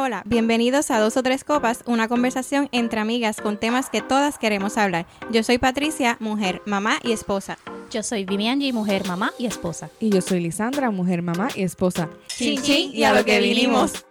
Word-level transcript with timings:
Hola, 0.00 0.06
hola, 0.06 0.22
bienvenidos 0.24 0.90
a 0.90 0.98
Dos 0.98 1.18
o 1.18 1.22
Tres 1.22 1.44
Copas, 1.44 1.82
una 1.84 2.08
conversación 2.08 2.70
entre 2.72 3.00
amigas 3.00 3.38
con 3.38 3.58
temas 3.58 3.90
que 3.90 4.00
todas 4.00 4.38
queremos 4.38 4.78
hablar. 4.78 5.04
Yo 5.30 5.42
soy 5.42 5.58
Patricia, 5.58 6.16
mujer, 6.20 6.62
mamá 6.64 6.98
y 7.04 7.12
esposa. 7.12 7.58
Yo 7.90 8.02
soy 8.02 8.24
Vivianji, 8.24 8.72
mujer, 8.72 9.06
mamá 9.06 9.30
y 9.38 9.44
esposa. 9.44 9.90
Y 10.00 10.08
yo 10.08 10.22
soy 10.22 10.40
Lisandra, 10.40 10.90
mujer, 10.90 11.20
mamá 11.20 11.48
y 11.54 11.64
esposa. 11.64 12.08
Chin, 12.28 12.62
chin, 12.62 12.92
y 12.94 13.04
a 13.04 13.12
lo 13.12 13.26
que 13.26 13.40
vinimos. 13.40 14.06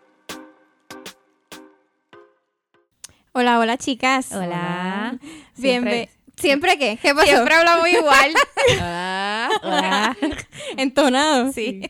Hola, 3.31 3.57
hola 3.57 3.75
chicas. 3.77 4.31
Hola. 4.31 5.17
Bienve- 5.57 6.09
¿Siempre 6.39 6.77
qué? 6.77 6.97
¿Qué 7.01 7.13
pasó? 7.13 7.27
Siempre 7.27 7.55
hablamos 7.55 7.87
igual. 7.89 8.33
Ah, 8.81 9.49
Hola. 9.63 10.17
Entonado. 10.77 11.51
Sí. 11.53 11.81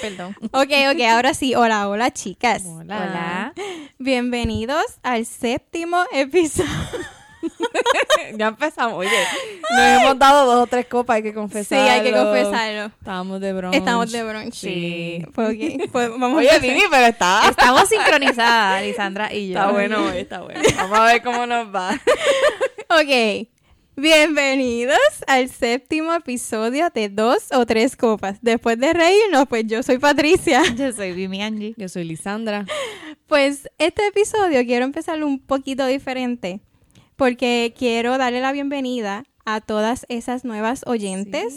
Perdón. 0.00 0.36
Ok, 0.52 0.70
ok, 0.92 1.00
ahora 1.10 1.34
sí. 1.34 1.54
Hola, 1.54 1.88
hola 1.88 2.10
chicas. 2.12 2.62
Hola. 2.64 3.52
Bienvenidos 3.98 4.84
al 5.02 5.26
séptimo 5.26 6.04
episodio. 6.12 6.70
ya 8.36 8.48
empezamos. 8.48 8.94
Oye, 8.94 9.10
nos 9.70 9.80
hemos 10.02 10.18
dado 10.18 10.46
dos 10.46 10.64
o 10.64 10.66
tres 10.66 10.86
copas, 10.86 11.16
hay 11.16 11.22
que 11.22 11.30
Sí, 11.30 11.34
confesarlo. 11.34 11.90
hay 11.90 12.02
que 12.02 12.12
confesarlo. 12.12 12.86
Estábamos 12.86 13.40
de 13.40 13.52
brunch. 13.52 13.74
Estamos 13.74 14.12
de 14.12 14.22
brunch. 14.24 14.54
Sí. 14.54 15.26
Pues, 15.34 15.48
ok, 15.50 15.90
pues 15.90 16.10
vamos 16.10 16.38
Oye. 16.38 16.58
Vivi, 16.60 16.82
pero 16.90 17.06
está... 17.06 17.48
Estamos 17.48 17.88
sincronizadas, 17.88 18.82
Lisandra 18.82 19.32
y 19.32 19.48
yo. 19.48 19.58
Está 19.58 19.70
bueno 19.72 20.04
hoy, 20.04 20.18
está 20.18 20.40
bueno. 20.40 20.60
Vamos 20.76 20.98
a 20.98 21.04
ver 21.04 21.22
cómo 21.22 21.46
nos 21.46 21.74
va. 21.74 21.98
Ok. 22.90 23.48
Bienvenidos 24.00 24.96
al 25.26 25.48
séptimo 25.48 26.12
episodio 26.14 26.88
de 26.94 27.08
Dos 27.08 27.48
o 27.52 27.66
Tres 27.66 27.96
Copas. 27.96 28.38
Después 28.42 28.78
de 28.78 28.92
reírnos, 28.92 29.48
pues 29.48 29.64
yo 29.66 29.82
soy 29.82 29.98
Patricia. 29.98 30.62
Yo 30.76 30.92
soy 30.92 31.10
Vivianji. 31.14 31.74
Yo 31.76 31.88
soy 31.88 32.04
Lisandra. 32.04 32.64
Pues 33.26 33.68
este 33.78 34.06
episodio 34.06 34.64
quiero 34.64 34.84
empezarlo 34.84 35.26
un 35.26 35.40
poquito 35.40 35.84
diferente 35.84 36.60
porque 37.16 37.74
quiero 37.76 38.18
darle 38.18 38.40
la 38.40 38.52
bienvenida 38.52 39.24
a 39.44 39.60
todas 39.60 40.06
esas 40.08 40.44
nuevas 40.44 40.84
oyentes 40.86 41.52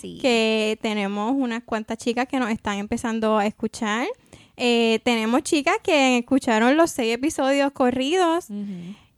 Sí. 0.00 0.18
que 0.20 0.80
tenemos 0.82 1.34
unas 1.36 1.62
cuantas 1.62 1.98
chicas 1.98 2.26
que 2.26 2.40
nos 2.40 2.50
están 2.50 2.78
empezando 2.78 3.38
a 3.38 3.46
escuchar. 3.46 4.08
Eh, 4.56 4.98
tenemos 5.04 5.44
chicas 5.44 5.76
que 5.84 6.18
escucharon 6.18 6.76
los 6.76 6.90
seis 6.90 7.14
episodios 7.14 7.70
corridos 7.70 8.48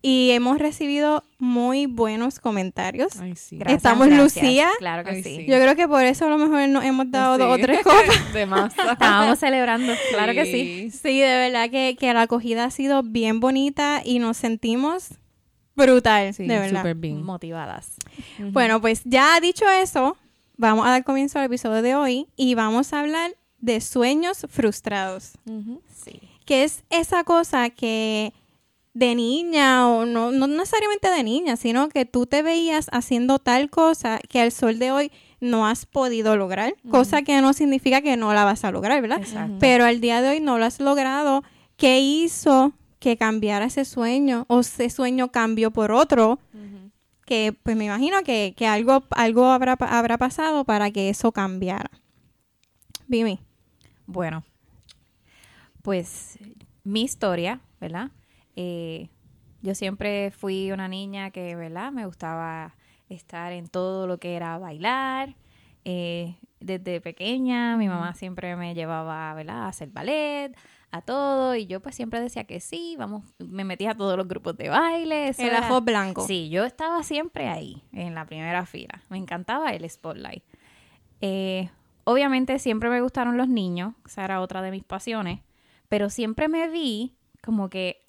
y 0.01 0.31
hemos 0.31 0.59
recibido 0.59 1.25
muy 1.39 1.87
buenos 1.87 2.39
comentarios. 2.41 3.17
Ay, 3.21 3.35
sí. 3.37 3.57
Gracias, 3.59 3.79
Estamos 3.79 4.07
gracias. 4.09 4.43
Lucía. 4.43 4.69
Claro 4.79 5.05
que 5.05 5.11
Ay, 5.11 5.23
sí. 5.23 5.37
sí. 5.39 5.47
Yo 5.47 5.57
creo 5.61 5.75
que 5.77 5.89
por 5.89 6.05
eso 6.05 6.27
a 6.27 6.29
lo 6.31 6.39
mejor 6.39 6.69
nos 6.69 6.85
hemos 6.85 7.11
dado 7.11 7.35
Sí. 7.37 7.43
dos 7.43 7.59
o 7.59 7.63
tres 7.63 7.81
copas. 7.85 8.33
De 8.33 8.47
masa. 8.47 8.93
Estábamos 8.93 9.39
celebrando. 9.39 9.93
Claro 10.11 10.33
que 10.35 10.45
sí. 10.47 10.91
Sí, 10.91 11.21
de 11.21 11.27
verdad 11.51 11.69
que, 11.71 11.97
que 11.99 12.13
la 12.15 12.23
acogida 12.23 12.65
ha 12.65 12.71
sido 12.71 13.03
bien 13.03 13.41
bonita 13.41 14.01
y 14.05 14.19
nos 14.21 14.37
sentimos 14.37 15.09
brutal, 15.75 16.35
Sí, 16.35 16.47
de 16.47 16.59
verdad. 16.59 16.81
súper 16.81 16.95
bien. 16.97 17.23
Motivadas. 17.23 17.95
Bueno, 18.39 18.81
pues 18.81 19.03
ya 19.05 19.39
dicho 19.41 19.65
eso, 19.69 20.17
vamos 20.57 20.87
a 20.87 20.91
dar 20.91 21.05
comienzo 21.05 21.39
al 21.39 21.45
episodio 21.47 21.83
de 21.83 21.95
hoy 21.95 22.27
y 22.37 22.55
vamos 22.55 22.93
a 22.93 23.01
hablar 23.01 23.33
de 23.61 23.81
sueños 23.81 24.47
frustrados. 24.49 25.33
Sí. 26.05 26.21
que 26.47 26.65
es 26.65 26.83
esa 26.91 27.25
cosa 27.25 27.69
que 27.71 28.33
de 28.99 29.15
niña 29.15 29.89
o 29.89 30.05
no, 30.07 30.33
no 30.33 30.49
necesariamente 30.49 31.09
de 31.09 31.23
niña, 31.23 31.57
sino 31.57 31.89
que 31.89 32.05
tú 32.05 32.27
te 32.27 32.43
veías 32.43 32.89
haciendo 32.91 33.39
tal 33.39 33.71
cosa 33.71 34.19
que 34.29 34.41
al 34.41 34.51
sol 34.51 34.81
de 34.81 34.91
hoy 34.91 35.13
no 35.41 35.69
has 35.69 35.87
podido 35.87 36.37
lograr, 36.37 36.75
cosa 36.91 37.23
que 37.23 37.41
no 37.41 37.53
significa 37.53 38.03
que 38.03 38.17
no 38.17 38.35
la 38.35 38.45
vas 38.45 38.65
a 38.65 38.73
lograr, 38.73 39.01
¿verdad? 39.01 39.21
Exacto. 39.21 39.55
Pero 39.61 39.85
al 39.85 40.01
día 40.01 40.21
de 40.21 40.31
hoy 40.31 40.41
no 40.41 40.59
lo 40.59 40.65
has 40.65 40.81
logrado. 40.81 41.45
¿Qué 41.77 42.01
hizo 42.01 42.73
que 42.99 43.17
cambiara 43.17 43.67
ese 43.67 43.85
sueño 43.85 44.47
o 44.49 44.61
ese 44.61 44.91
sueño 44.91 45.31
cambió 45.31 45.71
por 45.71 45.93
otro? 45.93 46.41
Que 47.25 47.55
pues 47.63 47.77
me 47.77 47.85
imagino 47.85 48.25
que, 48.25 48.53
que 48.57 48.67
algo, 48.67 49.05
algo 49.11 49.47
habrá, 49.47 49.75
habrá 49.75 50.19
pasado 50.19 50.65
para 50.65 50.91
que 50.91 51.09
eso 51.09 51.31
cambiara. 51.31 51.91
Vimi. 53.07 53.39
Bueno, 54.07 54.43
pues 55.83 56.37
mi 56.83 57.03
historia, 57.03 57.61
¿verdad? 57.81 58.11
Eh, 58.61 59.09
yo 59.63 59.77
siempre 59.77 60.33
fui 60.33 60.73
una 60.73 60.89
niña 60.89 61.31
que, 61.31 61.55
¿verdad? 61.55 61.93
Me 61.93 62.07
gustaba 62.07 62.75
estar 63.09 63.53
en 63.53 63.69
todo 63.69 64.09
lo 64.09 64.19
que 64.19 64.35
era 64.35 64.59
bailar. 64.59 65.37
Eh, 65.85 66.35
desde 66.59 67.01
pequeña 67.01 67.77
mi 67.77 67.87
mamá 67.89 68.15
siempre 68.15 68.57
me 68.57 68.75
llevaba, 68.75 69.33
¿verdad? 69.35 69.63
A 69.63 69.69
hacer 69.69 69.91
ballet, 69.91 70.57
a 70.91 71.03
todo. 71.03 71.55
Y 71.55 71.67
yo 71.67 71.81
pues 71.81 71.95
siempre 71.95 72.21
decía 72.21 72.45
que 72.45 72.59
sí, 72.59 72.97
vamos, 72.99 73.23
me 73.39 73.63
metía 73.63 73.93
a 73.93 73.95
todos 73.97 74.17
los 74.17 74.27
grupos 74.27 74.57
de 74.57 74.69
baile. 74.71 75.29
eso 75.29 75.43
El 75.43 75.51
era- 75.51 75.59
ajo 75.67 75.81
blanco. 75.81 76.27
Sí, 76.27 76.49
yo 76.51 76.65
estaba 76.65 77.05
siempre 77.05 77.47
ahí, 77.49 77.85
en 77.93 78.17
la 78.17 78.27
primera 78.27 78.67
fila. 78.67 79.03
Me 79.09 79.19
encantaba 79.19 79.71
el 79.71 79.89
spotlight. 79.89 80.43
Eh, 81.21 81.71
obviamente 82.05 82.59
siempre 82.59 82.91
me 82.91 83.01
gustaron 83.03 83.37
los 83.37 83.49
niños, 83.49 83.95
esa 84.05 84.25
era 84.25 84.41
otra 84.41 84.63
de 84.63 84.73
mis 84.73 84.85
pasiones, 84.85 85.41
pero 85.89 86.11
siempre 86.11 86.49
me 86.49 86.69
vi 86.69 87.15
como 87.43 87.71
que 87.71 88.08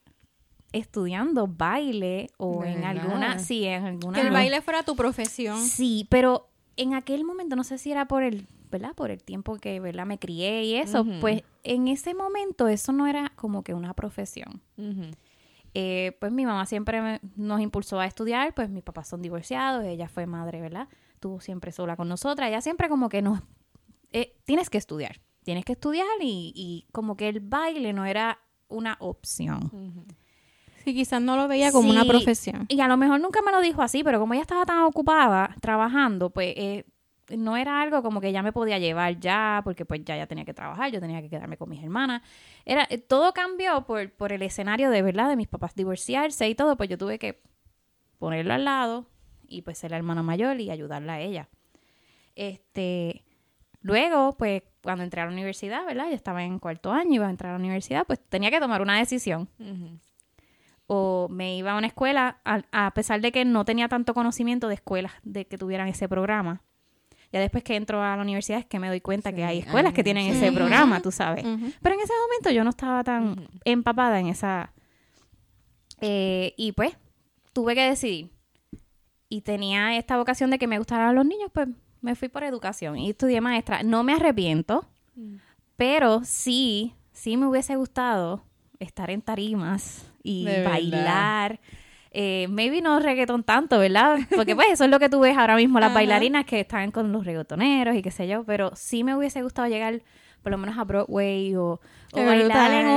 estudiando 0.72 1.47
baile 1.47 2.30
o 2.38 2.63
¿De 2.63 2.69
en 2.72 2.81
verdad? 2.81 3.03
alguna, 3.03 3.40
sí, 3.40 3.66
en 3.66 3.85
alguna. 3.85 4.19
Que 4.19 4.28
el 4.28 4.34
baile 4.34 4.62
fuera 4.62 4.84
tu 4.84 4.96
profesión. 4.96 5.57
Sí, 5.57 6.07
pero 6.09 6.50
en 6.78 6.94
aquel 6.94 7.24
momento 7.25 7.56
no 7.56 7.63
sé 7.63 7.78
si 7.78 7.91
era 7.91 8.07
por 8.07 8.24
el, 8.24 8.47
¿verdad? 8.72 8.94
Por 8.96 9.12
el 9.12 9.24
tiempo 9.24 9.57
que, 9.57 9.80
¿verdad? 9.80 10.06
Me 10.06 10.19
crié 10.19 10.63
y 10.63 10.75
eso, 10.75 11.03
pues 11.22 11.44
en 11.63 11.88
ese 11.88 12.13
momento 12.13 12.68
eso 12.68 12.91
no 12.91 13.07
era 13.07 13.31
como 13.35 13.63
que 13.63 13.74
una 13.74 13.94
profesión. 13.94 14.62
Eh, 15.75 16.18
pues 16.19 16.31
mi 16.31 16.46
mamá 16.46 16.66
siempre 16.66 17.01
me- 17.01 17.19
nos 17.36 17.62
impulsó 17.62 18.00
a 18.00 18.06
estudiar, 18.07 18.53
pues 18.56 18.69
mis 18.69 18.84
papás 18.84 19.07
son 19.07 19.22
divorciados, 19.22 19.84
ella 19.86 20.07
fue 20.07 20.25
madre, 20.25 20.62
¿verdad? 20.62 20.88
Estuvo 21.13 21.41
siempre 21.41 21.72
sola 21.72 21.96
con 21.96 22.07
nosotras, 22.09 22.47
ella 22.50 22.62
siempre 22.62 22.90
como 22.90 23.09
que 23.09 23.22
nos... 23.22 23.41
eh, 24.12 24.36
tienes 24.46 24.69
que 24.72 24.80
estudiar, 24.80 25.19
tienes 25.44 25.66
que 25.66 25.74
estudiar 25.74 26.07
y, 26.22 26.51
y 26.56 26.88
como 26.91 27.16
que 27.16 27.30
el 27.30 27.40
baile 27.41 27.94
no 27.94 28.06
era 28.06 28.40
una 28.68 28.97
opción. 29.00 29.69
Sí, 30.90 30.96
quizás 30.96 31.22
no 31.22 31.38
lo 31.38 31.48
veía 31.48 31.72
como 31.72 31.92
una 31.92 32.04
profesión. 32.04 32.66
Y 32.68 32.80
a 32.82 32.88
lo 32.88 32.98
mejor 32.98 33.20
nunca 33.20 33.42
me 33.44 33.52
lo 33.52 33.62
dijo 33.62 33.84
así, 33.84 34.04
pero 34.04 34.20
como 34.20 34.34
ella 34.34 34.42
estaba 34.42 34.66
tan 34.66 34.80
ocupada 34.80 35.56
trabajando, 35.62 36.32
pues 36.32 36.54
eh, 36.58 36.86
no 37.38 37.58
era 37.58 37.80
algo 37.82 38.02
como 38.02 38.20
que 38.22 38.32
ya 38.32 38.42
me 38.42 38.52
podía 38.52 38.80
llevar 38.80 39.20
ya, 39.20 39.62
porque 39.64 39.86
pues 39.86 40.04
ya 40.04 40.18
ya 40.18 40.26
tenía 40.26 40.46
que 40.46 40.54
trabajar, 40.56 40.92
yo 40.92 41.00
tenía 41.00 41.22
que 41.22 41.30
quedarme 41.30 41.58
con 41.58 41.70
mis 41.70 41.84
hermanas. 41.84 42.24
Era, 42.66 42.88
eh, 42.90 42.98
todo 42.98 43.34
cambió 43.34 43.86
por, 43.86 44.12
por 44.12 44.34
el 44.34 44.42
escenario 44.42 44.90
de 44.90 45.04
verdad 45.04 45.30
de 45.30 45.36
mis 45.36 45.48
papás 45.48 45.76
divorciarse 45.76 46.50
y 46.50 46.56
todo, 46.56 46.76
pues 46.76 46.90
yo 46.90 46.98
tuve 46.98 47.20
que 47.20 47.40
ponerlo 48.18 48.54
al 48.54 48.66
lado 48.66 49.06
y 49.48 49.62
pues 49.62 49.78
ser 49.78 49.92
la 49.92 49.98
hermana 49.98 50.24
mayor 50.24 50.60
y 50.60 50.72
ayudarla 50.72 51.14
a 51.14 51.20
ella. 51.20 51.50
Este, 52.36 53.24
luego, 53.82 54.36
pues 54.38 54.64
cuando 54.82 55.04
entré 55.04 55.22
a 55.22 55.26
la 55.26 55.32
universidad, 55.32 55.86
¿verdad? 55.86 56.08
Yo 56.10 56.16
estaba 56.16 56.44
en 56.44 56.58
cuarto 56.58 56.92
año, 56.92 57.14
iba 57.14 57.28
a 57.28 57.30
entrar 57.30 57.52
a 57.52 57.58
la 57.58 57.60
universidad, 57.60 58.08
pues 58.08 58.20
tenía 58.28 58.50
que 58.50 58.60
tomar 58.60 58.82
una 58.82 58.98
decisión 58.98 59.50
Ujú. 59.60 60.00
O 60.92 61.28
me 61.30 61.56
iba 61.56 61.74
a 61.74 61.78
una 61.78 61.86
escuela, 61.86 62.40
a, 62.46 62.64
a 62.72 62.92
pesar 62.96 63.22
de 63.22 63.32
que 63.32 63.46
no 63.46 63.64
tenía 63.64 63.88
tanto 63.88 64.16
conocimiento 64.16 64.68
de 64.68 64.74
escuelas 64.74 65.12
de 65.22 65.46
que 65.46 65.56
tuvieran 65.56 65.88
ese 65.88 66.10
programa. 66.10 66.64
Ya 67.32 67.40
después 67.40 67.64
que 67.64 67.76
entro 67.76 68.02
a 68.02 68.16
la 68.16 68.24
universidad 68.24 68.58
es 68.58 68.66
que 68.66 68.80
me 68.80 68.88
doy 68.88 69.00
cuenta 69.00 69.32
que 69.32 69.44
hay 69.46 69.60
escuelas 69.60 69.94
que 69.94 70.04
tienen 70.04 70.32
sí. 70.32 70.38
ese 70.38 70.52
programa, 70.52 71.00
tú 71.00 71.12
sabes. 71.12 71.44
Pero 71.44 71.94
en 71.94 72.02
ese 72.02 72.14
momento 72.24 72.50
yo 72.50 72.64
no 72.64 72.72
estaba 72.72 73.04
tan 73.04 73.48
empapada 73.66 74.20
en 74.20 74.28
esa... 74.30 74.74
Eh, 76.02 76.56
y 76.58 76.72
pues 76.72 76.98
tuve 77.54 77.76
que 77.76 77.84
decidir. 77.84 78.32
Y 79.30 79.42
tenía 79.42 79.96
esta 79.96 80.18
vocación 80.18 80.50
de 80.50 80.58
que 80.58 80.66
me 80.66 80.80
gustaran 80.80 81.14
los 81.14 81.24
niños, 81.24 81.52
pues 81.54 81.68
me 82.02 82.16
fui 82.16 82.30
por 82.30 82.44
educación 82.44 82.98
y 82.98 83.12
estudié 83.12 83.42
maestra. 83.42 83.84
No 83.84 84.04
me 84.04 84.14
arrepiento, 84.14 84.90
pero 85.76 86.22
sí, 86.24 86.96
sí 87.12 87.38
me 87.38 87.46
hubiese 87.46 87.76
gustado 87.76 88.44
estar 88.80 89.12
en 89.12 89.22
tarimas 89.22 90.09
y 90.24 90.45
De 90.45 90.63
bailar. 90.63 91.60
Eh, 92.12 92.48
maybe 92.50 92.81
no 92.81 93.00
reggaetón 93.00 93.44
tanto, 93.44 93.77
¿verdad? 93.77 94.18
Porque 94.36 94.56
pues 94.56 94.68
eso 94.71 94.83
es 94.83 94.89
lo 94.89 95.00
que 95.00 95.10
tú 95.10 95.19
ves 95.19 95.38
ahora 95.38 95.56
mismo, 95.56 95.80
las 95.80 95.88
Ajá. 95.92 96.00
bailarinas 96.00 96.45
que 96.45 96.62
están 96.62 96.92
con 96.92 97.12
los 97.12 97.25
reggaetoneros 97.25 97.95
y 97.95 98.01
qué 98.01 98.12
sé 98.12 98.27
yo, 98.27 98.44
pero 98.44 98.71
sí 98.75 99.04
me 99.04 99.16
hubiese 99.16 99.42
gustado 99.44 99.68
llegar 99.68 100.01
por 100.42 100.51
lo 100.51 100.57
menos 100.57 100.77
a 100.77 100.83
Broadway 100.86 101.56
o, 101.56 101.80
o 102.13 102.25
bailar 102.25 102.71
en 102.71 102.88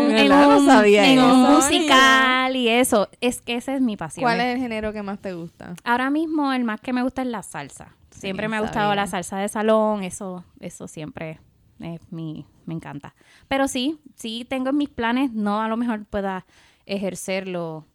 un, 1.20 1.42
musical 1.54 2.54
y 2.56 2.68
eso. 2.68 3.08
Es 3.20 3.40
que 3.40 3.56
esa 3.56 3.74
es 3.74 3.80
mi 3.80 3.96
pasión. 3.96 4.22
¿Cuál 4.22 4.40
es 4.40 4.54
el 4.54 4.60
género 4.60 4.92
que 4.92 5.02
más 5.02 5.18
te 5.20 5.32
gusta? 5.32 5.74
Ahora 5.84 6.08
mismo 6.10 6.52
el 6.52 6.64
más 6.64 6.80
que 6.80 6.92
me 6.92 7.02
gusta 7.02 7.22
es 7.22 7.28
la 7.28 7.42
salsa. 7.42 7.96
Siempre 8.10 8.48
me 8.48 8.56
ha 8.56 8.60
gustado 8.60 8.90
sabía. 8.90 9.02
la 9.02 9.06
salsa 9.08 9.38
de 9.38 9.48
salón, 9.48 10.04
eso, 10.04 10.44
eso 10.60 10.86
siempre 10.86 11.40
es 11.80 12.00
mi, 12.12 12.46
me 12.66 12.74
encanta. 12.74 13.14
Pero 13.48 13.66
sí, 13.66 13.98
sí 14.14 14.46
tengo 14.48 14.70
en 14.70 14.76
mis 14.76 14.88
planes, 14.88 15.32
no 15.32 15.60
a 15.60 15.68
lo 15.68 15.76
mejor 15.76 16.04
pueda 16.04 16.46
ejercerlo 16.94 17.86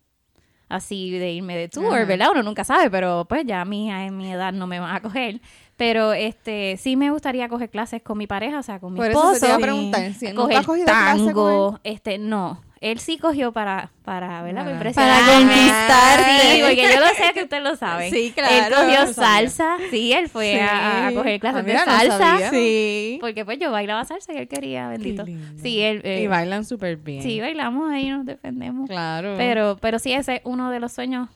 así 0.69 1.11
de 1.17 1.31
irme 1.31 1.57
de 1.57 1.69
tour. 1.69 2.05
¿verdad? 2.05 2.29
Uno 2.31 2.44
nunca 2.44 2.63
sabe, 2.63 2.89
pero 2.89 3.25
pues 3.27 3.45
ya 3.45 3.61
a 3.61 3.65
mí 3.65 3.91
a 3.91 4.09
mi 4.11 4.31
edad 4.31 4.53
no 4.53 4.67
me 4.67 4.79
van 4.79 4.95
a 4.95 5.01
coger. 5.01 5.39
Pero 5.75 6.13
este 6.13 6.77
sí 6.77 6.95
me 6.95 7.11
gustaría 7.11 7.47
coger 7.49 7.69
clases 7.69 8.01
con 8.01 8.17
mi 8.17 8.25
pareja, 8.27 8.59
o 8.59 8.63
sea, 8.63 8.79
con 8.79 8.94
mi 8.94 8.97
Por 8.97 9.11
eso 9.11 9.19
esposo. 9.33 9.39
te 9.39 9.45
iba 9.47 9.55
a 9.55 9.59
preguntar. 9.59 10.13
Si 10.13 10.25
¿nunca 10.27 10.41
coger 10.41 10.57
has 10.57 10.65
cogido 10.65 10.85
clase 10.85 11.17
con 11.17 11.25
tango, 11.25 11.79
este, 11.83 12.17
no. 12.17 12.61
Él 12.81 13.00
sí 13.00 13.18
cogió 13.18 13.51
para, 13.51 13.91
para, 14.03 14.41
¿verdad? 14.44 14.65
Para 14.65 14.89
Ah. 14.89 14.94
Para 14.94 15.39
conquistarte. 15.39 16.41
Sí, 16.56 16.62
porque 16.62 16.94
yo 16.94 17.00
lo 17.00 17.07
sé 17.07 17.33
que 17.33 17.44
usted 17.44 17.63
lo 17.63 17.75
sabe. 17.75 18.09
Sí, 18.09 18.27
Él 18.27 18.33
claro. 18.33 18.75
cogió 18.75 19.01
Lo 19.06 19.13
sabía. 19.13 19.50
salsa. 19.50 19.77
Sí, 19.91 20.13
él 20.13 20.29
fue 20.29 20.53
Sí. 20.53 20.59
a, 20.59 21.07
a 21.07 21.13
coger 21.13 21.39
clases 21.39 21.59
Ah, 21.62 21.63
mira, 21.65 21.79
de 21.85 21.85
salsa. 22.09 22.50
Sí. 22.51 23.18
Porque 23.21 23.45
pues 23.45 23.59
yo 23.59 23.71
bailaba 23.71 24.03
salsa 24.06 24.33
y 24.33 24.38
él 24.38 24.47
quería, 24.47 24.89
bendito. 24.89 25.25
Sí, 25.62 25.81
él... 25.81 26.01
eh, 26.03 26.21
y 26.24 26.27
bailan 26.27 26.65
súper 26.65 26.97
bien. 26.97 27.21
sí, 27.24 27.39
bailamos 27.39 27.91
ahí, 27.91 28.09
nos 28.09 28.25
defendemos. 28.25 28.89
Claro. 28.89 29.35
Pero, 29.38 29.77
pero 29.81 30.00
sí, 30.00 30.13
ese 30.13 30.35
es 30.35 30.41
uno 30.44 30.71
de 30.71 30.80
los 30.80 30.91
sueños 30.91 31.30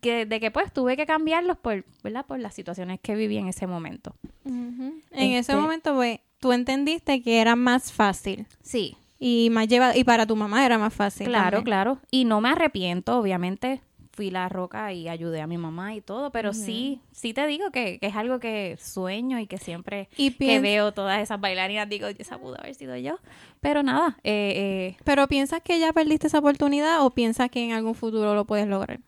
que, 0.00 0.26
de 0.26 0.40
que 0.40 0.50
pues 0.50 0.72
tuve 0.72 0.96
que 0.96 1.06
cambiarlos 1.06 1.56
por, 1.58 1.84
¿verdad? 2.02 2.26
por 2.26 2.38
las 2.38 2.54
situaciones 2.54 2.98
que 3.00 3.14
viví 3.14 3.36
en 3.38 3.48
ese 3.48 3.66
momento. 3.66 4.14
En 4.44 5.02
ese 5.12 5.38
Este- 5.38 5.56
momento, 5.56 5.94
pues, 5.94 6.20
tú 6.40 6.52
entendiste 6.52 7.22
que 7.22 7.40
era 7.40 7.56
más 7.56 7.90
fácil 7.92 8.46
Sí, 8.62 8.96
y 9.26 9.48
más 9.48 9.66
lleva 9.68 9.96
y 9.96 10.04
para 10.04 10.26
tu 10.26 10.36
mamá 10.36 10.66
era 10.66 10.76
más 10.76 10.92
fácil. 10.92 11.26
claro, 11.28 11.56
también. 11.56 11.64
claro. 11.64 11.98
Y 12.10 12.26
no 12.26 12.42
me 12.42 12.50
arrepiento, 12.50 13.18
obviamente. 13.18 13.80
Fui 14.12 14.30
la 14.30 14.50
roca 14.50 14.92
y 14.92 15.08
ayudé 15.08 15.40
a 15.40 15.46
mi 15.46 15.56
mamá 15.56 15.94
y 15.94 16.02
todo, 16.02 16.30
pero 16.30 16.52
sí, 16.52 17.00
sí 17.10 17.32
te 17.32 17.46
digo 17.46 17.70
que, 17.70 17.98
que 17.98 18.06
es 18.06 18.14
algo 18.14 18.38
que 18.38 18.76
sueño 18.78 19.40
y 19.40 19.46
que 19.46 19.56
siempre 19.56 20.08
Y 20.18 20.30
que 20.32 20.60
veo 20.60 20.92
todas 20.92 21.20
esas 21.20 21.40
bailarinas 21.40 21.88
digo, 21.88 22.06
esa 22.06 22.38
pudo 22.38 22.60
haber 22.60 22.74
sido 22.74 22.96
yo. 22.98 23.18
Pero 23.60 23.82
nada, 23.82 24.18
eh, 24.24 24.52
eh, 24.94 24.96
Pero 25.04 25.26
piensas 25.26 25.62
que 25.62 25.80
ya 25.80 25.92
perdiste 25.94 26.26
esa 26.26 26.40
oportunidad 26.40 27.04
o 27.04 27.10
piensas 27.10 27.50
que 27.50 27.64
en 27.64 27.72
algún 27.72 27.94
futuro 27.94 28.34
lo 28.34 28.44
puedes 28.44 28.68
lograr. 28.68 29.00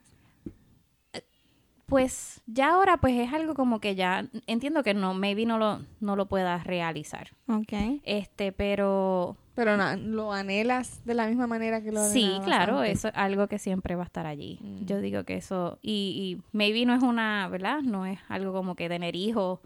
pues 1.84 2.40
ya 2.46 2.72
ahora 2.72 2.96
pues 2.96 3.20
es 3.20 3.32
algo 3.34 3.54
como 3.54 3.80
que 3.80 3.94
ya 3.94 4.26
entiendo 4.46 4.82
que 4.82 4.94
no, 4.94 5.12
maybe 5.12 5.44
no 5.44 5.58
lo, 5.58 5.82
no 6.00 6.16
lo 6.16 6.26
puedas 6.26 6.64
realizar. 6.64 7.28
Ok. 7.48 8.00
Este, 8.02 8.50
pero 8.50 9.36
Pero 9.56 9.76
na- 9.76 9.96
lo 9.96 10.32
anhelas 10.32 11.04
de 11.04 11.14
la 11.14 11.26
misma 11.26 11.46
manera 11.48 11.80
que 11.82 11.90
lo 11.90 12.04
Sí, 12.08 12.22
anhelabas 12.24 12.46
claro, 12.46 12.78
antes? 12.78 12.98
eso 12.98 13.08
es 13.08 13.14
algo 13.16 13.48
que 13.48 13.58
siempre 13.58 13.96
va 13.96 14.02
a 14.02 14.06
estar 14.06 14.26
allí. 14.26 14.58
Mm. 14.60 14.84
Yo 14.86 15.00
digo 15.00 15.24
que 15.24 15.34
eso, 15.36 15.78
y, 15.82 16.38
y 16.38 16.42
maybe 16.56 16.84
no 16.86 16.94
es 16.94 17.02
una, 17.02 17.48
¿verdad? 17.48 17.80
No 17.80 18.06
es 18.06 18.20
algo 18.28 18.52
como 18.52 18.76
que 18.76 18.88
tener 18.88 19.16
hijos, 19.16 19.58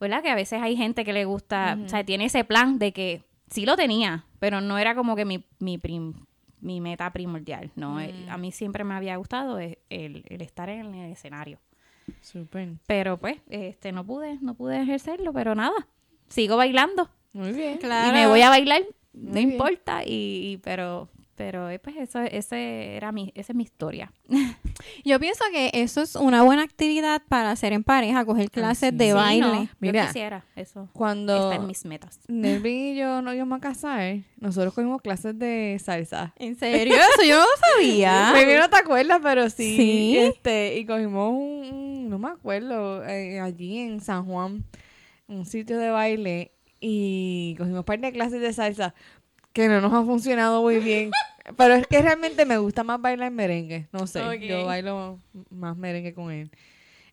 ¿verdad? 0.00 0.22
Que 0.22 0.30
a 0.30 0.34
veces 0.34 0.60
hay 0.60 0.76
gente 0.76 1.04
que 1.04 1.12
le 1.12 1.24
gusta, 1.26 1.78
o 1.84 1.88
sea, 1.88 2.02
tiene 2.04 2.24
ese 2.24 2.42
plan 2.44 2.78
de 2.80 2.92
que 2.92 3.22
sí 3.50 3.64
lo 3.66 3.76
tenía, 3.76 4.24
pero 4.40 4.60
no 4.60 4.78
era 4.78 4.94
como 4.94 5.14
que 5.14 5.24
mi, 5.24 5.44
mi, 5.60 5.78
prim- 5.78 6.14
mi 6.62 6.80
meta 6.80 7.12
primordial, 7.12 7.70
¿no? 7.76 8.00
Eh, 8.00 8.12
Mm. 8.26 8.30
A 8.30 8.38
mí 8.38 8.50
siempre 8.52 8.82
me 8.84 8.94
había 8.94 9.16
gustado 9.16 9.58
el, 9.58 9.78
el- 9.90 10.24
el 10.28 10.40
estar 10.40 10.68
en 10.70 10.94
el 10.94 11.12
escenario. 11.12 11.58
Súper. 12.22 12.70
Pero 12.86 13.18
pues, 13.18 13.36
este, 13.50 13.92
no 13.92 14.04
pude, 14.04 14.38
no 14.40 14.54
pude 14.54 14.80
ejercerlo, 14.80 15.32
pero 15.32 15.54
nada, 15.54 15.86
sigo 16.28 16.56
bailando. 16.56 17.10
Muy 17.32 17.52
bien. 17.52 17.76
Claro. 17.78 18.08
Y 18.08 18.12
me 18.12 18.26
voy 18.28 18.40
a 18.42 18.48
bailar, 18.48 18.82
no 19.16 19.32
bien. 19.32 19.52
importa, 19.52 20.02
y, 20.04 20.52
y- 20.52 20.56
pero, 20.58 21.08
pero 21.34 21.68
eh, 21.68 21.78
pues 21.78 21.96
eso, 21.96 22.20
ese 22.20 22.96
era 22.96 23.12
mi, 23.12 23.32
esa 23.34 23.52
es 23.52 23.56
mi 23.56 23.64
historia. 23.64 24.12
Yo 25.04 25.18
pienso 25.20 25.44
que 25.52 25.70
eso 25.74 26.00
es 26.02 26.14
una 26.16 26.42
buena 26.42 26.62
actividad 26.62 27.22
para 27.28 27.50
hacer 27.50 27.72
en 27.72 27.82
pareja, 27.84 28.24
coger 28.24 28.50
clases 28.50 28.90
sí. 28.90 28.96
de 28.96 29.06
Sí, 29.08 29.12
baile. 29.12 29.40
no, 29.46 29.68
Mira, 29.80 30.02
yo 30.02 30.06
quisiera, 30.08 30.44
eso 30.54 30.88
Cuando 30.92 31.34
está 31.50 31.56
en 31.56 31.66
mis 31.66 31.84
metas. 31.84 32.20
Nelvin 32.28 32.94
y 32.94 32.96
yo 32.96 33.20
nos 33.22 33.34
íbamos 33.34 33.58
a 33.58 33.60
casar, 33.60 34.18
nosotros 34.38 34.72
cogimos 34.74 35.00
clases 35.02 35.38
de 35.38 35.78
salsa. 35.82 36.32
¿En 36.38 36.56
serio? 36.56 36.94
Eso 36.94 37.22
yo 37.28 37.36
no 37.36 37.42
lo 37.42 37.76
sabía. 37.76 38.30
Maybe 38.32 38.56
no 38.58 38.68
te 38.70 38.76
acuerdas, 38.76 39.20
pero 39.22 39.48
sí. 39.50 39.76
Sí. 39.76 40.18
Este, 40.18 40.78
y 40.78 40.86
cogimos 40.86 41.30
un, 41.32 41.74
un- 41.74 42.08
no 42.08 42.18
me 42.18 42.28
acuerdo, 42.28 43.04
eh, 43.04 43.40
allí 43.40 43.78
en 43.78 44.00
San 44.00 44.24
Juan, 44.26 44.64
un 45.26 45.44
sitio 45.46 45.76
de 45.78 45.90
baile, 45.90 46.52
y 46.80 47.54
cogimos 47.58 47.84
parte 47.84 48.06
de 48.06 48.12
clases 48.12 48.40
de 48.40 48.52
salsa 48.52 48.94
que 49.52 49.68
no 49.68 49.80
nos 49.80 49.92
ha 49.92 50.04
funcionado 50.04 50.62
muy 50.62 50.78
bien. 50.78 51.10
Pero 51.56 51.74
es 51.74 51.86
que 51.86 52.02
realmente 52.02 52.44
me 52.44 52.58
gusta 52.58 52.82
más 52.84 53.00
bailar 53.00 53.30
merengue, 53.30 53.86
no 53.92 54.06
sé, 54.08 54.20
yo 54.48 54.66
bailo 54.66 55.20
más 55.50 55.76
merengue 55.76 56.12
con 56.12 56.32
él. 56.32 56.50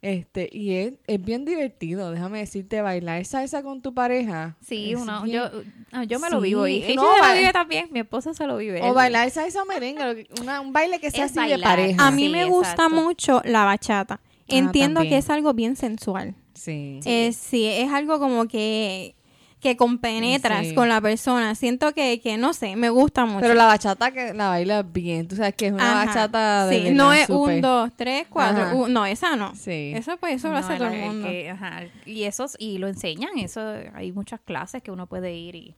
Este, 0.02 0.50
y 0.52 0.74
es, 0.74 0.94
es 1.08 1.24
bien 1.24 1.46
divertido, 1.46 2.12
déjame 2.12 2.40
decirte, 2.40 2.82
bailar 2.82 3.24
salsa 3.24 3.64
con 3.64 3.82
tu 3.82 3.94
pareja. 3.94 4.58
Sí, 4.60 4.96
uno, 4.96 5.22
bien- 5.22 5.36
yo, 5.38 5.62
ah, 5.94 6.04
yo 6.04 6.20
me 6.20 6.30
lo 6.30 6.42
Sí, 6.42 6.48
vivo 6.48 6.68
y 6.68 6.84
Heishi 6.84 6.96
no, 6.96 7.04
se 7.14 7.18
lo 7.20 7.24
ba- 7.24 7.34
vive 7.36 7.54
también, 7.54 7.88
mi 7.92 8.00
esposo 8.02 8.34
se 8.34 8.46
lo 8.46 8.58
vive. 8.58 8.82
O 8.82 8.88
él- 8.88 8.94
bailar 8.94 9.30
salsa 9.30 9.62
o 9.62 9.66
merengue, 9.66 10.28
una- 10.42 10.60
un 10.60 10.74
baile 10.74 11.00
que 11.00 11.10
sea 11.10 11.24
Es 11.26 11.38
así 11.38 11.50
de 11.50 11.58
pareja. 11.60 12.06
A 12.06 12.12
mí 12.12 12.24
Sí, 12.26 12.30
me 12.30 12.44
gusta 12.46 12.90
mucho 12.90 13.42
la 13.46 13.64
bachata. 13.64 14.20
Entiendo 14.48 15.00
también. 15.00 15.14
que 15.14 15.18
es 15.20 15.30
algo 15.30 15.54
bien 15.54 15.78
sensual. 15.78 16.36
Sí. 16.54 17.00
Eh, 17.06 17.32
sí, 17.32 17.66
es 17.66 17.90
algo 17.94 18.20
como 18.20 18.46
que, 18.48 19.16
que 19.64 19.76
compenetras 19.78 20.68
Sí. 20.68 20.76
con 20.76 20.90
la 20.90 21.02
persona. 21.02 21.56
Siento 21.56 21.94
que, 21.94 22.20
que, 22.22 22.38
no 22.38 22.54
sé, 22.54 22.76
me 22.76 22.90
gusta 22.90 23.26
mucho. 23.26 23.40
Pero 23.42 23.54
la 23.56 23.66
bachata 23.66 24.12
que 24.12 24.34
la 24.34 24.50
baila 24.50 24.84
bien, 24.84 25.28
tú 25.28 25.36
sabes 25.38 25.56
que 25.56 25.68
es 25.68 25.74
una 25.74 26.02
Ajá. 26.02 26.06
bachata 26.06 26.68
de 26.68 26.76
Sí, 26.78 26.84
verdad, 26.84 26.96
no 26.98 27.14
es 27.14 27.30
un, 27.30 27.62
dos, 27.62 27.90
tres, 27.96 28.28
cuatro. 28.30 28.76
Un- 28.78 28.94
no, 28.94 29.06
esa 29.06 29.36
no. 29.36 29.56
Sí. 29.56 29.94
Eso 29.96 30.18
pues 30.18 30.36
eso 30.36 30.50
lo 30.52 30.58
hace 30.58 30.76
todo 30.76 30.90
el 30.90 31.00
mundo. 31.00 31.28
que, 31.30 31.50
ajá, 31.50 31.84
y 32.06 32.24
esos, 32.26 32.56
y 32.60 32.78
lo 32.78 32.88
enseñan, 32.90 33.32
eso, 33.40 33.62
hay 33.96 34.12
muchas 34.12 34.42
clases 34.42 34.84
que 34.84 34.92
uno 34.92 35.08
puede 35.08 35.34
ir 35.34 35.56
y, 35.56 35.76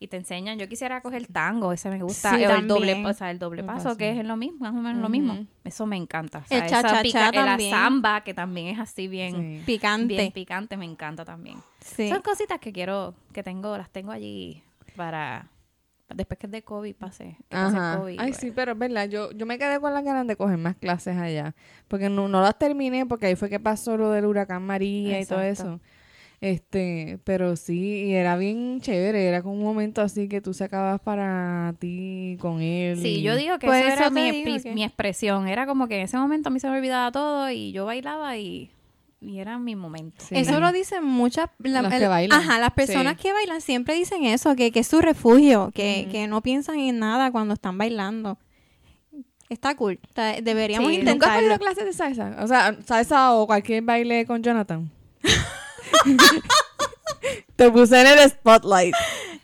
y 0.00 0.08
te 0.08 0.16
enseñan. 0.16 0.58
Yo 0.58 0.68
quisiera 0.68 1.00
coger 1.00 1.26
tango, 1.26 1.72
ese 1.72 1.90
me 1.90 2.00
gusta. 2.02 2.36
Sí, 2.36 2.44
o 2.44 2.50
el 2.54 2.68
doble, 2.68 3.04
o 3.04 3.12
sea, 3.12 3.30
el 3.30 3.38
doble 3.38 3.64
paso, 3.64 3.96
que 3.96 4.18
es 4.18 4.24
lo 4.24 4.36
mismo, 4.36 4.58
más 4.60 4.70
o 4.74 4.78
menos 4.78 5.02
lo 5.02 5.08
mismo. 5.08 5.46
Eso 5.64 5.86
me 5.86 5.96
encanta. 5.96 6.38
O 6.38 6.44
sea, 6.46 6.58
El 6.58 6.64
esa 6.66 6.82
cha-cha-cha 6.82 7.02
pica- 7.02 7.28
eh, 7.28 7.32
también. 7.32 7.70
La 7.70 7.76
samba, 7.78 8.20
que 8.22 8.34
también 8.34 8.68
es 8.68 8.78
así 8.78 9.08
bien, 9.08 9.34
Sí. 9.34 9.62
Picante. 9.66 10.06
bien 10.06 10.32
picante, 10.32 10.76
me 10.76 10.84
encanta 10.84 11.24
también. 11.24 11.56
Sí. 11.80 12.08
Son 12.08 12.22
cositas 12.22 12.58
que 12.60 12.72
quiero, 12.72 13.14
que 13.32 13.42
tengo, 13.42 13.76
las 13.76 13.90
tengo 13.90 14.12
allí 14.12 14.62
para 14.96 15.48
después 16.14 16.38
que 16.38 16.46
de 16.48 16.62
COVID 16.62 16.94
que 16.96 17.26
el 17.26 17.36
Ajá. 17.50 17.98
COVID, 17.98 18.18
Ay, 18.18 18.28
pues. 18.30 18.36
sí, 18.40 18.50
pero 18.54 18.72
es 18.72 18.78
verdad, 18.78 19.06
yo, 19.08 19.30
yo 19.32 19.44
me 19.44 19.58
quedé 19.58 19.78
con 19.78 19.92
las 19.92 20.02
ganas 20.02 20.26
de 20.26 20.36
coger 20.36 20.56
más 20.56 20.74
clases 20.76 21.16
allá. 21.18 21.54
Porque 21.86 22.08
no, 22.08 22.28
no 22.28 22.40
las 22.40 22.56
terminé, 22.58 23.04
porque 23.04 23.26
ahí 23.26 23.36
fue 23.36 23.50
que 23.50 23.60
pasó 23.60 23.96
lo 23.98 24.10
del 24.10 24.24
huracán 24.24 24.62
María 24.64 25.20
y 25.20 25.26
todo 25.26 25.42
Exacto. 25.42 25.72
eso. 25.74 25.80
Este, 26.40 27.18
pero 27.24 27.56
sí, 27.56 28.04
y 28.06 28.12
era 28.14 28.36
bien 28.36 28.80
chévere, 28.80 29.26
era 29.26 29.42
como 29.42 29.54
un 29.56 29.62
momento 29.64 30.02
así 30.02 30.28
que 30.28 30.40
tú 30.40 30.54
sacabas 30.54 31.00
para 31.00 31.74
ti 31.80 32.36
con 32.40 32.60
él. 32.62 33.00
Sí, 33.00 33.16
y- 33.16 33.22
yo 33.22 33.34
digo 33.34 33.58
que 33.58 33.66
Pues 33.66 33.80
eso 33.84 33.92
era 33.94 34.02
eso 34.06 34.10
mi, 34.12 34.30
digo 34.30 34.72
mi- 34.72 34.84
expresión. 34.84 35.48
Era 35.48 35.66
como 35.66 35.88
que 35.88 35.96
en 35.96 36.02
ese 36.02 36.16
momento 36.16 36.48
a 36.48 36.52
mí 36.52 36.60
se 36.60 36.68
me 36.70 36.76
olvidaba 36.78 37.10
todo 37.10 37.50
y 37.50 37.72
yo 37.72 37.86
bailaba 37.86 38.36
y, 38.36 38.70
y 39.20 39.40
era 39.40 39.58
mi 39.58 39.74
momento. 39.74 40.24
Sí. 40.28 40.36
Eso 40.36 40.60
lo 40.60 40.70
dicen 40.70 41.04
muchas... 41.04 41.50
la- 41.58 41.82
Las 41.82 41.90
que 41.92 42.04
el- 42.04 42.08
bailan. 42.08 42.40
Ajá, 42.40 42.60
las 42.60 42.70
personas 42.70 43.14
Sí. 43.16 43.22
que 43.24 43.32
bailan 43.32 43.60
siempre 43.60 43.94
dicen 43.94 44.22
eso, 44.24 44.54
que, 44.54 44.70
que 44.70 44.78
es 44.80 44.86
su 44.86 45.00
refugio, 45.00 45.72
que, 45.74 46.06
que 46.12 46.28
no 46.28 46.40
piensan 46.40 46.78
en 46.78 47.00
nada 47.00 47.32
cuando 47.32 47.54
están 47.54 47.76
bailando. 47.78 48.38
Está 49.48 49.74
cool. 49.74 49.98
Deberíamos 50.42 50.88
Sí, 50.90 50.98
¿Nunca 50.98 51.10
has 51.10 51.14
intentarlo. 51.16 51.36
cogido 51.48 51.58
clases 51.58 51.84
de 51.86 51.92
salsa? 51.94 52.36
O 52.44 52.46
sea, 52.46 52.76
salsa 52.84 53.34
o 53.34 53.46
cualquier 53.48 53.82
baile 53.82 54.24
con 54.24 54.40
Jonathan. 54.40 54.88
Te 57.56 57.70
puse 57.70 58.00
en 58.00 58.06
el 58.06 58.30
spotlight. 58.30 58.94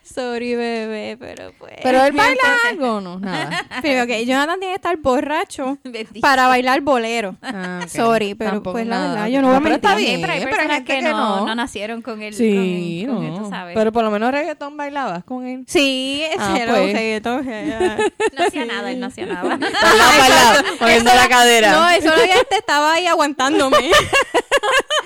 Sorry, 0.05 0.55
bebé, 0.55 1.17
pero 1.19 1.53
pues... 1.59 1.73
Pero 1.83 2.05
él 2.05 2.13
baila 2.13 2.41
algo 2.71 2.95
o 2.99 3.01
no, 3.01 3.19
nada. 3.19 3.67
Pero 3.83 4.05
ok, 4.05 4.11
Jonathan 4.25 4.61
tiene 4.61 4.75
que 4.75 4.77
estar 4.77 4.97
borracho 4.99 5.77
Bendito. 5.83 6.21
para 6.21 6.47
bailar 6.47 6.83
bolero. 6.83 7.35
Ah. 7.43 7.81
Sorry, 7.89 8.37
pero 8.37 8.53
Tampoco 8.53 8.75
pues 8.75 8.87
la 8.87 8.97
nada. 8.97 9.15
verdad, 9.15 9.27
yo 9.29 9.43
no 9.43 9.49
voy 9.49 9.57
a 9.57 9.61
pero 9.61 9.75
está 9.75 9.97
bien, 9.97 10.21
pero 10.21 10.33
hay 10.35 10.39
pero 10.39 10.51
personas 10.53 10.77
gente 10.77 10.93
que, 10.93 10.99
que 11.01 11.09
no, 11.09 11.39
no. 11.41 11.47
no 11.47 11.55
nacieron 11.57 12.01
con 12.01 12.23
el, 12.23 12.33
Sí, 12.33 13.03
con, 13.09 13.17
con 13.17 13.29
no. 13.35 13.43
tú 13.43 13.51
sabes. 13.51 13.75
Pero 13.75 13.91
por 13.91 14.05
lo 14.05 14.13
menos 14.13 14.31
reggaetón 14.31 14.77
bailabas 14.77 15.25
con 15.25 15.45
él. 15.49 15.65
Sí, 15.67 16.23
Ah, 16.39 16.55
ese 16.59 16.67
pues. 16.69 16.93
reggaetón, 16.93 17.45
no 18.39 18.45
hacía 18.45 18.65
nada, 18.67 18.93
él 18.93 19.01
no 19.01 19.07
hacía 19.09 19.27
nada. 19.27 19.43
Bailaba, 19.59 20.19
bailaba, 20.21 20.63
moviendo 20.81 21.13
la 21.13 21.29
cadera. 21.29 21.73
No, 21.73 21.89
eso 21.89 22.11
lo 22.11 22.23
que 22.23 22.45
te 22.49 22.57
estaba 22.59 22.93
ahí 22.95 23.09
aguantándome. 23.09 23.91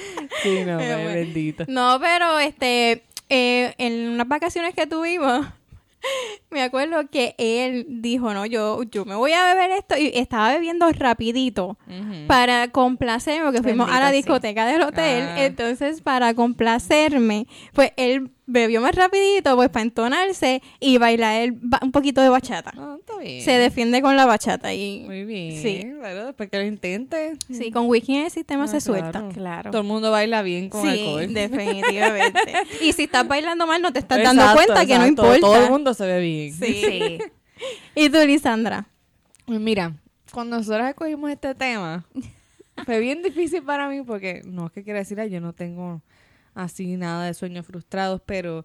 sí, 0.42 0.60
no, 0.64 0.78
Pero 0.78 0.96
bueno. 0.98 1.10
bendito. 1.14 1.64
No, 1.68 1.98
pero 2.00 2.38
este, 2.38 3.04
eh, 3.28 3.74
en 3.78 4.10
unas 4.10 4.28
vacaciones 4.28 4.74
que 4.74 4.86
tuvimos, 4.86 5.46
me 6.50 6.62
acuerdo 6.62 7.08
que 7.10 7.34
él 7.38 7.86
dijo, 7.88 8.32
no, 8.32 8.46
yo, 8.46 8.82
yo 8.84 9.04
me 9.04 9.14
voy 9.14 9.32
a 9.32 9.44
beber 9.52 9.70
esto 9.72 9.96
y 9.98 10.10
estaba 10.14 10.52
bebiendo 10.52 10.90
rapidito 10.92 11.76
para 12.26 12.68
complacerme, 12.68 13.44
porque 13.44 13.62
fuimos 13.62 13.90
a 13.90 14.00
la 14.00 14.10
sí. 14.10 14.16
discoteca 14.16 14.66
del 14.66 14.82
hotel, 14.82 15.24
Ah. 15.28 15.44
entonces 15.44 16.00
para 16.02 16.34
complacerme, 16.34 17.46
pues 17.72 17.92
él 17.96 18.30
bebió 18.50 18.80
más 18.80 18.94
rapidito, 18.94 19.54
pues 19.56 19.68
para 19.68 19.82
entonarse 19.82 20.62
y 20.80 20.96
bailar 20.96 21.42
el 21.42 21.52
ba- 21.52 21.78
un 21.82 21.92
poquito 21.92 22.22
de 22.22 22.30
bachata. 22.30 22.72
Ah, 22.76 22.96
está 22.98 23.18
bien. 23.18 23.42
Se 23.44 23.50
defiende 23.52 24.00
con 24.00 24.16
la 24.16 24.24
bachata 24.24 24.72
y 24.72 25.02
Muy 25.06 25.24
bien. 25.26 25.62
Sí. 25.62 25.86
Claro, 26.00 26.26
después 26.26 26.48
que 26.50 26.56
lo 26.56 26.64
intente. 26.64 27.34
sí, 27.52 27.70
con 27.70 27.86
whisky 27.88 28.16
en 28.16 28.24
el 28.24 28.30
sistema 28.30 28.64
Ah, 28.64 28.68
se 28.68 28.80
suelta. 28.80 29.28
claro. 29.34 29.70
Todo 29.70 29.82
el 29.82 29.86
mundo 29.86 30.10
baila 30.10 30.40
bien 30.42 30.70
con 30.70 30.82
sí, 30.82 30.88
alcohol. 30.88 31.26
definitivamente. 31.34 32.40
y 32.80 32.92
si 32.94 33.02
estás 33.04 33.28
bailando 33.28 33.66
mal, 33.66 33.82
no 33.82 33.92
te 33.92 33.98
estás 33.98 34.22
dando 34.22 34.42
Exacto, 34.42 34.64
cuenta 34.64 34.86
que 34.86 34.98
no 34.98 35.06
importa. 35.06 35.40
Todo 35.40 35.62
el 35.64 35.70
mundo 35.70 35.92
se 35.94 36.06
ve 36.06 36.20
bien. 36.20 36.52
Sí. 36.54 36.82
Sí. 36.84 37.18
¿Y 37.94 38.08
tú, 38.08 38.18
Lisandra? 38.26 38.86
Pues 39.44 39.60
Mira, 39.60 39.92
cuando 40.32 40.56
nosotros 40.56 40.88
escogimos 40.88 41.30
este 41.30 41.54
tema, 41.54 42.06
fue 42.86 43.00
bien 43.00 43.22
difícil 43.22 43.62
para 43.62 43.88
mí 43.88 44.02
porque 44.02 44.40
no 44.46 44.66
es 44.66 44.72
que 44.72 44.84
quiera 44.84 45.00
decir, 45.00 45.18
"Ay, 45.20 45.28
yo 45.30 45.40
no 45.40 45.52
tengo 45.52 46.00
así 46.58 46.96
nada 46.96 47.24
de 47.26 47.34
sueños 47.34 47.66
frustrados, 47.66 48.20
pero 48.26 48.64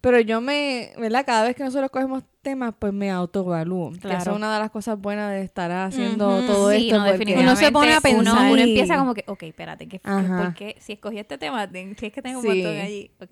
Pero 0.00 0.20
yo 0.20 0.42
me, 0.42 0.92
¿verdad? 0.98 1.24
Cada 1.24 1.44
vez 1.44 1.56
que 1.56 1.64
nosotros 1.64 1.90
cogemos 1.90 2.24
temas, 2.42 2.74
pues 2.78 2.92
me 2.92 3.10
autoevalúo. 3.10 3.92
Que 3.92 4.00
Claro. 4.00 4.18
eso 4.18 4.30
es 4.32 4.36
una 4.36 4.52
de 4.52 4.60
las 4.60 4.70
cosas 4.70 4.98
buenas 5.00 5.30
de 5.30 5.40
estar 5.40 5.70
haciendo 5.72 6.42
todo 6.46 6.70
Sí, 6.72 6.90
esto. 6.90 7.02
no, 7.02 7.16
porque-. 7.16 7.38
Uno 7.38 7.56
se 7.56 7.72
pone 7.72 7.88
a 7.94 8.00
Uno- 8.00 8.02
pensar. 8.02 8.52
Uno, 8.52 8.54
Sí. 8.56 8.68
empieza 8.68 8.98
como 8.98 9.14
que, 9.14 9.24
ok, 9.26 9.42
espérate, 9.44 9.88
¿qué, 9.88 10.02
Ajá. 10.04 10.42
¿por 10.42 10.54
qué? 10.54 10.76
Si 10.78 10.92
escogí 10.92 11.18
este 11.18 11.38
tema, 11.38 11.64
es 11.64 11.96
que 12.12 12.20
tengo 12.20 12.40
un 12.40 12.42
Sí. 12.44 12.48
montón 12.48 12.76
allí. 12.76 13.10
Ok. 13.18 13.30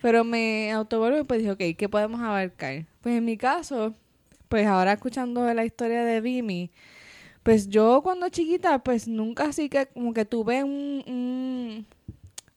Pero 0.00 0.22
me 0.22 0.70
autoevalué 0.70 1.22
y 1.22 1.24
pues 1.24 1.40
dije, 1.40 1.50
ok, 1.50 1.76
¿qué 1.76 1.88
podemos 1.88 2.20
abarcar? 2.20 2.84
Pues 3.00 3.16
en 3.16 3.24
mi 3.24 3.36
caso, 3.36 3.92
pues 4.48 4.64
ahora 4.68 4.92
escuchando 4.92 5.52
la 5.52 5.64
historia 5.64 6.04
de 6.04 6.20
Vimi, 6.20 6.70
pues 7.42 7.68
yo 7.68 8.00
cuando 8.04 8.28
chiquita, 8.28 8.78
pues 8.84 9.08
nunca 9.08 9.46
así 9.46 9.68
que 9.68 9.86
como 9.86 10.12
que 10.14 10.24
tuve 10.24 10.62
un, 10.62 11.02
un- 11.08 11.86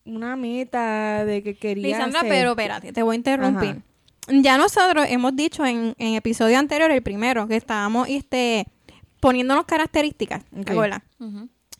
una 0.05 0.35
meta 0.35 1.25
de 1.25 1.43
que 1.43 1.55
quería 1.55 1.87
Lisandra, 1.97 2.19
hacer. 2.21 2.31
pero 2.31 2.49
espérate, 2.51 2.93
te 2.93 3.03
voy 3.03 3.15
a 3.15 3.17
interrumpir. 3.17 3.81
Ya 4.27 4.57
nosotros 4.57 5.05
hemos 5.09 5.35
dicho 5.35 5.65
en, 5.65 5.93
en 5.97 6.15
episodio 6.15 6.57
anterior, 6.57 6.89
el 6.91 7.03
primero, 7.03 7.47
que 7.47 7.55
estábamos 7.55 8.07
este, 8.09 8.65
poniéndonos 9.19 9.65
características, 9.65 10.43
¿te 10.45 10.61
Ok. 10.61 10.71
acuerdas? 10.71 11.01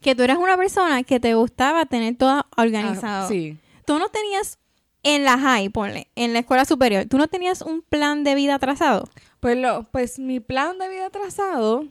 Que 0.02 0.14
tú 0.14 0.22
eras 0.24 0.38
una 0.38 0.56
persona 0.56 1.02
que 1.04 1.20
te 1.20 1.34
gustaba 1.34 1.86
tener 1.86 2.16
todo 2.18 2.46
organizado. 2.58 3.26
Ah, 3.26 3.28
sí. 3.28 3.58
Tú 3.86 3.98
no 3.98 4.10
tenías 4.10 4.60
en 5.02 5.24
la 5.24 5.38
high, 5.40 5.70
ponle, 5.70 6.08
en 6.16 6.34
la 6.34 6.40
escuela 6.40 6.66
superior, 6.66 7.06
tú 7.06 7.18
no 7.18 7.28
tenías 7.28 7.62
un 7.62 7.82
plan 7.82 8.24
de 8.24 8.36
vida 8.36 8.58
trazado. 8.60 9.08
Pues 9.40 9.58
lo, 9.58 9.84
pues 9.92 10.18
mi 10.20 10.40
plan 10.40 10.78
de 10.80 10.90
vida 10.90 11.10
trazado, 11.10 11.86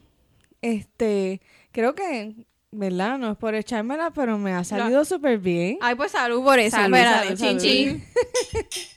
este, 0.62 1.40
creo 1.72 1.94
que, 1.94 2.46
¿verdad? 2.74 3.18
No 3.18 3.32
es 3.32 3.38
por 3.38 3.54
echármela, 3.54 4.10
pero 4.10 4.38
me 4.38 4.52
ha 4.52 4.64
salido 4.64 5.04
súper 5.04 5.38
bien. 5.38 5.78
Ay, 5.80 5.94
pues 5.94 6.12
salud 6.12 6.42
por 6.42 6.58
eso. 6.58 6.76
Salud, 6.76 6.96
espérate, 6.96 7.36
salud, 7.36 7.38
chin, 7.38 7.60
salud. 7.60 7.62
chin. 7.62 8.04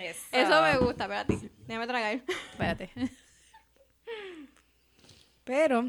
Eso, 0.00 0.20
Eso 0.32 0.62
me 0.62 0.78
gusta, 0.78 1.04
espérate. 1.04 1.50
Déjame 1.66 1.86
tragar. 1.86 2.20
Espérate. 2.52 2.90
Pero, 5.44 5.84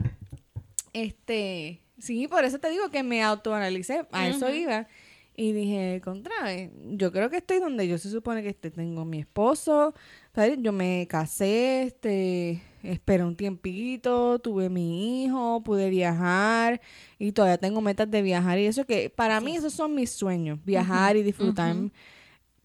este, 0.92 1.82
sí, 2.00 2.28
por 2.28 2.44
eso 2.44 2.60
te 2.60 2.70
digo 2.70 2.90
que 2.90 3.04
me 3.04 3.22
autoanalicé, 3.22 4.06
a 4.12 4.28
eso 4.28 4.50
iba. 4.50 4.88
Y 5.36 5.54
dije, 5.54 6.02
contra, 6.04 6.54
eh, 6.54 6.72
yo 6.94 7.12
creo 7.12 7.30
que 7.30 7.38
estoy 7.38 7.60
donde 7.60 7.88
yo 7.88 7.98
se 7.98 8.10
supone 8.10 8.44
que 8.44 8.50
esté. 8.50 8.72
Tengo 8.72 9.06
mi 9.06 9.20
esposo, 9.20 9.94
¿sabes? 10.34 10.58
yo 10.62 10.72
me 10.72 11.08
casé, 11.08 11.84
este, 11.84 12.62
esperé 12.84 13.24
un 13.24 13.36
tiempito, 13.36 14.40
tuve 14.40 14.70
mi 14.70 15.24
hijo, 15.24 15.62
pude 15.64 15.90
viajar 15.90 16.82
y 17.20 17.32
todavía 17.32 17.58
tengo 17.58 17.82
metas 17.82 18.10
de 18.10 18.22
viajar 18.22 18.60
y 18.60 18.66
eso 18.66 18.86
que 18.86 19.10
para 19.10 19.40
mí 19.42 19.56
esos 19.56 19.74
son 19.74 19.96
mis 19.96 20.12
sueños, 20.12 20.60
viajar 20.66 21.16
y 21.18 21.24
disfrutar. 21.24 21.76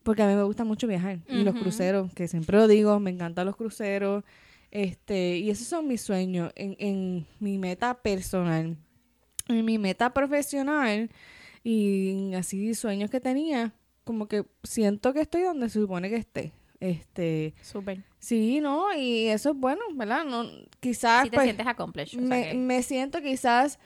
Porque 0.02 0.22
a 0.22 0.28
mí 0.28 0.34
me 0.34 0.44
gusta 0.44 0.64
mucho 0.64 0.86
viajar 0.86 1.18
y 1.28 1.42
los 1.42 1.54
cruceros, 1.54 2.12
que 2.14 2.28
siempre 2.28 2.56
lo 2.56 2.68
digo, 2.68 3.00
me 3.00 3.10
encantan 3.10 3.46
los 3.46 3.56
cruceros. 3.56 4.24
Este, 4.70 5.38
y 5.38 5.50
esos 5.50 5.66
son 5.66 5.88
mis 5.88 6.00
sueños 6.00 6.52
en, 6.54 6.76
en 6.78 7.26
mi 7.40 7.58
meta 7.58 7.94
personal. 7.94 8.76
En 9.48 9.64
mi 9.64 9.78
meta 9.78 10.12
profesional 10.12 11.10
y 11.64 12.32
así 12.34 12.74
sueños 12.74 13.10
que 13.10 13.20
tenía, 13.20 13.74
como 14.04 14.28
que 14.28 14.44
siento 14.62 15.12
que 15.12 15.20
estoy 15.22 15.42
donde 15.42 15.68
se 15.68 15.80
supone 15.80 16.08
que 16.08 16.16
esté. 16.16 16.52
Este, 16.80 17.54
Súper. 17.62 18.02
sí, 18.18 18.60
¿no? 18.60 18.92
Y 18.96 19.26
eso 19.28 19.50
es 19.50 19.56
bueno, 19.56 19.80
¿verdad? 19.94 20.24
No, 20.24 20.44
quizás 20.80 21.22
Si 21.24 21.30
te 21.30 21.34
pues, 21.36 21.44
sientes 21.44 21.66
accomplished. 21.66 22.18
o 22.18 22.26
sea 22.26 22.28
me, 22.28 22.48
que- 22.50 22.54
me 22.54 22.82
siento 22.82 23.22
quizás, 23.22 23.78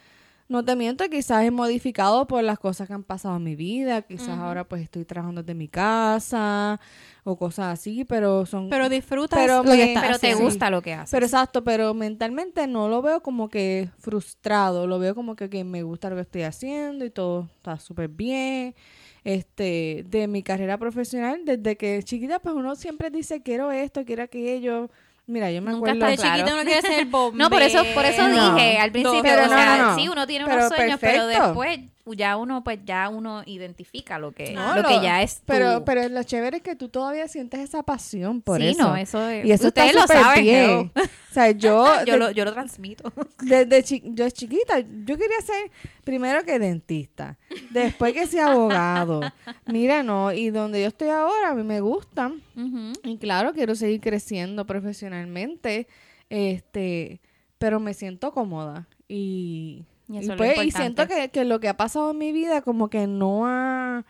no 0.49 0.65
te 0.65 0.75
miento, 0.75 1.09
quizás 1.09 1.45
he 1.45 1.53
modificado 1.53 2.27
por 2.27 2.43
las 2.43 2.59
cosas 2.59 2.89
que 2.89 2.95
han 2.95 3.05
pasado 3.05 3.37
en 3.37 3.45
mi 3.45 3.55
vida, 3.55 4.03
quizás 4.03 4.31
ahora 4.31 4.65
pues 4.65 4.83
estoy 4.83 5.05
trabajando 5.05 5.43
desde 5.45 5.55
mi 5.55 5.69
casa 5.69 6.81
o 7.23 7.37
cosas 7.37 7.75
así, 7.79 8.05
pero 8.05 8.45
son... 8.47 8.69
Pero 8.69 8.89
disfrutas 8.89 9.39
Pero 9.39 9.63
lo 9.63 9.71
que 9.71 9.85
estás 9.85 10.03
pero 10.03 10.19
te 10.19 10.35
gusta 10.35 10.69
lo 10.71 10.83
que 10.83 10.95
haces. 10.95 11.13
pero 11.13 11.27
exacto, 11.27 11.63
pero 11.63 11.95
mentalmente 11.95 12.67
no 12.67 12.89
lo 12.89 13.03
veo 13.03 13.23
como 13.23 13.49
que 13.49 13.91
frustrado, 13.99 14.89
lo 14.89 14.99
veo 14.99 15.15
como 15.15 15.37
que, 15.37 15.49
que 15.49 15.63
me 15.63 15.85
gusta 15.85 16.11
lo 16.11 16.17
que 16.17 16.23
estoy 16.23 16.43
haciendo 16.43 17.05
y 17.05 17.11
todo 17.11 17.49
está 17.59 17.79
súper 17.79 18.09
bien. 18.09 18.75
Este, 19.25 20.05
de 20.09 20.27
mi 20.29 20.43
carrera 20.43 20.79
profesional, 20.79 21.43
desde 21.45 21.77
que 21.77 22.03
chiquita, 22.03 22.39
pues 22.39 22.55
uno 22.55 22.75
siempre 22.75 23.11
dice, 23.11 23.43
quiero 23.43 23.71
esto, 23.71 24.05
quiero 24.05 24.23
aquello. 24.23 24.91
Mira, 25.27 25.50
yo 25.53 25.62
me 25.62 25.71
Nunca 25.73 25.93
acuerdo... 25.93 26.07
De 26.07 26.15
está 26.15 26.23
claro. 26.25 26.39
chiquita 26.39 26.55
uno 26.55 26.65
quiere 26.65 26.83
ser 26.83 27.07
bombero. 27.07 27.45
No, 27.45 27.50
por 27.50 27.62
eso, 27.62 27.85
por 27.95 28.05
eso 28.05 28.27
No. 28.29 28.55
dije 28.55 28.79
al 28.79 28.91
principio, 28.91 29.23
Pero 29.23 29.43
o 29.43 29.47
no, 29.47 29.50
sea, 29.50 29.77
no, 29.77 29.87
no. 29.91 29.97
sí, 29.97 30.09
uno 30.09 30.27
tiene 30.27 30.45
Pero 30.47 30.57
unos 30.57 30.69
sueños, 30.75 30.99
pero 31.00 31.27
después 31.27 31.81
ya 32.07 32.37
uno, 32.37 32.64
pues 32.64 32.78
ya 32.85 33.09
uno 33.09 33.42
identifica 33.47 34.19
lo 34.19 34.33
que, 34.33 34.52
No, 34.52 34.75
lo 34.76 34.83
lo- 34.83 34.88
que 34.88 35.00
ya 35.02 35.23
es 35.23 35.37
tu- 35.40 35.47
Pero, 35.47 35.85
pero 35.85 36.09
lo 36.09 36.23
chévere 36.23 36.57
es 36.59 36.62
que 36.62 36.75
tú 36.76 36.88
todavía 36.88 37.28
sientes 37.28 37.61
esa 37.61 37.83
pasión 37.83 38.40
por 38.42 38.61
sí, 38.61 38.69
eso. 38.69 38.83
no, 38.88 38.97
eso 38.97 39.28
es, 39.28 39.45
y 39.47 39.52
eso 39.52 39.69
ustedes 39.69 39.95
está 39.95 40.00
lo 40.00 40.23
saben, 40.25 40.42
bien. 40.45 40.92
O 40.97 41.33
sea, 41.33 41.50
yo, 41.52 41.87
yo, 42.07 42.12
de- 42.14 42.19
lo, 42.19 42.30
yo 42.33 42.45
lo 42.45 42.52
transmito. 42.52 43.12
desde 43.42 43.83
chi- 43.85 44.02
yo 44.07 44.25
es 44.25 44.35
chiquita, 44.35 44.80
yo 44.80 45.16
quería 45.16 45.40
ser 45.45 45.71
primero 46.02 46.42
que 46.45 46.59
dentista, 46.59 47.38
después 47.71 48.12
que 48.14 48.26
sea 48.26 48.49
abogado. 48.52 49.21
Mira, 49.66 50.02
no, 50.02 50.33
y 50.33 50.50
donde 50.50 50.80
yo 50.83 50.88
estoy 50.88 51.09
ahora, 51.11 51.50
a 51.50 51.54
mí 51.54 51.62
me 51.62 51.80
gusta. 51.80 52.33
Ujú. 52.57 52.92
Y 53.04 53.19
claro, 53.19 53.52
quiero 53.52 53.75
seguir 53.75 54.00
creciendo 54.00 54.66
profesionalmente, 54.66 55.87
este, 56.28 57.21
pero 57.59 57.78
me 57.80 57.95
siento 57.95 58.33
cómoda. 58.33 58.88
Y, 59.09 59.85
Y 60.11 60.19
es 60.19 60.31
pues, 60.37 60.64
y 60.64 60.71
siento 60.71 61.07
que, 61.07 61.29
que 61.31 61.45
lo 61.45 61.61
que 61.61 61.69
ha 61.69 61.76
pasado 61.76 62.11
en 62.11 62.19
mi 62.19 62.33
vida 62.33 62.62
como 62.62 62.90
que 62.90 63.07
no 63.07 63.47
ha 63.47 64.05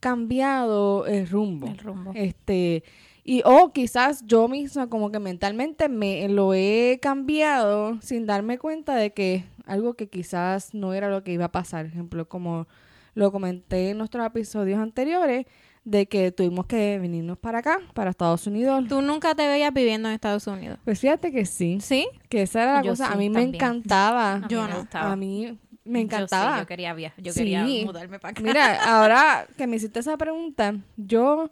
cambiado 0.00 1.06
el 1.06 1.28
rumbo. 1.28 1.68
El 1.68 1.78
rumbo. 1.78 2.12
Este, 2.14 2.82
y 3.24 3.42
o 3.44 3.72
quizás 3.72 4.24
yo 4.26 4.48
misma 4.48 4.88
como 4.88 5.10
que 5.10 5.18
mentalmente 5.18 5.88
me 5.88 6.28
lo 6.28 6.54
he 6.54 6.98
cambiado 7.00 8.00
sin 8.00 8.26
darme 8.26 8.58
cuenta 8.58 8.94
de 8.96 9.12
que 9.12 9.44
algo 9.66 9.94
que 9.94 10.08
quizás 10.08 10.74
no 10.74 10.94
era 10.94 11.10
lo 11.10 11.24
que 11.24 11.32
iba 11.32 11.46
a 11.46 11.52
pasar. 11.52 11.86
Por 11.86 11.92
ejemplo, 11.92 12.28
como 12.28 12.66
lo 13.14 13.32
comenté 13.32 13.90
en 13.90 13.98
nuestros 13.98 14.24
episodios 14.26 14.78
anteriores, 14.78 15.46
de 15.86 16.06
que 16.06 16.32
tuvimos 16.32 16.66
que 16.66 16.98
venirnos 16.98 17.38
para 17.38 17.58
acá, 17.60 17.78
para 17.94 18.10
Estados 18.10 18.44
Unidos. 18.48 18.84
Tú 18.88 19.00
nunca 19.02 19.36
te 19.36 19.46
veías 19.46 19.72
viviendo 19.72 20.08
en 20.08 20.14
Estados 20.14 20.44
Unidos. 20.48 20.78
Pues 20.84 20.98
fíjate 20.98 21.30
que 21.30 21.46
sí, 21.46 21.78
¿Sí? 21.80 22.08
que 22.28 22.42
esa 22.42 22.64
era 22.64 22.74
la 22.74 22.82
Yo 22.82 22.90
cosa. 22.90 23.12
a 23.12 23.16
mí 23.16 23.30
me 23.30 23.42
encantaba. 23.42 24.32
A 24.32 24.38
mí 24.40 24.46
Yo 24.50 24.66
no. 24.66 24.80
gustaba. 24.80 25.12
A 25.12 25.16
mí 25.16 25.56
me 25.84 26.00
Yo 26.00 26.04
encantaba. 26.04 26.54
sí, 26.56 26.60
Yo, 26.62 26.66
quería 26.66 26.92
viajar, 26.92 27.22
yo 27.22 27.32
Sí. 27.32 27.38
quería 27.38 27.64
mudarme 27.84 28.18
para 28.18 28.32
acá. 28.32 28.42
Mira, 28.42 28.64
ahora 29.06 29.46
que 29.56 29.68
me 29.68 29.76
hiciste 29.76 30.00
esa 30.00 30.16
pregunta, 30.16 30.74
yo, 30.96 31.50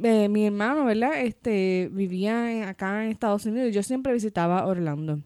eh, 0.00 0.28
mi 0.28 0.46
hermano, 0.46 0.84
¿verdad? 0.84 1.20
Este, 1.20 1.88
vivía 1.92 2.52
en- 2.52 2.62
acá 2.68 3.04
en 3.04 3.10
Estados 3.10 3.44
Unidos 3.46 3.70
y 3.70 3.72
yo 3.72 3.82
siempre 3.82 4.12
visitaba 4.12 4.64
Orlando. 4.64 5.18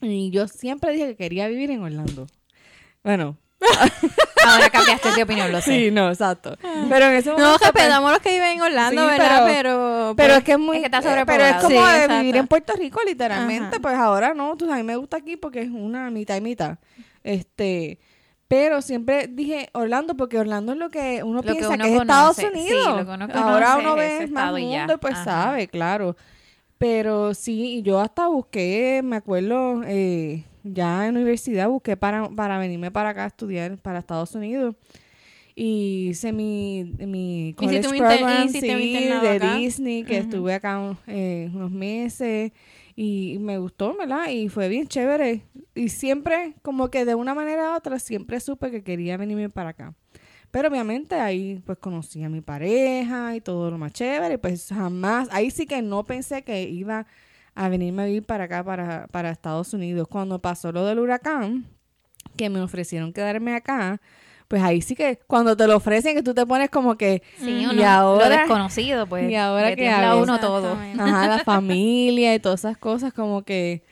Y 0.00 0.30
yo 0.30 0.48
siempre 0.48 0.92
dije 0.92 1.08
que 1.08 1.16
quería 1.16 1.46
vivir 1.48 1.70
en 1.70 1.82
Orlando. 1.82 2.26
Bueno, 3.04 3.36
Ahora 4.46 4.70
cambiaste 4.70 5.12
de 5.12 5.22
opinión, 5.22 5.52
lo 5.52 5.60
sé. 5.60 5.70
sí, 5.70 5.90
no, 5.90 6.08
exacto. 6.08 6.56
Pero 6.88 7.06
en 7.06 7.14
ese 7.14 7.30
momento... 7.30 7.50
No, 7.52 7.58
pues, 7.58 7.72
respetamos 7.72 8.08
a 8.10 8.12
los 8.14 8.22
que 8.22 8.30
viven 8.30 8.48
en 8.52 8.62
Orlando, 8.62 9.02
Sí, 9.02 9.08
¿verdad? 9.08 9.44
pero- 9.44 9.46
Pero, 9.46 10.14
pero 10.16 10.28
pues, 10.28 10.38
es 10.38 10.44
que 10.44 10.52
es 10.52 10.58
muy... 10.58 10.76
Es 10.78 10.82
que 10.82 10.86
está 10.86 10.98
eh, 10.98 11.02
Pero 11.26 11.44
es 11.44 11.50
sobrepoblado. 11.52 11.62
como 11.62 11.68
Sí, 11.68 11.74
de 11.92 11.96
exacto. 11.96 12.18
vivir 12.20 12.36
en 12.36 12.46
Puerto 12.46 12.72
Rico, 12.74 13.00
literalmente. 13.06 13.68
Ajá. 13.76 13.82
Pues 13.82 13.94
ahora 13.96 14.34
no, 14.34 14.56
tú 14.56 14.66
sabes, 14.66 14.84
me 14.84 14.96
gusta 14.96 15.18
aquí 15.18 15.36
porque 15.36 15.60
es 15.62 15.68
una 15.70 16.10
mitad 16.10 16.36
y 16.36 16.40
mitad. 16.40 16.78
Este... 17.22 17.98
Pero 18.48 18.82
siempre 18.82 19.28
dije 19.28 19.68
Orlando 19.74 20.16
porque 20.16 20.36
Orlando 20.36 20.72
es 20.72 20.78
lo 20.78 20.90
que 20.90 21.22
uno 21.22 21.36
Lo 21.36 21.42
que 21.44 21.52
piensa 21.52 21.68
uno 21.68 21.84
que 21.84 21.94
es 21.94 22.00
Estados. 22.00 22.36
Sí, 22.36 22.46
Unidos. 22.52 22.96
lo 22.96 23.06
que 23.06 23.12
uno 23.12 23.28
Ahora 23.32 23.76
uno 23.76 23.94
ve 23.94 24.26
más 24.26 24.50
mundo 24.52 24.94
y 24.94 24.96
pues 24.96 25.14
Ajá. 25.14 25.24
sabe, 25.24 25.68
claro. 25.68 26.16
Pero 26.76 27.32
sí, 27.34 27.80
yo 27.84 28.00
hasta 28.00 28.26
busqué, 28.26 29.02
me 29.04 29.14
acuerdo, 29.14 29.82
eh, 29.86 30.42
ya 30.62 31.06
en 31.06 31.16
universidad 31.16 31.68
busqué 31.68 31.96
para, 31.96 32.28
para 32.30 32.58
venirme 32.58 32.90
para 32.90 33.10
acá 33.10 33.24
a 33.24 33.28
estudiar 33.28 33.78
para 33.78 34.00
Estados 34.00 34.34
Unidos. 34.34 34.74
Y 35.54 36.08
hice 36.10 36.32
mi, 36.32 36.84
mi 36.98 37.54
college 37.56 37.88
program, 37.88 38.48
sí, 38.48 38.60
de 38.60 39.28
acá. 39.28 39.56
Disney, 39.56 40.04
que 40.04 40.18
estuve 40.18 40.54
acá 40.54 40.96
eh, 41.06 41.50
unos 41.52 41.70
meses 41.70 42.52
y 42.96 43.38
me 43.40 43.58
gustó, 43.58 43.96
¿verdad? 43.96 44.28
Y 44.28 44.48
fue 44.48 44.68
bien 44.68 44.86
chévere. 44.86 45.42
Y 45.74 45.88
siempre, 45.88 46.54
como 46.62 46.88
que 46.90 47.04
de 47.04 47.14
una 47.14 47.34
manera 47.34 47.72
u 47.72 47.76
otra, 47.76 47.98
siempre 47.98 48.40
supe 48.40 48.70
que 48.70 48.82
quería 48.82 49.16
venirme 49.16 49.50
para 49.50 49.70
acá. 49.70 49.94
Pero 50.50 50.68
obviamente 50.68 51.14
ahí 51.14 51.62
pues 51.64 51.78
conocí 51.78 52.22
a 52.22 52.28
mi 52.28 52.40
pareja 52.40 53.36
y 53.36 53.40
todo 53.40 53.70
lo 53.70 53.78
más 53.78 53.92
chévere. 53.92 54.34
y, 54.34 54.38
Pues 54.38 54.68
jamás, 54.68 55.28
ahí 55.30 55.50
sí 55.50 55.66
que 55.66 55.80
no 55.82 56.04
pensé 56.04 56.42
que 56.42 56.62
iba 56.62 57.06
a 57.54 57.68
venirme 57.68 58.02
a 58.02 58.06
vivir 58.06 58.24
para 58.24 58.44
acá, 58.44 58.64
para, 58.64 59.06
para 59.08 59.30
Estados 59.30 59.72
Unidos. 59.74 60.06
Cuando 60.08 60.38
pasó 60.40 60.72
lo 60.72 60.84
del 60.86 60.98
huracán, 60.98 61.66
que 62.36 62.48
me 62.50 62.60
ofrecieron 62.60 63.12
quedarme 63.12 63.54
acá, 63.54 64.00
pues 64.48 64.62
ahí 64.62 64.80
sí 64.82 64.94
que 64.96 65.18
cuando 65.26 65.56
te 65.56 65.66
lo 65.66 65.76
ofrecen 65.76 66.16
que 66.16 66.22
tú 66.22 66.34
te 66.34 66.44
pones 66.46 66.70
como 66.70 66.96
que, 66.96 67.22
Sí, 67.38 67.50
y 67.50 67.66
uno, 67.66 67.84
ahora- 67.88 68.28
lo 68.28 68.36
desconocido, 68.36 69.06
pues. 69.06 69.30
¿y 69.30 69.34
ahora 69.36 69.68
a 69.68 70.10
hago? 70.10 70.22
uno 70.22 70.40
todo. 70.40 70.76
Ajá, 70.98 71.28
la 71.28 71.38
familia 71.44 72.34
y 72.34 72.40
todas 72.40 72.60
esas 72.60 72.76
cosas 72.78 73.12
como 73.12 73.42
que 73.42 73.82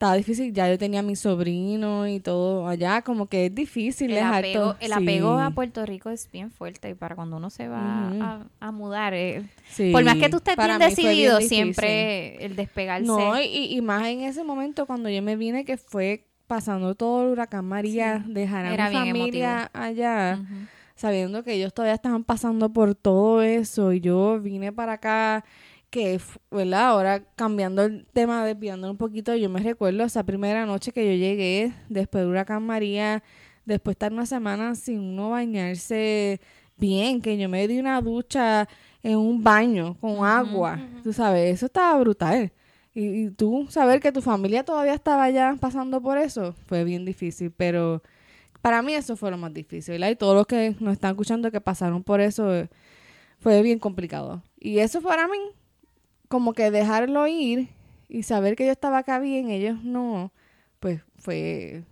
estaba 0.00 0.14
difícil. 0.16 0.54
Ya 0.54 0.66
yo 0.70 0.78
tenía 0.78 1.00
a 1.00 1.02
mi 1.02 1.14
sobrino 1.14 2.08
y 2.08 2.20
todo 2.20 2.66
allá, 2.66 3.02
como 3.02 3.26
que 3.26 3.46
es 3.46 3.54
difícil 3.54 4.08
El 4.08 4.16
dejar 4.16 4.38
apego, 4.46 4.60
todo. 4.60 4.76
el 4.80 4.86
Sí, 4.86 4.92
apego 4.94 5.38
a 5.38 5.50
Puerto 5.50 5.84
Rico 5.84 6.08
es 6.08 6.30
bien 6.32 6.50
fuerte 6.50 6.88
y 6.88 6.94
para 6.94 7.14
cuando 7.14 7.36
uno 7.36 7.50
se 7.50 7.68
va 7.68 8.08
a, 8.08 8.46
a 8.60 8.72
mudar, 8.72 9.12
eh, 9.12 9.42
sí. 9.70 9.92
por 9.92 10.02
más 10.02 10.16
que 10.16 10.30
tú 10.30 10.38
estés 10.38 10.56
Para 10.56 10.78
bien 10.78 10.88
bien 10.88 10.96
decidido, 10.96 11.40
siempre 11.42 12.42
el 12.42 12.56
despegarse. 12.56 13.06
No, 13.06 13.38
y, 13.38 13.44
y 13.76 13.80
más 13.82 14.06
en 14.06 14.22
ese 14.22 14.42
momento 14.42 14.86
cuando 14.86 15.10
yo 15.10 15.20
me 15.20 15.36
vine 15.36 15.66
que 15.66 15.76
fue 15.76 16.24
pasando 16.46 16.94
todo 16.94 17.24
el 17.24 17.28
huracán 17.32 17.66
María, 17.66 18.24
dejar 18.26 18.64
a 18.64 18.72
Era 18.72 18.88
mi 18.88 18.96
familia 18.96 19.70
allá, 19.74 20.40
sabiendo 20.94 21.44
que 21.44 21.52
ellos 21.52 21.74
todavía 21.74 21.94
estaban 21.94 22.24
pasando 22.24 22.70
por 22.72 22.94
todo 22.94 23.42
eso 23.42 23.92
y 23.92 24.00
yo 24.00 24.40
vine 24.40 24.72
para 24.72 24.94
acá 24.94 25.44
que, 25.90 26.20
¿verdad? 26.50 26.88
Ahora 26.88 27.24
cambiando 27.36 27.82
el 27.82 28.06
tema, 28.12 28.44
desviando 28.44 28.90
un 28.90 28.96
poquito, 28.96 29.34
yo 29.34 29.48
me 29.50 29.60
recuerdo 29.60 30.04
esa 30.04 30.24
primera 30.24 30.66
noche 30.66 30.92
que 30.92 31.04
yo 31.04 31.12
llegué 31.12 31.72
después 31.88 32.22
del 32.22 32.30
huracán 32.30 32.64
María, 32.64 33.22
después 33.64 33.94
de 33.94 33.96
estar 33.96 34.12
una 34.12 34.26
semana 34.26 34.74
sin 34.74 35.00
uno 35.00 35.30
bañarse 35.30 36.40
bien, 36.76 37.20
que 37.20 37.36
yo 37.36 37.48
me 37.48 37.66
di 37.68 37.78
una 37.78 38.00
ducha 38.00 38.68
en 39.02 39.18
un 39.18 39.42
baño 39.42 39.96
con 40.00 40.24
agua, 40.24 40.80
tú 41.02 41.12
sabes, 41.12 41.54
eso 41.54 41.66
estaba 41.66 41.98
brutal. 41.98 42.52
Y, 42.94 43.24
y 43.26 43.30
tú 43.30 43.66
saber 43.68 44.00
que 44.00 44.12
tu 44.12 44.20
familia 44.20 44.64
todavía 44.64 44.94
estaba 44.94 45.24
allá 45.24 45.56
pasando 45.60 46.00
por 46.00 46.18
eso, 46.18 46.54
fue 46.66 46.84
bien 46.84 47.04
difícil, 47.04 47.50
pero 47.50 48.02
para 48.62 48.82
mí 48.82 48.94
eso 48.94 49.16
fue 49.16 49.30
lo 49.30 49.38
más 49.38 49.52
difícil, 49.52 49.92
¿verdad? 49.92 50.10
Y 50.10 50.16
todos 50.16 50.34
los 50.34 50.46
que 50.46 50.76
nos 50.80 50.92
están 50.92 51.12
escuchando 51.12 51.50
que 51.50 51.60
pasaron 51.60 52.02
por 52.02 52.20
eso, 52.20 52.54
eh, 52.54 52.68
fue 53.38 53.62
bien 53.62 53.78
complicado. 53.78 54.42
Y 54.58 54.78
eso 54.78 55.00
para 55.00 55.26
mí, 55.26 55.38
como 56.30 56.52
que 56.52 56.70
dejarlo 56.70 57.26
ir 57.26 57.70
y 58.08 58.22
saber 58.22 58.54
que 58.54 58.64
yo 58.64 58.70
estaba 58.70 58.98
acá 58.98 59.18
bien, 59.18 59.50
ellos 59.50 59.82
no, 59.82 60.32
pues 60.78 61.02
fue, 61.16 61.82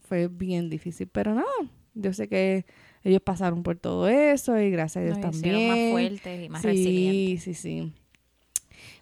fue 0.00 0.28
bien 0.28 0.68
difícil. 0.68 1.08
Pero 1.08 1.34
no, 1.34 1.46
yo 1.94 2.12
sé 2.12 2.28
que 2.28 2.66
ellos 3.02 3.22
pasaron 3.22 3.62
por 3.62 3.78
todo 3.78 4.06
eso 4.06 4.58
y 4.60 4.70
gracias 4.70 5.00
a 5.00 5.04
Dios 5.06 5.18
Nos 5.18 5.30
también. 5.30 5.68
más 5.68 5.90
fuertes 5.92 6.44
y 6.44 6.48
más 6.50 6.60
sí, 6.60 6.68
resilientes. 6.68 7.42
sí, 7.42 7.54
sí. 7.54 7.92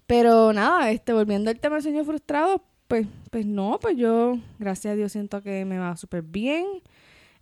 Pero 0.06 0.52
nada, 0.52 0.88
este, 0.92 1.12
volviendo 1.12 1.50
al 1.50 1.58
tema 1.58 1.74
del 1.74 1.82
sueño 1.82 2.04
frustrado, 2.04 2.62
pues, 2.86 3.08
pues 3.32 3.46
no, 3.46 3.80
pues 3.80 3.96
yo, 3.96 4.38
gracias 4.60 4.92
a 4.92 4.96
Dios, 4.96 5.10
siento 5.10 5.42
que 5.42 5.64
me 5.64 5.78
va 5.78 5.96
súper 5.96 6.22
bien. 6.22 6.66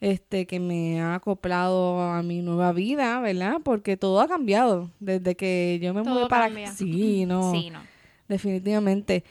Este, 0.02 0.48
que 0.48 0.58
me 0.58 1.00
ha 1.00 1.14
acoplado 1.14 2.00
a 2.00 2.24
mi 2.24 2.42
nueva 2.42 2.72
vida, 2.72 3.20
¿verdad? 3.20 3.58
Porque 3.62 3.96
todo 3.96 4.20
ha 4.20 4.26
cambiado 4.26 4.90
desde 4.98 5.36
que 5.36 5.78
yo 5.80 5.94
me 5.94 6.02
Todo 6.02 6.14
mudé 6.14 6.26
para 6.26 6.46
cambia. 6.46 6.72
Sí, 6.72 7.24
no, 7.24 7.52
Sí, 7.52 7.70
no. 7.70 7.78
definitivamente. 8.26 9.22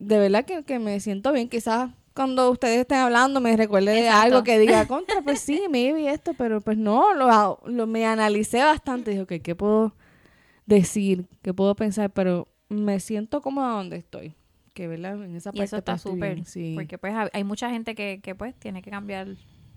De 0.00 0.18
verdad 0.18 0.44
que, 0.44 0.64
que 0.64 0.80
me 0.80 0.98
siento 0.98 1.30
bien. 1.32 1.48
Quizás 1.48 1.90
cuando 2.14 2.50
ustedes 2.50 2.80
estén 2.80 2.98
hablando 2.98 3.40
me 3.40 3.56
recuerde 3.56 3.92
de 3.92 4.08
algo 4.08 4.42
que 4.42 4.58
diga 4.58 4.86
contra, 4.88 5.22
pues 5.22 5.38
sí, 5.38 5.62
maybe 5.70 6.10
esto, 6.10 6.34
pero 6.34 6.60
pues 6.60 6.76
no, 6.76 7.14
lo, 7.14 7.60
lo 7.66 7.86
me 7.86 8.04
analicé 8.06 8.64
bastante. 8.64 9.12
Dije, 9.12 9.22
ok, 9.22 9.32
¿qué 9.40 9.54
puedo 9.54 9.94
decir? 10.66 11.26
¿Qué 11.42 11.54
puedo 11.54 11.76
pensar? 11.76 12.10
Pero 12.10 12.48
me 12.68 12.98
siento 13.00 13.40
cómoda 13.40 13.68
donde 13.74 13.98
estoy. 13.98 14.34
Que, 14.74 14.88
¿verdad? 14.88 15.22
En 15.24 15.36
esa 15.36 15.50
Y 15.50 15.58
parte 15.58 15.64
eso 15.64 15.76
está 15.76 15.92
pues, 15.92 16.02
súper. 16.02 16.44
Sí. 16.44 16.72
Porque 16.74 16.98
pues 16.98 17.14
ha- 17.14 17.30
hay 17.32 17.44
mucha 17.44 17.70
gente 17.70 17.94
que, 17.94 18.20
que 18.20 18.34
pues 18.34 18.54
tiene 18.56 18.82
que 18.82 18.90
cambiar 18.90 19.28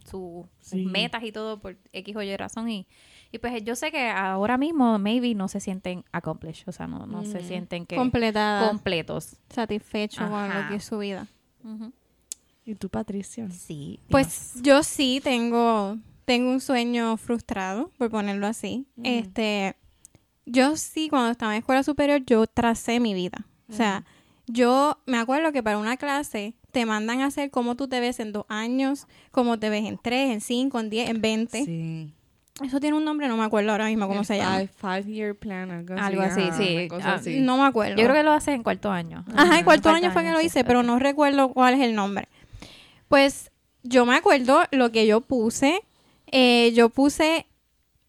su- 0.10 0.48
sus 0.62 0.80
metas 0.84 1.24
y 1.24 1.32
todo 1.32 1.60
por 1.60 1.78
X 1.94 2.16
o 2.16 2.22
Y 2.22 2.36
razón. 2.38 2.70
Y, 2.70 2.88
y 3.32 3.38
pues 3.39 3.63
yo 3.63 3.75
sé 3.75 3.92
que 3.92 4.10
ahora 4.10 4.58
mismo 4.58 4.98
maybe 5.00 5.36
no 5.36 5.48
se 5.48 5.60
sienten 5.60 6.04
accomplished. 6.12 6.68
O 6.68 6.72
sea, 6.72 6.88
no, 6.88 7.06
no 7.06 7.24
se 7.25 7.38
Ujú. 7.39 7.48
sienten 7.48 7.86
que 7.86 7.96
completada, 7.96 8.68
completos. 8.68 9.36
satisfecho 9.50 10.28
con 10.30 10.54
lo 10.54 10.68
que 10.68 10.75
es 10.75 10.84
su 10.84 10.98
vida. 11.00 11.28
¿Y 12.66 12.75
tú, 12.75 12.89
Patricia? 12.89 13.50
Sí. 13.50 14.00
Pues 14.10 14.62
yo 14.62 14.84
sí 14.84 15.22
tengo, 15.24 15.98
tengo 16.25 16.51
un 16.51 16.62
sueño 16.62 17.18
frustrado, 17.18 17.92
por 17.98 18.10
ponerlo 18.12 18.46
así. 18.48 18.86
Este, 19.04 19.75
yo 20.46 20.75
sí, 20.75 21.10
cuando 21.10 21.32
estaba 21.32 21.54
en 21.54 21.60
escuela 21.60 21.84
superior, 21.84 22.24
yo 22.25 22.46
tracé 22.48 23.00
mi 23.00 23.13
vida. 23.13 23.46
O 23.70 23.74
sea, 23.74 24.04
yo 24.48 24.98
me 25.06 25.18
acuerdo 25.18 25.51
que 25.51 25.62
para 25.63 25.78
una 25.78 25.98
clase 25.98 26.54
te 26.72 26.86
mandan 26.86 27.22
a 27.22 27.26
hacer 27.28 27.50
cómo 27.52 27.76
tú 27.76 27.88
te 27.88 28.00
ves 28.00 28.20
en 28.20 28.32
dos 28.32 28.46
años, 28.50 29.08
cómo 29.32 29.60
te 29.60 29.70
ves 29.70 29.86
en 29.86 29.98
tres, 29.98 30.32
en 30.32 30.41
cinco, 30.41 30.80
en 30.80 30.89
diez, 30.89 31.10
en 31.10 31.22
veinte. 31.22 31.65
Sí. 31.65 32.13
Eso 32.63 32.80
tiene 32.82 32.98
un 32.98 33.06
nombre, 33.06 33.28
no 33.30 33.38
me 33.38 33.46
acuerdo 33.46 33.72
ahora 33.72 33.86
mismo 33.86 34.08
cómo 34.08 34.20
El 34.22 34.26
se 34.26 34.38
llama. 34.38 34.58
five, 34.58 34.70
five 35.04 35.04
year 35.13 35.34
plan, 35.36 35.72
algo 35.72 35.93
así. 35.93 36.04
Algo 36.04 36.22
así, 36.22 36.41
ajá, 36.41 36.58
sí. 36.58 36.76
una 36.76 36.88
cosa 36.89 37.12
Ah, 37.12 37.15
así. 37.15 37.39
No 37.39 37.58
me 37.58 37.63
acuerdo. 37.63 37.96
Yo 37.96 38.04
creo 38.04 38.15
que 38.15 38.24
lo 38.24 38.32
haces 38.34 38.54
en 38.56 38.63
cuarto 38.63 38.91
año. 38.91 39.24
Ajá, 39.34 39.58
en 39.60 39.63
cuarto 39.63 39.84
cuarto 39.84 39.89
año 39.91 40.12
fue 40.12 40.24
que 40.24 40.32
lo 40.32 40.39
sí. 40.39 40.48
hice, 40.48 40.63
pero 40.65 40.84
no 40.84 41.00
recuerdo 41.00 41.50
cuál 41.54 41.76
es 41.76 41.80
el 41.82 41.96
nombre. 41.96 42.28
Pues 43.08 43.50
yo 43.84 44.06
me 44.06 44.15
acuerdo 44.15 44.62
lo 44.72 44.91
que 44.91 45.08
yo 45.08 45.22
puse. 45.22 45.82
Eh, 46.32 46.74
yo 46.76 46.89
puse, 46.89 47.46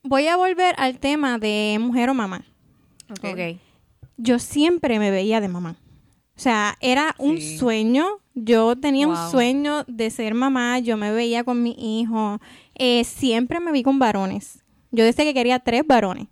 voy 0.03 0.27
a 0.27 0.37
volver 0.37 0.75
al 0.79 0.99
tema 0.99 1.39
de 1.39 1.79
mujer 1.81 2.11
o 2.11 2.15
mamá. 2.15 2.45
Ok. 3.11 3.25
Ok. 3.33 3.39
Yo 4.17 4.39
siempre 4.41 4.99
me 4.99 5.11
veía 5.13 5.41
de 5.41 5.49
mamá. 5.49 5.77
O 6.41 6.43
sea, 6.43 6.79
era 6.81 7.15
un 7.19 7.39
sueño. 7.39 8.07
Yo 8.33 8.75
tenía 8.75 9.07
un 9.07 9.31
sueño 9.31 9.85
de 9.87 10.09
ser 10.09 10.33
mamá. 10.33 10.79
Yo 10.79 10.97
me 10.97 11.13
veía 11.13 11.45
con 11.45 11.63
mi 11.63 11.77
hijo. 11.79 12.41
Eh, 12.77 13.05
siempre 13.05 13.61
me 13.61 13.71
vi 13.73 13.83
con 13.83 13.99
varones. 13.99 14.65
Yo 14.91 15.05
decía 15.05 15.27
que 15.27 15.35
quería 15.35 15.59
tres 15.59 15.87
varones. 15.87 16.29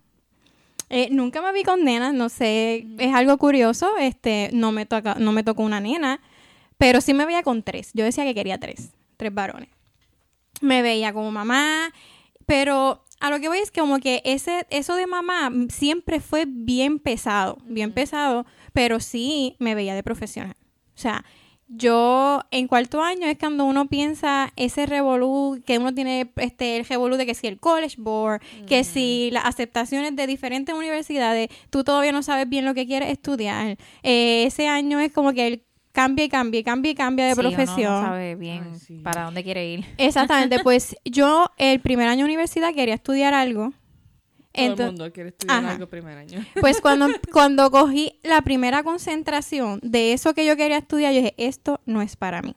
Eh, 0.89 1.09
nunca 1.11 1.43
me 1.43 1.53
vi 1.53 1.61
con 1.61 1.83
nenas, 1.83 2.15
no 2.15 2.29
sé, 2.29 2.87
es 2.97 3.13
algo 3.13 3.37
curioso, 3.37 3.97
este, 3.99 4.49
no 4.51 4.71
me 4.71 4.87
toca, 4.87 5.13
no 5.19 5.31
me 5.31 5.43
tocó 5.43 5.61
una 5.61 5.79
nena, 5.79 6.19
pero 6.79 7.01
sí 7.01 7.13
me 7.13 7.27
veía 7.27 7.43
con 7.43 7.61
tres. 7.61 7.91
Yo 7.93 8.03
decía 8.03 8.23
que 8.23 8.33
quería 8.33 8.57
tres, 8.57 8.89
tres 9.15 9.31
varones. 9.31 9.69
Me 10.59 10.81
veía 10.81 11.13
como 11.13 11.29
mamá, 11.29 11.93
pero 12.47 13.05
a 13.19 13.29
lo 13.29 13.39
que 13.39 13.47
voy 13.47 13.59
es 13.59 13.69
que 13.69 13.81
como 13.81 13.99
que 13.99 14.23
ese, 14.25 14.65
eso 14.71 14.95
de 14.95 15.05
mamá 15.05 15.51
siempre 15.69 16.19
fue 16.19 16.45
bien 16.47 16.97
pesado, 16.97 17.59
bien 17.65 17.91
pesado, 17.91 18.47
pero 18.73 18.99
sí 18.99 19.55
me 19.59 19.75
veía 19.75 19.95
de 19.95 20.03
profesional. 20.03 20.55
O 20.95 21.01
sea, 21.01 21.23
yo 21.71 22.41
en 22.49 22.67
cuarto 22.67 23.03
año 23.03 23.27
es 23.27 23.37
cuando 23.37 23.63
uno 23.65 23.87
piensa 23.87 24.51
ese 24.55 24.87
revolú, 24.87 25.61
que 25.67 25.77
uno 25.77 25.93
tiene 25.93 26.31
este 26.37 26.77
el 26.77 26.85
revolú 26.85 27.15
de 27.15 27.27
que 27.27 27.35
si 27.35 27.45
el 27.45 27.59
college 27.59 27.95
board, 27.99 28.41
que 28.65 28.83
si 28.83 29.29
las 29.31 29.45
aceptaciones 29.45 30.15
de 30.15 30.25
diferentes 30.25 30.73
universidades, 30.73 31.49
tú 31.69 31.83
todavía 31.83 32.11
no 32.11 32.23
sabes 32.23 32.49
bien 32.49 32.65
lo 32.65 32.73
que 32.73 32.87
quieres 32.87 33.09
estudiar. 33.11 33.77
Eh, 34.01 34.45
ese 34.47 34.67
año 34.67 34.99
es 34.99 35.11
como 35.11 35.31
que 35.33 35.45
el 35.47 35.63
cambia 35.91 36.25
y 36.25 36.29
cambia 36.29 36.59
y 36.59 36.63
cambia 36.63 36.91
y 36.91 36.95
cambia 36.95 37.25
de 37.27 37.33
Sí, 37.35 37.39
uno 37.39 37.49
no 37.51 37.55
profesión. 37.55 38.01
sabe 38.03 38.35
bien 38.35 38.63
Ay, 38.73 38.79
sí. 38.79 38.95
para 39.03 39.25
dónde 39.25 39.43
quiere 39.43 39.69
ir. 39.71 39.85
Exactamente, 39.97 40.59
pues 40.63 40.95
yo 41.05 41.51
el 41.57 41.81
primer 41.81 42.07
año 42.07 42.19
de 42.19 42.25
universidad 42.25 42.73
quería 42.73 42.95
estudiar 42.95 43.33
algo. 43.35 43.73
Todo 44.53 44.83
el 44.83 44.85
mundo 44.87 45.11
quiere 45.13 45.29
estudiar 45.29 45.59
Ajá. 45.59 45.71
algo 45.73 45.87
primer 45.87 46.17
año. 46.17 46.43
pues 46.61 46.81
cuando, 46.81 47.07
cuando 47.31 47.69
cogí 47.71 48.19
la 48.23 48.41
primera 48.41 48.83
concentración 48.83 49.79
de 49.83 50.13
eso 50.13 50.33
que 50.33 50.45
yo 50.45 50.55
quería 50.57 50.77
estudiar, 50.77 51.13
yo 51.13 51.19
dije, 51.19 51.35
esto 51.37 51.79
no 51.85 52.01
es 52.01 52.15
para 52.15 52.41
mí. 52.41 52.55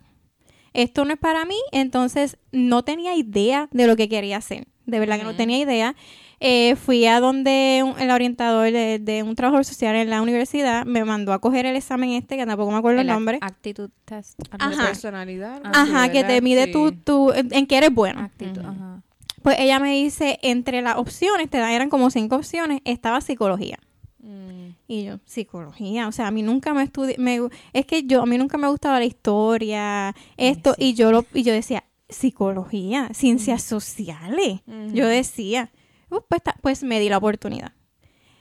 Esto 0.73 1.05
no 1.05 1.13
es 1.13 1.19
para 1.19 1.45
mí, 1.45 1.59
entonces 1.71 2.39
no 2.51 2.83
tenía 2.83 3.15
idea 3.15 3.69
de 3.73 3.87
lo 3.87 3.95
que 3.95 4.09
quería 4.09 4.39
hacer. 4.39 4.67
De 4.87 4.99
verdad 5.01 5.19
que 5.19 5.25
no 5.25 5.37
tenía 5.37 5.59
idea. 5.59 5.95
Eh, 6.41 6.75
fui 6.75 7.07
a 7.07 7.21
donde 7.21 7.83
un- 7.85 8.01
el 8.01 8.11
orientador 8.11 8.73
de, 8.73 8.99
de 8.99 9.23
un 9.23 9.37
trabajador 9.37 9.65
social 9.65 9.95
en 9.95 10.11
la 10.11 10.21
universidad 10.23 10.85
me 10.87 11.05
mandó 11.05 11.33
a 11.35 11.39
coger 11.41 11.67
el 11.67 11.77
examen 11.77 12.11
este, 12.11 12.37
que 12.37 12.45
tampoco 12.47 12.73
me 12.73 12.79
acuerdo 12.79 13.01
el, 13.03 13.07
nombre. 13.07 13.39
Actitud 13.43 13.91
test. 14.07 14.41
Ajá. 14.59 14.71
De 14.71 14.77
personalidad. 14.89 15.61
Ajá, 15.63 16.11
que 16.11 16.25
te 16.25 16.41
mide 16.41 16.65
Sí. 16.65 16.73
tu, 16.73 16.91
tu, 16.93 17.33
en 17.33 17.67
qué 17.67 17.77
eres 17.77 17.95
bueno. 17.95 18.23
Actitud, 18.23 18.59
ajá. 18.61 19.03
Pues 19.43 19.57
ella 19.59 19.79
me 19.79 19.93
dice, 19.93 20.39
entre 20.43 20.83
las 20.83 20.97
opciones, 20.97 21.51
te 21.51 21.59
dan, 21.59 21.71
eran 21.71 21.91
como 21.91 22.11
cinco 22.11 22.37
opciones, 22.37 22.81
estaba 22.85 23.21
psicología. 23.21 23.79
Mm. 24.19 24.71
Y 24.89 25.05
yo, 25.05 25.19
psicología, 25.25 26.07
o 26.09 26.13
sea, 26.13 26.29
a 26.29 26.31
mí 26.31 26.43
nunca 26.43 26.75
me 26.75 26.83
estudié, 26.83 27.17
me, 27.19 27.41
es 27.73 27.87
que 27.87 28.05
yo, 28.05 28.23
a 28.23 28.27
mí 28.27 28.39
nunca 28.39 28.59
me 28.59 28.69
gustaba 28.69 28.99
la 28.99 29.05
historia, 29.05 30.15
esto, 30.37 30.75
y 30.79 30.95
yo 30.95 31.11
lo, 31.13 31.25
y 31.35 31.43
yo 31.43 31.53
decía, 31.53 31.85
psicología, 32.09 33.09
ciencias 33.15 33.63
sociales. 33.63 34.61
Ujú. 34.67 34.95
Yo 34.95 35.07
decía, 35.07 35.71
"Uh, 36.11 36.21
pues, 36.29 36.43
ta- 36.43 36.57
pues 36.61 36.83
me 36.83 37.01
di 37.01 37.09
la 37.09 37.19
oportunidad. 37.19 37.73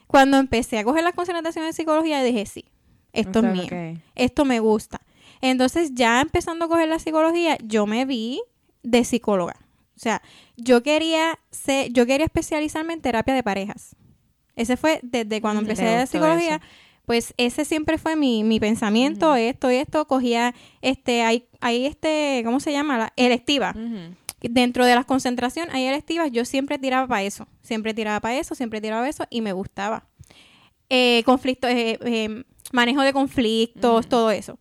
Cuando 0.07 0.37
empecé 0.37 0.77
a 0.77 0.83
coger 0.83 1.03
las 1.03 1.13
concentraciones 1.13 1.75
de 1.75 1.81
psicología, 1.81 2.21
dije, 2.21 2.45
sí, 2.45 2.65
esto 3.13 3.39
O 3.39 3.41
sea, 3.41 3.51
es 3.53 3.71
mío, 3.71 3.99
esto 4.15 4.45
me 4.45 4.59
gusta. 4.59 5.01
Entonces, 5.41 5.91
ya 5.95 6.21
empezando 6.21 6.65
a 6.65 6.67
coger 6.67 6.89
la 6.89 6.99
psicología, 6.99 7.57
yo 7.63 7.85
me 7.85 8.05
vi 8.05 8.41
de 8.83 9.03
psicóloga. 9.03 9.55
O 9.95 9.99
sea, 9.99 10.21
yo 10.63 10.83
quería 10.83 11.39
ser, 11.51 11.91
yo 11.91 12.05
quería 12.05 12.25
especializarme 12.25 12.93
en 12.93 13.01
terapia 13.01 13.33
de 13.33 13.43
parejas. 13.43 13.95
Ese 14.55 14.77
fue 14.77 14.99
desde 15.03 15.41
cuando 15.41 15.61
Mm, 15.61 15.65
empecé 15.65 15.95
gustó 15.97 16.07
psicología. 16.07 16.55
eso. 16.55 16.65
Pues 17.05 17.33
ese 17.37 17.65
siempre 17.65 17.97
fue 17.97 18.15
mi, 18.15 18.43
mi 18.43 18.59
pensamiento, 18.59 19.35
esto 19.35 19.71
y 19.71 19.75
esto, 19.75 20.05
cogía, 20.07 20.53
este, 20.81 21.23
hay, 21.23 21.45
hay 21.59 21.85
este, 21.85 22.41
¿cómo 22.45 22.59
se 22.59 22.71
llama? 22.71 22.97
La 22.97 23.13
electiva. 23.15 23.73
Dentro 24.39 24.85
de 24.85 24.95
las 24.95 25.05
concentraciones 25.05 25.73
hay 25.73 25.85
electivas, 25.85 26.31
yo 26.31 26.45
siempre 26.45 26.77
tiraba 26.77 27.07
para 27.07 27.23
eso, 27.23 27.47
siempre 27.61 27.93
tiraba 27.93 28.19
para 28.19 28.37
eso, 28.37 28.55
siempre 28.55 28.81
tiraba 28.81 29.01
para 29.01 29.09
eso 29.09 29.25
y 29.29 29.41
me 29.41 29.51
gustaba. 29.53 30.05
Eh, 30.89 31.23
conflicto, 31.25 31.67
eh, 31.67 31.97
eh, 32.01 32.43
manejo 32.71 33.01
de 33.01 33.13
conflictos, 33.13 34.07
todo 34.07 34.31
eso. 34.31 34.57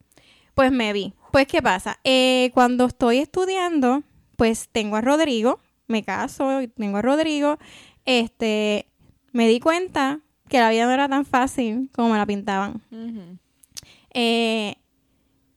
Pues 0.55 0.73
me 0.73 0.93
vi. 0.93 1.15
Pues, 1.33 1.47
¿qué 1.47 1.63
pasa? 1.63 1.99
Eh, 2.05 2.51
cuando 2.55 2.87
estoy 2.87 3.19
estudiando, 3.19 4.03
pues 4.37 4.69
tengo 4.73 4.97
a 4.97 5.01
Rodrigo, 5.01 5.61
me 5.90 6.03
caso, 6.03 6.62
y 6.62 6.68
tengo 6.68 6.98
a 6.98 7.03
Rodrigo, 7.03 7.59
este, 8.05 8.87
me 9.33 9.48
di 9.48 9.61
cuenta 9.61 10.20
que 10.48 10.59
la 10.59 10.70
vida 10.70 10.87
no 10.87 10.92
era 10.92 11.09
tan 11.09 11.24
fácil 11.24 11.90
como 11.92 12.11
me 12.11 12.18
la 12.18 12.26
pintaban. 12.26 12.81
Eh, 14.12 14.76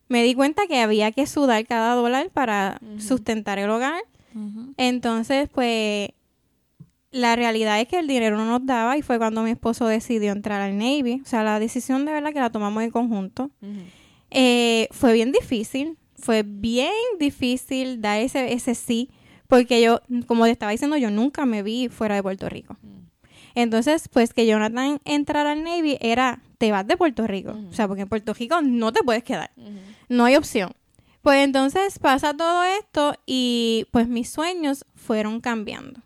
me 0.08 0.22
di 0.22 0.34
cuenta 0.34 0.66
que 0.68 0.80
había 0.80 1.10
que 1.12 1.26
sudar 1.26 1.66
cada 1.66 1.94
dólar 1.94 2.30
para 2.30 2.80
sustentar 2.98 3.58
el 3.58 3.70
hogar. 3.70 4.02
Entonces, 4.76 5.48
pues, 5.52 6.10
la 7.10 7.36
realidad 7.36 7.80
es 7.80 7.88
que 7.88 7.98
el 7.98 8.08
dinero 8.08 8.36
no 8.36 8.44
nos 8.44 8.66
daba 8.66 8.96
y 8.96 9.02
fue 9.02 9.18
cuando 9.18 9.42
mi 9.42 9.50
esposo 9.50 9.86
decidió 9.86 10.32
entrar 10.32 10.60
al 10.60 10.76
Navy. 10.76 11.20
O 11.24 11.26
sea, 11.26 11.42
la 11.44 11.58
decisión 11.60 12.04
de 12.04 12.12
verdad 12.12 12.32
que 12.32 12.40
la 12.40 12.50
tomamos 12.50 12.82
en 12.82 12.90
conjunto. 12.90 13.50
Eh, 14.30 14.88
fue 14.90 15.12
bien 15.12 15.30
difícil, 15.30 15.96
fue 16.16 16.42
bien 16.44 16.92
difícil 17.20 18.00
dar 18.00 18.18
ese, 18.18 18.52
ese 18.52 18.74
sí, 18.74 19.10
porque 19.48 19.82
yo, 19.82 20.00
como 20.26 20.44
te 20.44 20.50
estaba 20.50 20.72
diciendo, 20.72 20.96
yo 20.96 21.10
nunca 21.10 21.46
me 21.46 21.62
vi 21.62 21.88
fuera 21.88 22.14
de 22.14 22.22
Puerto 22.22 22.48
Rico. 22.48 22.76
Entonces, 23.54 24.08
pues 24.08 24.34
que 24.34 24.46
Jonathan 24.46 25.00
entrara 25.04 25.52
al 25.52 25.62
Navy 25.62 25.96
era, 26.00 26.42
te 26.58 26.72
vas 26.72 26.86
de 26.86 26.96
Puerto 26.96 27.26
Rico. 27.26 27.56
O 27.70 27.72
sea, 27.72 27.86
porque 27.86 28.02
en 28.02 28.08
Puerto 28.08 28.34
Rico 28.34 28.60
no 28.62 28.92
te 28.92 29.02
puedes 29.02 29.22
quedar, 29.22 29.50
no 30.08 30.24
hay 30.24 30.36
opción. 30.36 30.72
Pues 31.22 31.42
entonces 31.42 31.98
pasa 31.98 32.36
todo 32.36 32.64
esto 32.64 33.14
y 33.24 33.86
pues 33.92 34.08
mis 34.08 34.28
sueños 34.28 34.84
fueron 34.94 35.40
cambiando. 35.40 36.00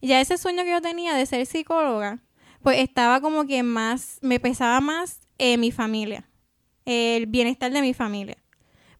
Ya 0.00 0.20
ese 0.20 0.38
sueño 0.38 0.62
que 0.62 0.70
yo 0.70 0.80
tenía 0.80 1.14
de 1.14 1.26
ser 1.26 1.44
psicóloga, 1.46 2.20
pues 2.62 2.78
estaba 2.78 3.20
como 3.20 3.46
que 3.46 3.62
más, 3.62 4.18
me 4.22 4.38
pesaba 4.40 4.80
más 4.80 5.20
eh, 5.38 5.56
mi 5.56 5.72
familia, 5.72 6.28
el 6.84 7.26
bienestar 7.26 7.72
de 7.72 7.82
mi 7.82 7.92
familia. 7.92 8.38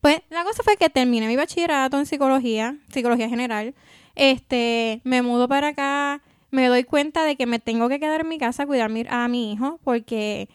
Pues 0.00 0.20
la 0.30 0.44
cosa 0.44 0.62
fue 0.62 0.76
que 0.76 0.90
terminé 0.90 1.26
mi 1.26 1.36
bachillerato 1.36 1.98
en 1.98 2.06
psicología, 2.06 2.76
psicología 2.92 3.28
general. 3.28 3.74
Este, 4.14 5.00
me 5.04 5.22
mudo 5.22 5.48
para 5.48 5.68
acá, 5.68 6.22
me 6.50 6.68
doy 6.68 6.84
cuenta 6.84 7.24
de 7.24 7.36
que 7.36 7.46
me 7.46 7.58
tengo 7.58 7.88
que 7.88 8.00
quedar 8.00 8.20
en 8.20 8.28
mi 8.28 8.38
casa 8.38 8.62
a 8.62 8.66
cuidar 8.66 8.90
a 9.08 9.28
mi 9.28 9.52
hijo 9.52 9.80
porque 9.84 10.48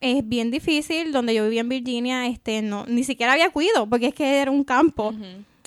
es 0.00 0.26
bien 0.28 0.50
difícil. 0.50 1.12
Donde 1.12 1.34
yo 1.34 1.44
vivía 1.44 1.60
en 1.60 1.68
Virginia, 1.68 2.26
este, 2.26 2.62
no, 2.62 2.84
ni 2.86 3.04
siquiera 3.04 3.32
había 3.32 3.50
cuido 3.50 3.88
porque 3.88 4.08
es 4.08 4.14
que 4.14 4.40
era 4.40 4.50
un 4.50 4.64
campo. 4.64 5.12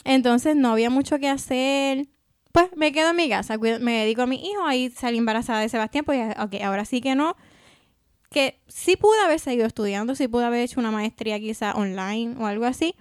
Entonces 0.03 0.55
no 0.55 0.71
había 0.71 0.89
mucho 0.89 1.19
que 1.19 1.27
hacer. 1.27 2.07
Pues 2.51 2.69
me 2.75 2.91
quedo 2.91 3.11
en 3.11 3.15
mi 3.15 3.29
casa, 3.29 3.57
me 3.57 3.99
dedico 3.99 4.23
a 4.23 4.25
mi 4.25 4.43
hijo, 4.43 4.65
ahí 4.65 4.89
salí 4.89 5.19
embarazada 5.19 5.59
de 5.59 5.69
Sebastián, 5.69 6.03
pues 6.03 6.35
ok, 6.39 6.55
ahora 6.63 6.83
sí 6.83 6.99
que 6.99 7.13
no. 7.13 7.35
Que 8.29 8.59
sí 8.67 8.95
pude 8.95 9.19
haber 9.21 9.39
seguido 9.39 9.65
estudiando, 9.65 10.15
sí 10.15 10.27
pude 10.27 10.45
haber 10.45 10.61
hecho 10.61 10.79
una 10.79 10.91
maestría 10.91 11.39
quizá 11.39 11.73
online 11.73 12.35
o 12.39 12.45
algo 12.45 12.65
así, 12.65 12.93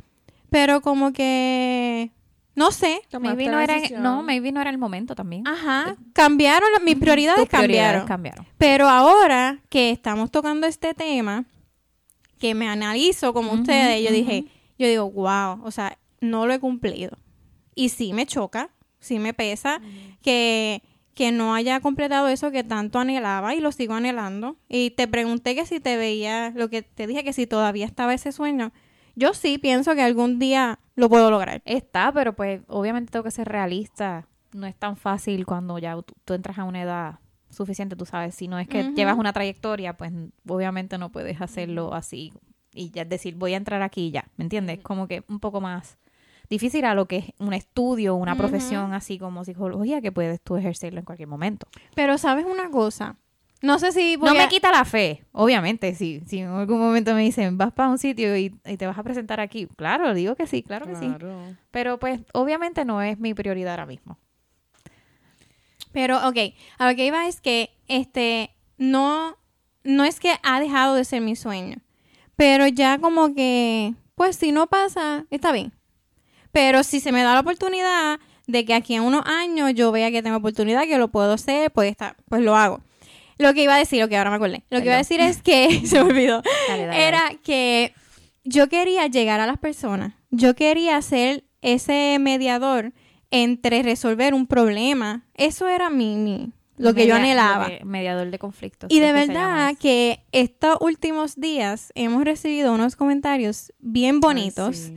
pero 0.50 0.80
como 0.80 1.12
que, 1.12 2.10
no 2.54 2.70
sé, 2.72 3.02
Maybe 3.20 3.46
no, 3.46 3.60
era, 3.60 3.76
no, 3.98 4.22
maybe 4.22 4.52
no 4.52 4.60
era 4.62 4.70
el 4.70 4.78
momento 4.78 5.14
también. 5.14 5.46
ajá, 5.46 5.96
cambiaron, 6.14 6.68
mis 6.82 6.96
prioridades 6.96 7.40
Tus 7.40 7.48
prioridades 7.48 8.04
cambiaron. 8.04 8.06
cambiaron. 8.06 8.46
Pero 8.56 8.88
ahora 8.88 9.60
que 9.68 9.90
estamos 9.90 10.30
tocando 10.30 10.66
este 10.66 10.94
tema, 10.94 11.44
que 12.38 12.54
me 12.54 12.68
analizo 12.68 13.34
como 13.34 13.52
ustedes, 13.52 14.02
yo 14.04 14.12
dije, 14.12 14.46
yo 14.78 14.86
digo, 14.88 15.10
wow, 15.10 15.60
o 15.64 15.70
sea, 15.70 15.98
no 16.20 16.46
lo 16.46 16.54
he 16.54 16.58
cumplido. 16.58 17.18
Y 17.74 17.90
sí 17.90 18.12
me 18.12 18.26
choca, 18.26 18.70
sí 18.98 19.18
me 19.18 19.34
pesa 19.34 19.80
que, 20.22 20.82
que 21.18 21.32
no 21.32 21.52
haya 21.52 21.80
completado 21.80 22.28
eso 22.28 22.52
que 22.52 22.62
tanto 22.62 23.00
anhelaba 23.00 23.52
y 23.52 23.60
lo 23.60 23.72
sigo 23.72 23.94
anhelando. 23.94 24.56
Y 24.68 24.92
te 24.92 25.08
pregunté 25.08 25.56
que 25.56 25.66
si 25.66 25.80
te 25.80 25.96
veía, 25.96 26.52
lo 26.54 26.70
que 26.70 26.82
te 26.82 27.08
dije 27.08 27.24
que 27.24 27.32
si 27.32 27.48
todavía 27.48 27.86
estaba 27.86 28.14
ese 28.14 28.30
sueño. 28.30 28.70
Yo 29.16 29.34
sí 29.34 29.58
pienso 29.58 29.96
que 29.96 30.02
algún 30.02 30.38
día 30.38 30.78
lo 30.94 31.08
puedo 31.08 31.28
lograr. 31.32 31.60
Está, 31.64 32.12
pero 32.12 32.36
pues 32.36 32.60
obviamente 32.68 33.10
tengo 33.10 33.24
que 33.24 33.32
ser 33.32 33.48
realista. 33.48 34.28
No 34.52 34.68
es 34.68 34.76
tan 34.76 34.96
fácil 34.96 35.44
cuando 35.44 35.76
ya 35.80 36.00
tú, 36.00 36.14
tú 36.24 36.34
entras 36.34 36.56
a 36.56 36.62
una 36.62 36.82
edad 36.82 37.18
suficiente, 37.50 37.96
tú 37.96 38.06
sabes. 38.06 38.36
Si 38.36 38.46
no 38.46 38.60
es 38.60 38.68
que 38.68 38.92
llevas 38.92 39.18
una 39.18 39.32
trayectoria, 39.32 39.96
pues 39.96 40.12
obviamente 40.46 40.98
no 40.98 41.10
puedes 41.10 41.40
hacerlo 41.40 41.94
así 41.94 42.32
y 42.72 42.92
ya 42.92 43.04
decir, 43.04 43.34
voy 43.34 43.54
a 43.54 43.56
entrar 43.56 43.82
aquí 43.82 44.06
y 44.06 44.10
ya, 44.12 44.28
¿me 44.36 44.44
entiendes? 44.44 44.78
Como 44.84 45.08
que 45.08 45.24
un 45.28 45.40
poco 45.40 45.60
más 45.60 45.98
difícil 46.50 46.84
a 46.84 46.94
lo 46.94 47.06
que 47.06 47.16
es 47.18 47.24
un 47.38 47.52
estudio, 47.52 48.14
una 48.14 48.34
profesión 48.36 48.92
así 48.94 49.18
como 49.18 49.44
psicología 49.44 50.00
que 50.00 50.12
puedes 50.12 50.40
tú 50.40 50.56
ejercerlo 50.56 50.98
en 51.00 51.04
cualquier 51.04 51.28
momento. 51.28 51.66
Pero 51.94 52.16
sabes 52.18 52.46
una 52.46 52.70
cosa, 52.70 53.16
no 53.60 53.78
sé 53.78 53.92
si 53.92 54.16
voy 54.16 54.26
no 54.30 54.34
a- 54.34 54.42
me 54.44 54.48
quita 54.48 54.70
la 54.70 54.84
fe, 54.84 55.24
obviamente, 55.32 55.94
si, 55.94 56.22
si 56.26 56.38
en 56.40 56.48
algún 56.48 56.78
momento 56.78 57.14
me 57.14 57.22
dicen, 57.22 57.58
vas 57.58 57.72
para 57.72 57.88
un 57.90 57.98
sitio 57.98 58.36
y, 58.36 58.54
y 58.64 58.76
te 58.76 58.86
vas 58.86 58.96
a 58.98 59.02
presentar 59.02 59.40
aquí, 59.40 59.66
claro, 59.76 60.14
digo 60.14 60.34
que 60.36 60.46
sí, 60.46 60.62
claro 60.62 60.86
que 60.86 60.94
sí. 60.94 61.06
Pero 61.70 61.98
pues 61.98 62.20
obviamente 62.32 62.84
no 62.84 63.02
es 63.02 63.18
mi 63.18 63.34
prioridad 63.34 63.72
ahora 63.72 63.86
mismo. 63.86 64.16
Pero, 65.92 66.16
ok, 66.28 66.36
a 66.78 66.90
lo 66.90 66.96
que 66.96 67.06
iba 67.06 67.26
es 67.28 67.40
que, 67.40 67.70
este, 67.88 68.50
no, 68.76 69.36
no 69.84 70.04
es 70.04 70.20
que 70.20 70.34
ha 70.42 70.60
dejado 70.60 70.94
de 70.94 71.04
ser 71.04 71.20
mi 71.22 71.34
sueño, 71.34 71.78
pero 72.36 72.66
ya 72.68 72.98
como 72.98 73.34
que, 73.34 73.94
pues 74.14 74.36
si 74.36 74.52
no 74.52 74.66
pasa, 74.66 75.24
está 75.30 75.50
bien. 75.52 75.72
Pero 76.52 76.82
si 76.82 77.00
se 77.00 77.12
me 77.12 77.22
da 77.22 77.34
la 77.34 77.40
oportunidad 77.40 78.18
de 78.46 78.64
que 78.64 78.74
aquí 78.74 78.94
en 78.94 79.02
unos 79.02 79.24
años 79.26 79.72
yo 79.74 79.92
vea 79.92 80.10
que 80.10 80.22
tengo 80.22 80.36
oportunidad, 80.38 80.84
que 80.84 80.98
lo 80.98 81.08
puedo 81.08 81.32
hacer, 81.34 81.70
pues, 81.70 81.90
está, 81.90 82.16
pues 82.28 82.42
lo 82.42 82.56
hago. 82.56 82.80
Lo 83.36 83.54
que 83.54 83.62
iba 83.62 83.74
a 83.74 83.78
decir, 83.78 84.00
lo 84.00 84.08
que 84.08 84.16
ahora 84.16 84.30
me 84.30 84.36
acordé, 84.36 84.64
lo 84.70 84.78
que 84.80 84.86
iba 84.86 84.94
a 84.94 84.98
decir 84.98 85.20
es 85.20 85.42
que, 85.42 85.82
se 85.86 86.02
me 86.02 86.10
olvidó, 86.10 86.42
Dale, 86.68 86.86
dale, 86.86 87.06
era 87.08 87.20
dale. 87.24 87.38
que 87.44 87.92
yo 88.44 88.68
quería 88.68 89.06
llegar 89.06 89.40
a 89.40 89.46
las 89.46 89.58
personas. 89.58 90.14
Yo 90.30 90.54
quería 90.56 91.00
ser 91.02 91.44
ese 91.62 92.16
mediador 92.20 92.92
entre 93.30 93.82
resolver 93.82 94.32
un 94.34 94.46
problema. 94.46 95.24
Eso 95.34 95.68
era 95.68 95.90
mi, 95.90 96.16
mi 96.16 96.50
lo 96.78 96.94
que 96.94 97.06
yo 97.06 97.14
anhelaba. 97.16 97.66
que- 97.66 97.84
mediador 97.84 98.30
de 98.30 98.38
conflictos. 98.38 98.90
Y 98.90 99.00
de 99.00 99.06
que 99.08 99.12
verdad 99.12 99.74
que 99.78 100.20
estos 100.32 100.78
últimos 100.80 101.36
días 101.36 101.92
hemos 101.94 102.24
recibido 102.24 102.72
unos 102.72 102.96
comentarios 102.96 103.72
bien 103.80 104.20
bonitos 104.20 104.68
Ay, 104.68 104.74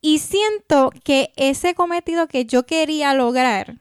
Y 0.00 0.18
siento 0.18 0.90
que 1.04 1.32
ese 1.36 1.74
cometido 1.74 2.26
que 2.28 2.44
yo 2.46 2.64
quería 2.66 3.14
lograr, 3.14 3.78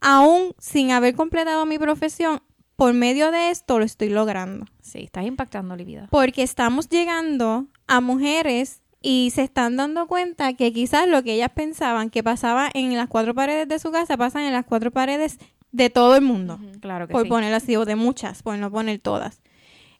aún 0.00 0.54
sin 0.58 0.90
haber 0.90 1.14
completado 1.14 1.66
mi 1.66 1.78
profesión, 1.78 2.42
por 2.76 2.92
medio 2.92 3.30
de 3.30 3.50
esto 3.50 3.78
lo 3.78 3.84
estoy 3.86 4.10
logrando 4.10 4.66
Sí, 4.82 4.98
estás 5.04 5.24
impactando 5.24 5.76
la 5.76 5.84
vida. 5.84 6.08
porque 6.10 6.42
estamos 6.42 6.88
llegando 6.88 7.66
a 7.86 8.00
mujeres 8.00 8.82
y 9.00 9.30
se 9.34 9.42
están 9.42 9.76
dando 9.76 10.06
cuenta 10.08 10.52
que 10.54 10.72
quizás 10.72 11.08
lo 11.08 11.22
que 11.22 11.34
ellas 11.34 11.50
pensaban 11.54 12.10
que 12.10 12.22
pasaba 12.22 12.68
en 12.74 12.94
las 12.96 13.08
cuatro 13.08 13.34
paredes 13.34 13.68
de 13.68 13.78
su 13.78 13.90
casa 13.92 14.16
pasa 14.16 14.44
en 14.46 14.52
las 14.52 14.64
cuatro 14.66 14.90
paredes 14.90 15.38
de 15.72 15.90
todo 15.90 16.16
el 16.16 16.22
mundo. 16.22 16.58
Claro 16.80 17.06
que 17.06 17.12
Por 17.12 17.22
sí. 17.24 17.28
ponerlo 17.28 17.56
así, 17.56 17.76
o 17.76 17.84
de 17.84 17.96
muchas, 17.96 18.42
por 18.42 18.56
no 18.58 18.70
poner 18.70 18.98
todas. 18.98 19.40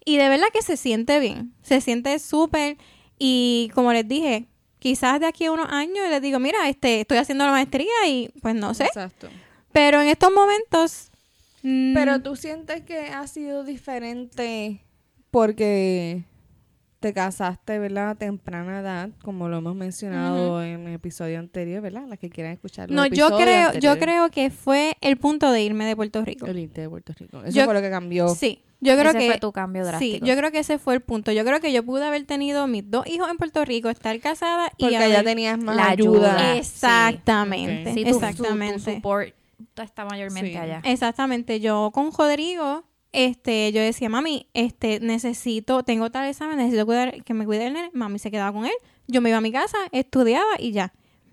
Y 0.04 0.16
de 0.16 0.28
verdad 0.28 0.46
que 0.52 0.62
se 0.62 0.76
siente 0.76 1.18
bien, 1.20 1.52
se 1.62 1.80
siente 1.80 2.18
súper 2.18 2.78
y 3.18 3.70
como 3.74 3.92
les 3.92 4.06
dije, 4.08 4.46
quizás 4.86 5.18
de 5.18 5.26
aquí 5.26 5.46
a 5.46 5.50
unos 5.50 5.66
años 5.72 6.08
les 6.08 6.22
digo, 6.22 6.38
mira, 6.38 6.68
este, 6.68 7.00
estoy 7.00 7.18
haciendo 7.18 7.44
la 7.44 7.50
maestría 7.50 7.90
y 8.06 8.30
pues 8.40 8.54
no 8.54 8.72
sé, 8.72 8.84
Exacto. 8.84 9.28
pero 9.72 10.00
en 10.00 10.06
estos 10.06 10.30
momentos... 10.32 11.10
mm, 11.64 11.92
Pero 11.92 12.22
tú 12.22 12.36
sientes 12.36 12.82
que 12.82 13.08
ha 13.08 13.26
sido 13.26 13.64
diferente 13.64 14.80
porque 15.32 16.22
te 17.06 17.14
casaste, 17.14 17.78
¿verdad? 17.78 18.10
A 18.10 18.14
temprana 18.16 18.80
edad, 18.80 19.10
como 19.22 19.48
lo 19.48 19.58
hemos 19.58 19.74
mencionado 19.76 20.62
en 20.62 20.86
el 20.88 20.94
episodio 20.94 21.38
anterior, 21.38 21.80
¿verdad? 21.82 22.02
Las 22.08 22.18
que 22.18 22.30
quieran 22.30 22.52
escuchar. 22.52 22.90
no, 22.90 23.06
yo 23.06 23.36
creo, 23.36 23.72
yo 23.74 23.98
creo 23.98 24.30
que 24.30 24.50
fue 24.50 24.96
el 25.00 25.16
punto 25.16 25.50
de 25.52 25.62
irme 25.62 25.84
de 25.86 25.94
Puerto 25.96 26.24
Rico. 26.24 26.46
El 26.46 26.58
irte 26.58 26.80
de 26.82 26.88
Puerto 26.88 27.12
Rico. 27.18 27.42
Eso 27.44 27.56
Yo- 27.56 27.64
fue 27.64 27.74
lo 27.74 27.80
que 27.80 27.90
cambió. 27.90 28.28
Sí, 28.28 28.62
yo 28.80 28.94
creo 28.96 29.10
Ese 29.10 29.18
que 29.18 29.26
fue 29.26 29.38
tu 29.38 29.52
cambio 29.52 29.82
sí, 29.84 29.88
drástico. 29.88 30.26
yo 30.26 30.36
creo 30.36 30.50
que 30.52 30.58
ese 30.58 30.78
fue 30.78 30.94
el 30.94 31.00
punto. 31.00 31.32
Yo 31.32 31.44
creo 31.44 31.60
que 31.60 31.72
yo 31.72 31.82
pude 31.84 32.04
haber 32.04 32.24
tenido 32.26 32.66
mis 32.66 32.90
dos 32.90 33.06
hijos 33.06 33.30
en 33.30 33.36
Puerto 33.36 33.64
Rico, 33.64 33.88
estar 33.88 34.18
casada 34.20 34.70
y 34.76 34.82
Porque 34.84 34.96
haber- 34.96 35.10
ya 35.12 35.22
tenías 35.24 35.58
más 35.58 35.76
La 35.76 35.88
ayuda. 35.88 36.34
ayuda. 36.36 36.56
exactamente, 36.56 37.90
Ok. 37.90 37.94
Sí, 37.94 38.04
tu- 38.04 38.10
tu- 38.10 38.16
exactamente, 38.16 38.74
Tu, 38.74 38.80
support 38.96 39.34
está 39.76 40.04
mayormente 40.04 40.50
Sí. 40.50 40.56
allá. 40.56 40.80
exactamente. 40.84 41.60
Yo 41.60 41.90
con 41.94 42.10
Rodrigo, 42.12 42.84
este, 43.16 43.72
yo 43.72 43.80
decía, 43.80 44.08
mami, 44.10 44.46
este, 44.52 45.00
necesito, 45.00 45.82
tengo 45.82 46.10
tal 46.10 46.28
examen, 46.28 46.58
necesito 46.58 46.84
cuidar, 46.84 47.24
que 47.24 47.32
me 47.34 47.46
cuide 47.46 47.66
el 47.66 47.72
nene. 47.72 47.90
Mami 47.94 48.18
se 48.18 48.30
quedaba 48.30 48.52
con 48.52 48.66
él. 48.66 48.74
Yo 49.08 49.22
me 49.22 49.30
iba 49.30 49.38
a 49.38 49.40
mi 49.40 49.50
casa, 49.50 49.78
estudiaba 49.90 50.50
y 50.58 50.72
ya. 50.72 50.92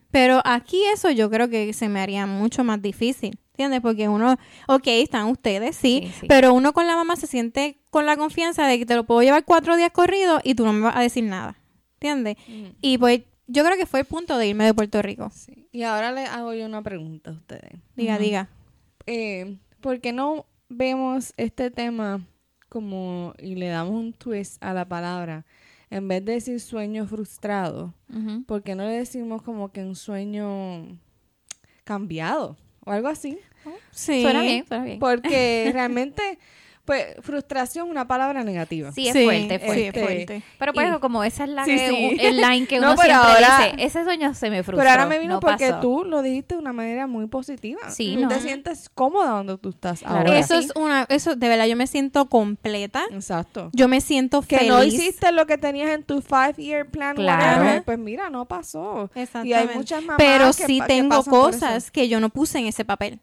Pero 0.09 0.41
aquí 0.45 0.81
eso 0.93 1.11
yo 1.11 1.29
creo 1.29 1.49
que 1.49 1.73
se 1.73 1.89
me 1.89 1.99
haría 1.99 2.25
mucho 2.25 2.63
más 2.63 2.81
difícil. 2.81 3.37
¿Entiendes? 3.49 3.81
Porque 3.81 4.07
uno, 4.09 4.37
ok, 4.67 4.83
están 4.87 5.27
ustedes, 5.27 5.75
sí, 5.75 6.03
Sí, 6.05 6.13
sí. 6.21 6.25
pero 6.27 6.53
uno 6.55 6.73
con 6.73 6.87
la 6.87 6.95
mamá 6.95 7.15
se 7.17 7.27
siente 7.27 7.77
con 7.91 8.05
la 8.07 8.17
confianza 8.17 8.65
de 8.65 8.79
que 8.79 8.85
te 8.87 8.95
lo 8.95 9.03
puedo 9.03 9.21
llevar 9.21 9.43
cuatro 9.45 9.75
días 9.75 9.91
corridos 9.91 10.41
y 10.43 10.55
tú 10.55 10.65
no 10.65 10.73
me 10.73 10.79
vas 10.81 10.95
a 10.95 11.01
decir 11.01 11.23
nada. 11.25 11.55
¿Entiendes? 11.95 12.37
Ujú. 12.47 12.73
Y 12.81 12.97
pues 12.97 13.21
yo 13.47 13.63
creo 13.63 13.77
que 13.77 13.85
fue 13.85 13.99
el 13.99 14.05
punto 14.07 14.37
de 14.37 14.47
irme 14.47 14.63
de 14.65 14.73
Puerto 14.73 15.01
Rico. 15.01 15.29
Sí. 15.33 15.67
Y 15.71 15.83
ahora 15.83 16.11
le 16.11 16.21
hago 16.25 16.53
yo 16.53 16.65
una 16.65 16.81
pregunta 16.81 17.29
a 17.29 17.33
ustedes. 17.33 17.73
Diga, 17.95 18.17
diga. 18.17 18.49
Eh, 19.05 19.57
¿Por 19.81 19.99
qué 20.01 20.13
no 20.13 20.45
vemos 20.75 21.33
este 21.37 21.71
tema 21.71 22.25
como 22.69 23.33
y 23.37 23.55
le 23.55 23.67
damos 23.67 23.93
un 23.93 24.13
twist 24.13 24.63
a 24.63 24.73
la 24.73 24.87
palabra 24.87 25.45
en 25.89 26.07
vez 26.07 26.25
de 26.25 26.33
decir 26.33 26.59
sueño 26.59 27.05
frustrado, 27.05 27.93
Ujú. 28.09 28.43
¿por 28.45 28.63
qué 28.63 28.73
no 28.73 28.83
le 28.83 28.93
decimos 28.93 29.43
como 29.43 29.71
que 29.71 29.81
un 29.83 29.95
sueño 29.95 30.97
cambiado 31.83 32.57
o 32.83 32.91
algo 32.91 33.07
así? 33.09 33.37
Sí. 33.91 34.23
Suena 34.23 34.41
bien, 34.41 34.65
suena 34.65 34.83
bien. 34.85 34.99
Porque 34.99 35.69
realmente, 35.71 36.39
pues, 36.85 37.15
frustración 37.21 37.89
una 37.89 38.07
palabra 38.07 38.43
negativa. 38.43 38.91
Sí, 38.91 39.07
es 39.07 39.13
Sí, 39.13 39.23
fuerte, 39.23 39.59
fuerte. 39.59 39.87
es 39.87 40.05
fuerte. 40.05 40.43
Pero 40.59 40.73
pues 40.73 40.87
Y- 40.95 40.99
como 40.99 41.23
esa 41.23 41.43
es 41.45 41.49
la 41.49 41.63
Sí, 41.65 41.71
que, 41.75 41.89
sí. 41.89 42.17
el 42.19 42.37
line 42.41 42.67
que 42.67 42.79
No, 42.81 42.91
uno 42.93 43.01
pero 43.01 43.21
siempre 43.21 43.45
ahora- 43.45 43.71
dice, 43.71 43.85
ese 43.85 44.03
sueño 44.03 44.33
se 44.33 44.49
me 44.49 44.63
frustró. 44.63 44.79
Pero 44.79 44.89
ahora 44.91 45.05
me 45.05 45.19
vino 45.19 45.35
no 45.35 45.39
porque 45.39 45.69
pasó. 45.69 45.79
tú 45.79 46.03
lo 46.03 46.21
dijiste 46.21 46.55
de 46.55 46.61
una 46.61 46.73
manera 46.73 47.07
muy 47.07 47.27
positiva. 47.27 47.89
Sí, 47.89 48.15
tú 48.15 48.21
¿no? 48.23 48.27
te 48.27 48.39
sientes 48.41 48.89
cómoda 48.93 49.29
donde 49.29 49.57
tú 49.57 49.69
estás 49.69 49.99
Claro. 49.99 50.17
ahora. 50.17 50.37
Eso 50.39 50.59
Sí. 50.59 50.65
es 50.65 50.75
una, 50.75 51.05
eso 51.09 51.35
de 51.35 51.47
verdad 51.49 51.65
yo 51.67 51.75
me 51.75 51.87
siento 51.87 52.27
completa. 52.27 53.03
Exacto. 53.11 53.69
Yo 53.73 53.87
me 53.87 54.01
siento 54.01 54.41
Que 54.41 54.57
feliz. 54.57 54.71
no 54.71 54.83
hiciste 54.83 55.31
lo 55.31 55.45
que 55.45 55.57
tenías 55.57 55.89
en 55.91 56.03
tu 56.03 56.21
five 56.21 56.55
year 56.57 56.85
plan, 56.85 57.15
Claro. 57.15 57.61
whatever, 57.61 57.83
pues 57.83 57.97
mira, 57.99 58.29
no 58.29 58.45
pasó. 58.45 59.09
Y 59.15 59.19
hay 59.19 59.23
Exactamente. 59.23 59.75
muchas 59.75 60.01
mamás 60.01 60.17
Pero 60.17 60.47
que 60.47 60.65
sí 60.65 60.79
que 60.81 60.87
tengo 60.87 61.23
cosas 61.23 61.91
que 61.91 62.07
yo 62.09 62.19
no 62.19 62.29
puse 62.29 62.59
en 62.59 62.65
ese 62.67 62.83
papel. 62.85 63.19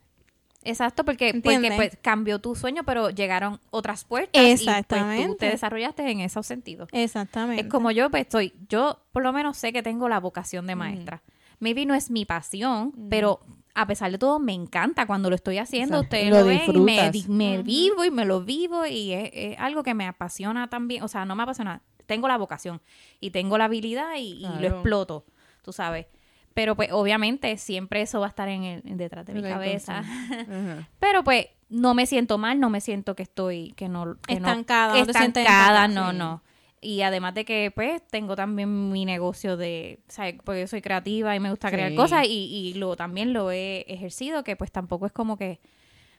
Exacto, 0.63 1.05
porque, 1.05 1.41
porque 1.43 1.73
pues, 1.75 1.99
cambió 2.03 2.39
tu 2.39 2.55
sueño, 2.55 2.83
pero 2.85 3.11
llegaron 3.11 3.61
otras 3.71 4.05
puertas 4.05 4.43
y 4.43 4.47
pues, 4.47 4.61
tú 4.63 4.71
Exactamente. 4.71 5.37
te 5.37 5.47
desarrollaste 5.47 6.11
en 6.11 6.21
esos 6.21 6.47
sentidos. 6.47 6.89
Exactamente. 6.93 7.63
Es 7.63 7.69
como 7.69 7.91
yo 7.91 8.11
pues, 8.11 8.23
estoy, 8.23 8.53
yo 8.69 9.01
por 9.13 9.23
lo 9.23 9.33
menos 9.33 9.57
sé 9.57 9.73
que 9.73 9.83
tengo 9.83 10.09
la 10.09 10.21
vocación 10.21 10.67
de 10.67 10.77
maestra. 10.77 11.23
Maybe 11.61 11.87
no 11.87 11.95
es 11.95 12.11
mi 12.11 12.25
pasión, 12.25 12.93
pero 13.09 13.41
a 13.75 13.87
pesar 13.87 14.11
de 14.11 14.19
todo 14.19 14.39
me 14.39 14.53
encanta 14.53 15.07
cuando 15.07 15.31
lo 15.31 15.37
estoy 15.37 15.59
haciendo. 15.59 15.99
Exacto. 15.99 16.17
Ustedes 16.17 16.31
Lo 16.31 16.41
lo, 16.41 16.47
ven 16.47 16.63
y 16.67 16.79
me, 16.81 17.57
me 17.57 17.63
vivo 17.63 18.05
y 18.05 18.11
me 18.11 18.25
lo 18.25 18.43
vivo 18.43 18.85
y 18.87 19.13
es, 19.13 19.31
es 19.33 19.59
algo 19.59 19.83
que 19.83 19.95
me 19.95 20.07
apasiona 20.07 20.69
también. 20.69 21.03
O 21.03 21.09
sea, 21.09 21.25
no 21.25 21.37
me 21.37 21.43
apasiona, 21.43 21.83
tengo 22.07 22.29
la 22.29 22.37
vocación 22.37 22.83
y 23.19 23.31
tengo 23.31 23.57
la 23.57 23.65
habilidad 23.65 24.17
y, 24.19 24.45
y 24.45 24.49
lo 24.61 24.69
exploto, 24.69 25.25
tú 25.63 25.73
sabes. 25.73 26.07
Pero 26.55 26.75
pues 26.77 26.91
obviamente 26.93 27.57
siempre 27.57 28.03
eso 28.03 28.21
va 28.21 28.27
a 28.27 28.29
estar 28.31 28.49
en 28.49 28.65
el, 28.65 28.83
en 28.85 28.97
detrás 28.97 29.25
de 29.27 29.35
mi 29.35 29.43
cabeza. 29.43 30.03
Pero 30.99 31.23
pues 31.25 31.47
no 31.69 31.95
me 31.95 32.07
siento 32.07 32.39
mal, 32.39 32.59
no 32.59 32.71
me 32.71 32.81
siento 32.81 33.15
que 33.15 33.23
estoy 33.23 33.73
que 33.77 33.89
no 33.89 34.17
que 34.27 34.35
Estancada, 34.35 34.95
no 34.95 35.01
estancada, 35.01 35.87
no, 35.89 36.11
sí. 36.11 36.17
no. 36.19 36.43
Y 36.83 37.03
además 37.03 37.35
de 37.35 37.45
que 37.45 37.71
pues 37.75 38.03
tengo 38.09 38.35
también 38.37 38.91
mi 38.91 39.05
negocio 39.05 39.57
de, 39.57 40.01
¿sabes? 40.09 40.37
Porque 40.43 40.61
yo 40.63 40.67
soy 40.67 40.81
creativa 40.83 41.37
y 41.37 41.41
me 41.41 41.51
gusta 41.51 41.71
crear 41.71 41.91
Sí. 41.91 41.95
cosas 41.97 42.27
y, 42.27 42.31
y 42.73 42.75
lo 42.75 42.97
también 42.97 43.33
lo 43.33 43.51
he 43.53 43.83
ejercido, 43.83 44.43
que 44.45 44.57
pues 44.57 44.73
tampoco 44.73 45.07
es 45.07 45.13
como 45.13 45.37
que 45.37 45.61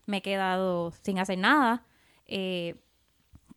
me 0.06 0.18
he 0.18 0.22
quedado 0.22 0.94
sin 1.02 1.20
hacer 1.20 1.38
nada. 1.40 1.84
Eh, 2.28 2.76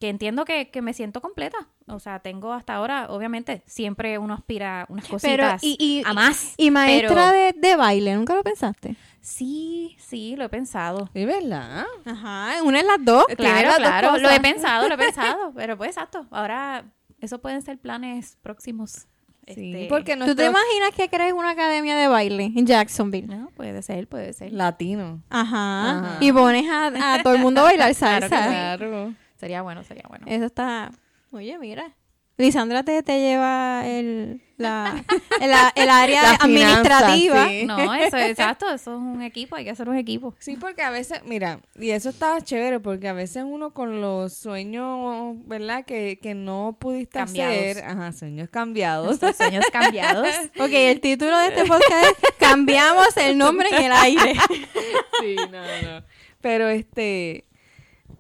que 0.00 0.08
entiendo 0.08 0.44
que, 0.44 0.70
que 0.70 0.82
me 0.82 0.92
siento 0.92 1.20
completa. 1.20 1.68
O 1.86 1.98
sea, 2.00 2.18
tengo 2.20 2.52
hasta 2.54 2.74
ahora, 2.76 3.08
obviamente, 3.10 3.62
siempre 3.66 4.16
uno 4.18 4.32
aspira 4.34 4.82
a 4.82 4.86
unas 4.88 5.04
Pero, 5.04 5.12
cositas 5.44 5.62
y, 5.62 5.76
y, 5.78 6.02
a 6.06 6.14
más. 6.14 6.54
y 6.56 6.70
maestra 6.70 7.08
pero- 7.14 7.28
de, 7.32 7.54
de 7.68 7.76
baile, 7.76 8.14
¿nunca 8.14 8.34
lo 8.34 8.42
pensaste? 8.42 8.96
Sí, 9.20 9.96
sí, 9.98 10.34
lo 10.36 10.44
he 10.44 10.48
pensado. 10.48 11.08
¿Es 11.14 11.26
verdad? 11.26 11.84
Ajá, 12.04 12.62
una 12.62 12.80
es 12.80 12.86
las 12.86 13.04
dos. 13.04 13.24
Claro, 13.36 13.68
las 13.68 13.76
dos 13.78 13.86
claro, 13.86 14.18
lo 14.18 14.30
he 14.30 14.40
pensado, 14.40 14.88
lo 14.88 14.94
he 14.94 14.98
pensado, 15.06 15.52
pero 15.54 15.76
pues 15.76 15.90
exacto. 15.90 16.26
Ahora, 16.30 16.84
eso 17.20 17.38
pueden 17.40 17.60
ser 17.62 17.78
planes 17.78 18.36
próximos. 18.42 19.06
Sí, 19.46 19.72
Este, 19.74 19.86
porque 19.90 20.12
¿Tú 20.14 20.20
te 20.20 20.24
nuestro 20.26 20.46
imaginas 20.46 20.90
que 20.96 21.10
crees 21.10 21.34
una 21.34 21.50
academia 21.50 21.96
de 21.96 22.08
baile 22.08 22.44
en 22.56 22.66
Jacksonville? 22.66 23.26
No, 23.26 23.50
puede 23.56 23.82
ser, 23.82 24.08
puede 24.08 24.32
ser. 24.32 24.52
latino. 24.54 25.22
Ajá. 25.28 25.90
Ajá. 25.98 26.16
Y 26.20 26.32
pones 26.32 26.66
a, 26.70 27.14
a 27.14 27.22
todo 27.22 27.34
el 27.34 27.40
mundo 27.40 27.60
a 27.60 27.64
bailar 27.64 27.94
salsa. 27.94 28.28
Claro. 28.28 29.12
Sería 29.36 29.60
bueno, 29.60 29.84
sería 29.84 30.04
bueno. 30.08 30.24
Eso 30.26 30.46
está... 30.46 30.90
Oye, 31.34 31.58
mira. 31.58 31.96
Lisandra 32.36 32.82
te, 32.82 33.00
te 33.04 33.20
lleva 33.20 33.86
el, 33.86 34.42
la, 34.56 35.04
el, 35.40 35.52
el 35.76 35.88
área 35.88 36.22
La 36.32 36.38
finanza, 36.38 36.44
administrativa. 36.44 37.48
sí. 37.48 37.64
No, 37.64 37.94
eso 37.94 38.16
es 38.16 38.30
exacto, 38.30 38.66
eso 38.70 38.92
es 38.94 38.98
un 39.00 39.22
equipo, 39.22 39.54
hay 39.54 39.62
que 39.64 39.70
hacer 39.70 39.88
un 39.88 39.96
equipo. 39.96 40.34
Sí, 40.40 40.56
porque 40.56 40.82
a 40.82 40.90
veces, 40.90 41.20
mira, 41.24 41.60
y 41.78 41.90
eso 41.90 42.08
está 42.08 42.40
chévere, 42.40 42.80
porque 42.80 43.06
a 43.06 43.12
veces 43.12 43.44
uno 43.46 43.72
con 43.72 44.00
los 44.00 44.32
sueños, 44.34 45.36
¿verdad? 45.46 45.84
Que, 45.84 46.18
que 46.20 46.34
no 46.34 46.76
pudiste 46.80 47.20
Cambiados. 47.20 47.54
hacer, 47.56 47.84
ajá, 47.84 48.12
sueños 48.12 48.48
cambiados. 48.48 49.20
Sueños 49.36 49.64
cambiados. 49.72 50.26
Ok, 50.58 50.70
el 50.72 51.00
título 51.00 51.38
de 51.38 51.46
este 51.48 51.64
podcast 51.66 52.04
es 52.04 52.30
Cambiamos 52.40 53.16
el 53.16 53.38
nombre 53.38 53.68
en 53.70 53.84
el 53.84 53.92
aire. 53.92 54.34
sí, 55.20 55.36
no, 55.52 55.60
no. 56.00 56.04
Pero 56.40 56.68
este, 56.68 57.46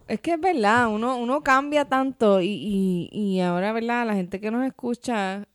es 0.08 0.20
que 0.20 0.32
es 0.32 0.40
verdad, 0.40 0.88
uno, 0.88 1.16
uno 1.16 1.42
cambia 1.42 1.86
tanto 1.86 2.40
y, 2.40 2.50
y, 2.50 3.08
y 3.12 3.40
ahora, 3.40 3.72
¿verdad? 3.72 4.06
La 4.06 4.14
gente 4.14 4.40
que 4.40 4.50
nos 4.50 4.66
escucha, 4.66 5.46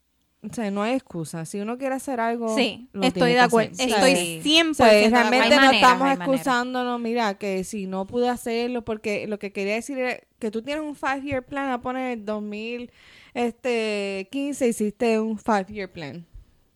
o 0.42 0.54
sea, 0.54 0.72
no 0.72 0.82
hay 0.82 0.94
excusa. 0.94 1.46
Si 1.46 1.60
uno 1.60 1.78
quiere 1.78 1.96
hacer 1.96 2.20
algo, 2.20 2.56
Sí, 2.56 2.90
lo 2.94 3.04
estoy 3.04 3.34
de 3.34 3.42
acuerdo. 3.42 3.72
Estoy. 3.78 4.42
100% 4.44 4.72
O 4.72 4.74
sea, 4.74 5.10
realmente 5.10 5.56
no 5.56 5.62
maneras, 5.62 5.74
estamos 5.74 6.12
excusándonos, 6.12 7.00
mira, 7.00 7.38
que 7.38 7.64
si 7.64 7.88
no 7.88 8.08
pude 8.08 8.30
hacerlo, 8.30 8.84
porque 8.84 9.28
lo 9.28 9.38
que 9.38 9.52
quería 9.52 9.76
decir 9.76 10.00
era 10.00 10.20
que 10.40 10.52
tú 10.52 10.62
tienes 10.62 10.84
un 10.84 10.96
five 10.96 11.22
year 11.22 11.46
plan 11.46 11.70
a 11.70 11.82
poner 11.82 12.18
en 12.18 12.26
2015 12.26 14.68
hiciste 14.68 15.20
un 15.20 15.38
five 15.38 15.66
year 15.70 15.92
plan. 15.92 16.26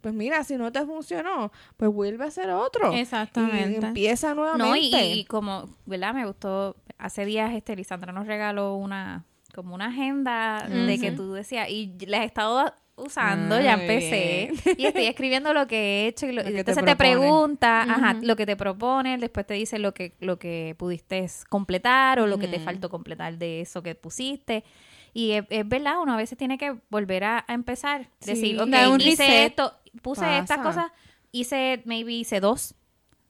Pues 0.03 0.13
mira, 0.13 0.43
si 0.43 0.57
no 0.57 0.69
te 0.69 0.85
funcionó, 0.85 1.49
pues 1.77 1.89
vuelve 1.89 2.25
a 2.25 2.27
hacer 2.27 2.49
otro. 2.49 2.91
Exactamente. 2.93 3.79
Y 3.79 3.85
empieza 3.85 4.33
nuevamente. 4.35 4.67
No, 4.67 4.75
y, 4.75 5.19
y 5.19 5.23
como, 5.23 5.69
¿verdad? 5.85 6.13
Me 6.13 6.25
gustó, 6.25 6.75
hace 6.97 7.23
días 7.23 7.53
este 7.53 7.73
Lisandra 7.77 8.11
nos 8.11 8.27
regaló 8.27 8.75
una, 8.75 9.23
como 9.55 9.73
una 9.73 9.85
agenda 9.87 10.67
de 10.67 10.99
que 10.99 11.13
tú 11.13 11.31
decías, 11.31 11.69
y 11.69 11.93
la 12.05 12.21
he 12.23 12.25
estado 12.25 12.73
usando, 12.97 13.55
Ah, 13.55 13.61
ya 13.61 13.73
empecé, 13.75 14.51
y 14.77 14.85
estoy 14.85 15.05
escribiendo 15.05 15.53
lo 15.53 15.67
que 15.67 15.77
he 16.03 16.07
hecho, 16.07 16.25
y 16.27 16.33
lo- 16.33 16.43
Lo 16.43 16.47
que 16.49 16.51
te 16.51 16.59
entonces 16.59 16.83
te, 16.85 16.95
pregunta, 16.97 17.81
ajá, 17.83 18.17
lo 18.21 18.35
que 18.35 18.45
te 18.45 18.57
propone, 18.57 19.17
después 19.17 19.47
te 19.47 19.53
dice 19.53 19.79
lo 19.79 19.93
que, 19.93 20.15
lo 20.19 20.37
que 20.37 20.75
pudiste 20.77 21.25
completar 21.49 22.19
o 22.19 22.27
lo 22.27 22.37
que 22.39 22.49
te 22.49 22.57
Ujú. 22.57 22.65
faltó 22.65 22.89
completar 22.89 23.37
de 23.37 23.61
eso 23.61 23.81
que 23.81 23.95
pusiste. 23.95 24.65
Y 25.15 25.33
es, 25.33 25.45
es 25.51 25.67
verdad, 25.67 26.01
uno 26.01 26.13
a 26.13 26.17
veces 26.17 26.37
tiene 26.39 26.57
que 26.57 26.75
volver 26.89 27.23
a, 27.23 27.45
a 27.47 27.53
empezar. 27.53 28.09
Sí. 28.19 28.31
Decir, 28.31 28.59
ok, 28.59 28.73
un 28.91 28.99
hice 29.01 29.09
reset. 29.27 29.47
esto, 29.51 29.73
puse 30.01 30.37
estas 30.39 30.57
Pasa. 30.57 30.63
cosas, 30.63 30.91
hice, 31.31 31.81
maybe 31.85 32.13
hice 32.13 32.39
dos. 32.39 32.75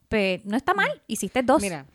Pero 0.10 0.44
no 0.46 0.58
está 0.58 0.74
mal, 0.74 1.02
hiciste 1.08 1.42
dos. 1.44 1.62
Mira, 1.62 1.86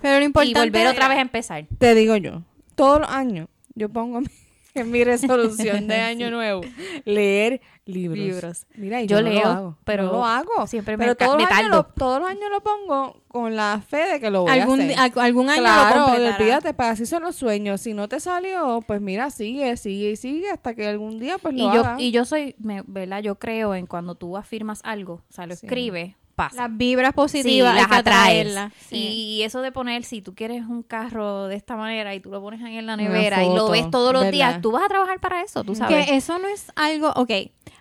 Pero 0.00 0.16
lo 0.18 0.22
y 0.22 0.26
importante 0.26 0.58
volver 0.60 0.86
es- 0.86 0.92
otra 0.92 1.08
vez 1.08 1.18
a 1.18 1.22
empezar. 1.22 1.64
te 1.78 1.94
digo 1.94 2.16
yo, 2.16 2.42
todos 2.74 3.00
los 3.00 3.08
años 3.10 3.48
yo 3.74 3.88
pongo 3.88 4.20
mi- 4.20 4.26
en 4.74 4.90
mi 4.90 5.04
resolución 5.04 5.86
de 5.88 5.96
año 6.00 6.30
nuevo 6.30 6.62
leer 7.04 7.60
libros. 7.86 8.18
Libros. 8.18 8.66
Mira, 8.76 9.02
y 9.02 9.06
Yo 9.06 9.18
yo, 9.18 9.22
no 9.24 9.30
leo, 9.30 9.42
lo 9.42 9.48
hago. 9.50 9.78
pero 9.84 10.02
no 10.04 10.12
lo 10.12 10.24
hago. 10.24 10.66
siempre 10.66 10.96
me 10.96 11.04
pero 11.04 11.14
todos, 11.16 11.36
me 11.36 11.42
los 11.42 11.52
años 11.52 11.70
lo, 11.70 11.84
todos 11.84 12.20
los 12.20 12.30
años 12.30 12.44
lo 12.50 12.60
pongo 12.62 13.22
con 13.28 13.54
la 13.56 13.82
fe 13.86 14.12
de 14.14 14.20
que 14.20 14.30
lo 14.30 14.42
voy 14.42 14.50
algún, 14.52 14.80
a 14.80 14.84
hacer. 14.84 14.98
al- 14.98 15.12
algún 15.24 15.50
año 15.50 15.60
lo 15.62 15.66
Claro, 15.68 16.04
completará. 16.06 16.36
olvídate, 16.38 16.74
para 16.74 16.90
así 16.90 17.04
son 17.06 17.22
los 17.24 17.36
sueños. 17.36 17.80
Si 17.82 17.92
no 17.94 18.08
te 18.08 18.20
salió, 18.20 18.80
pues 18.86 19.00
mira, 19.00 19.30
sigue, 19.30 19.76
sigue 19.76 20.12
y 20.12 20.16
sigue 20.16 20.50
hasta 20.50 20.74
que 20.74 20.86
algún 20.88 21.18
día 21.18 21.36
pues 21.38 21.54
Y 21.54 21.58
lo 21.58 21.74
yo, 21.74 21.80
hagas. 21.80 22.00
y 22.00 22.10
yo 22.10 22.24
soy, 22.24 22.54
me, 22.58 22.82
¿verdad? 22.86 23.20
Yo 23.22 23.34
creo 23.38 23.74
en 23.74 23.86
cuando 23.86 24.14
tú 24.14 24.36
afirmas 24.36 24.80
algo, 24.84 25.14
o 25.28 25.32
sea, 25.32 25.46
lo 25.46 25.54
Sí. 25.54 25.66
escribes, 25.66 26.14
pasa. 26.34 26.56
Las 26.68 26.76
vibras 26.76 27.10
Sí, 27.10 27.16
positivas 27.16 27.74
hay 27.74 27.82
las 27.82 27.92
atraes. 27.92 28.56
Sí. 28.88 28.96
Y 28.96 29.42
eso 29.42 29.62
de 29.62 29.72
poner, 29.72 30.04
si 30.04 30.22
tú 30.22 30.34
quieres 30.34 30.62
un 30.66 30.82
carro 30.82 31.46
de 31.48 31.56
esta 31.56 31.76
manera 31.76 32.14
y 32.14 32.20
tú 32.20 32.30
lo 32.30 32.40
pones 32.40 32.62
ahí 32.62 32.76
en 32.76 32.86
la 32.86 32.96
nevera 32.96 33.44
y 33.44 33.54
lo 33.54 33.70
ves 33.70 33.90
todos 33.90 34.12
los 34.12 34.30
días, 34.30 34.60
tú 34.60 34.72
vas 34.72 34.84
a 34.84 34.88
trabajar 34.88 35.20
para 35.20 35.42
eso, 35.42 35.64
tú 35.64 35.74
sabes. 35.74 36.06
Que 36.06 36.16
eso 36.16 36.38
no 36.38 36.48
es 36.48 36.72
algo, 36.76 37.12
ok, 37.16 37.30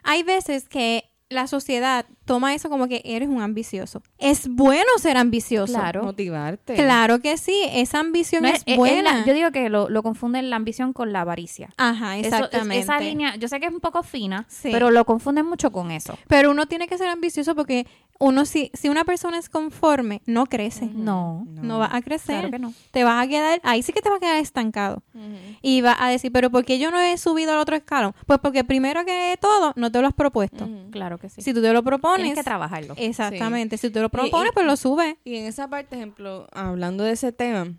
hay 0.04 0.24
veces 0.24 0.68
que 0.68 1.10
la 1.34 1.48
sociedad 1.48 2.06
toma 2.26 2.54
eso 2.54 2.69
como 2.69 2.88
que 2.88 3.02
eres 3.04 3.28
un 3.28 3.41
ambicioso. 3.41 4.02
Es 4.17 4.48
bueno 4.48 4.89
ser 5.00 5.17
ambicioso. 5.17 5.74
Claro. 5.74 6.04
Motivarte. 6.04 6.76
Claro 6.76 7.19
que 7.19 7.38
sí, 7.38 7.56
esa 7.72 8.00
ambición 8.00 8.43
No 8.43 8.50
es, 8.50 8.56
es- 8.56 8.63
es 8.67 8.78
buena. 8.78 9.19
la- 9.19 9.26
yo 9.26 9.34
digo 9.34 9.52
que 9.52 9.69
lo, 9.69 9.89
lo 9.89 10.04
confunden 10.04 10.50
la 10.50 10.56
ambición 10.56 10.93
con 10.93 11.12
la 11.12 11.22
avaricia. 11.22 11.69
Ajá, 11.78 12.17
Eso- 12.17 12.28
es- 12.28 12.34
exactamente. 12.34 12.80
esa 12.80 13.00
línea, 13.00 13.36
yo 13.36 13.48
sé 13.48 13.60
que 13.60 13.65
es 13.65 13.74
un 13.74 13.80
poco 13.82 14.04
fina, 14.04 14.46
Sí. 14.48 14.69
pero 14.72 14.91
lo 14.91 15.06
confunden 15.06 15.46
mucho 15.46 15.72
con 15.72 15.91
eso. 15.91 16.17
Pero 16.28 16.52
uno 16.52 16.65
tiene 16.67 16.88
que 16.88 16.98
ser 16.98 17.10
ambicioso 17.10 17.56
porque 17.56 17.86
uno 18.19 18.46
si, 18.46 18.72
si 18.74 18.88
una 18.89 19.04
persona 19.04 19.38
es 19.38 19.50
conforme, 19.50 20.22
no 20.26 20.46
crece. 20.46 20.86
No, 20.86 21.46
No, 21.50 21.80
va 21.80 21.89
a 21.91 22.02
crecer. 22.02 22.36
claro 22.38 22.52
que 22.52 22.60
no. 22.60 22.74
Te 22.91 23.04
vas 23.04 23.26
a 23.26 23.28
quedar, 23.28 23.60
ahí 23.63 23.82
sí 23.84 23.91
que 23.91 24.02
te 24.02 24.10
vas 24.10 24.17
a 24.17 24.22
quedar 24.22 24.38
estancado. 24.38 25.04
Ujú. 25.13 25.53
Y 25.65 25.80
vas 25.82 25.95
a 25.99 26.10
decir, 26.10 26.30
pero 26.34 26.49
¿por 26.52 26.65
qué 26.65 26.78
yo 26.78 26.91
no 26.91 26.99
he 26.99 27.17
subido 27.17 27.54
al 27.54 27.60
otro 27.60 27.76
escalón? 27.78 28.13
Pues 28.28 28.38
porque 28.39 28.65
primero 28.65 29.06
que 29.06 29.38
todo, 29.39 29.71
no 29.78 29.89
te 29.93 30.02
lo 30.02 30.08
has 30.08 30.13
propuesto. 30.13 30.67
Claro 30.91 31.17
que 31.17 31.30
sí. 31.30 31.41
Si 31.41 31.54
tú 31.54 31.62
te 31.62 31.71
lo 31.71 31.82
propones, 31.84 32.17
Tienes 32.26 32.36
que 32.38 32.43
trabajarlo. 32.43 32.93
exactamente. 32.97 33.78
Si 33.78 33.88
tú 33.88 33.93
te 33.93 34.02
lo 34.02 34.10
propones, 34.10 34.49
y- 34.52 34.54
pues 34.54 34.65
lo 34.65 34.76
subes. 34.76 35.15
Y 35.23 35.38
en 35.38 35.45
esa 35.45 35.69
parte, 35.69 35.95
ejemplo, 35.95 36.47
hablando 36.52 37.06
de 37.06 37.13
ese 37.13 37.32
tema, 37.32 37.73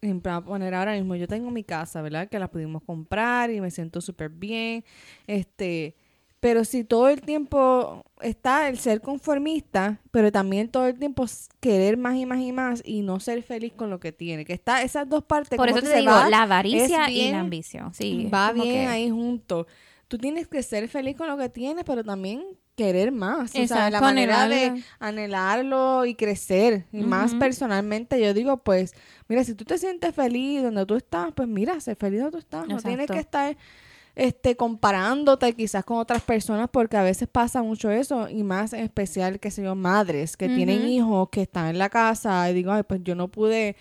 ejemplo, 0.00 0.32
a 0.32 0.44
poner 0.44 0.72
ahora 0.74 0.92
mismo, 0.92 1.16
yo 1.16 1.26
tengo 1.26 1.50
mi 1.50 1.64
casa, 1.64 2.00
¿verdad? 2.00 2.28
Que 2.28 2.38
la 2.38 2.48
pudimos 2.48 2.82
comprar 2.84 3.50
y 3.50 3.60
me 3.60 3.72
siento 3.72 4.00
súper 4.00 4.28
bien. 4.30 4.84
Este, 5.26 5.96
pero 6.48 6.64
si 6.64 6.84
todo 6.84 7.08
el 7.08 7.22
tiempo 7.22 8.04
está 8.20 8.68
el 8.68 8.78
ser 8.78 9.00
conformista, 9.00 9.98
pero 10.12 10.30
también 10.30 10.68
todo 10.68 10.86
el 10.86 10.96
tiempo 10.96 11.24
querer 11.58 11.96
más 11.96 12.14
y 12.14 12.24
más 12.24 12.38
y 12.38 12.52
más 12.52 12.82
y 12.84 13.00
no 13.02 13.18
ser 13.18 13.42
feliz 13.42 13.72
con 13.74 13.90
lo 13.90 13.98
que 13.98 14.12
tiene, 14.12 14.44
que 14.44 14.52
está 14.52 14.82
esas 14.82 15.08
dos 15.08 15.24
partes. 15.24 15.56
Por 15.56 15.68
eso 15.68 15.80
te 15.82 15.96
digo, 15.96 16.12
va- 16.12 16.30
la 16.30 16.42
avaricia 16.42 17.10
y 17.10 17.32
la 17.32 17.40
ambición. 17.40 17.92
Sí, 17.94 18.28
va 18.32 18.52
bien 18.52 18.66
que- 18.66 18.86
ahí 18.86 19.10
juntos. 19.10 19.66
tú 20.06 20.18
tienes 20.18 20.46
que 20.46 20.62
ser 20.62 20.86
feliz 20.86 21.16
con 21.16 21.26
lo 21.26 21.36
que 21.36 21.48
tienes, 21.48 21.82
pero 21.84 22.04
también 22.04 22.44
querer 22.76 23.10
más. 23.10 23.50
o 23.50 23.52
sea, 23.52 23.62
Exacto, 23.62 23.90
la 23.90 24.00
manera 24.00 24.46
de 24.46 24.84
anhelarlo. 25.00 26.04
y 26.04 26.14
crecer. 26.14 26.84
Y 26.92 27.02
más 27.02 27.34
personalmente, 27.34 28.20
yo 28.22 28.32
digo, 28.34 28.58
pues, 28.58 28.94
mira, 29.28 29.42
si 29.42 29.54
tú 29.54 29.64
te 29.64 29.78
sientes 29.78 30.14
feliz 30.14 30.62
donde 30.62 30.86
tú 30.86 30.94
estás, 30.94 31.32
pues 31.34 31.48
mira, 31.48 31.80
sé 31.80 31.96
feliz 31.96 32.20
donde 32.20 32.32
tú 32.32 32.38
estás. 32.38 32.68
No 32.68 32.76
tienes 32.76 33.10
Exacto. 33.10 33.14
que 33.14 33.18
estar 33.18 33.56
este 34.16 34.56
comparándote 34.56 35.52
quizás 35.52 35.84
con 35.84 35.98
otras 35.98 36.22
personas 36.22 36.68
porque 36.72 36.96
a 36.96 37.02
veces 37.02 37.28
pasa 37.28 37.62
mucho 37.62 37.90
eso 37.90 38.30
y 38.30 38.42
más 38.42 38.72
en 38.72 38.80
especial 38.80 39.38
que 39.38 39.50
sé 39.50 39.62
yo 39.62 39.74
madres 39.74 40.38
que 40.38 40.48
tienen 40.48 40.88
hijos 40.88 41.28
que 41.30 41.42
están 41.42 41.66
en 41.66 41.78
la 41.78 41.90
casa 41.90 42.50
y 42.50 42.54
digo 42.54 42.72
ay 42.72 42.82
pues 42.82 43.02
yo 43.04 43.14
no 43.14 43.28
pude 43.28 43.76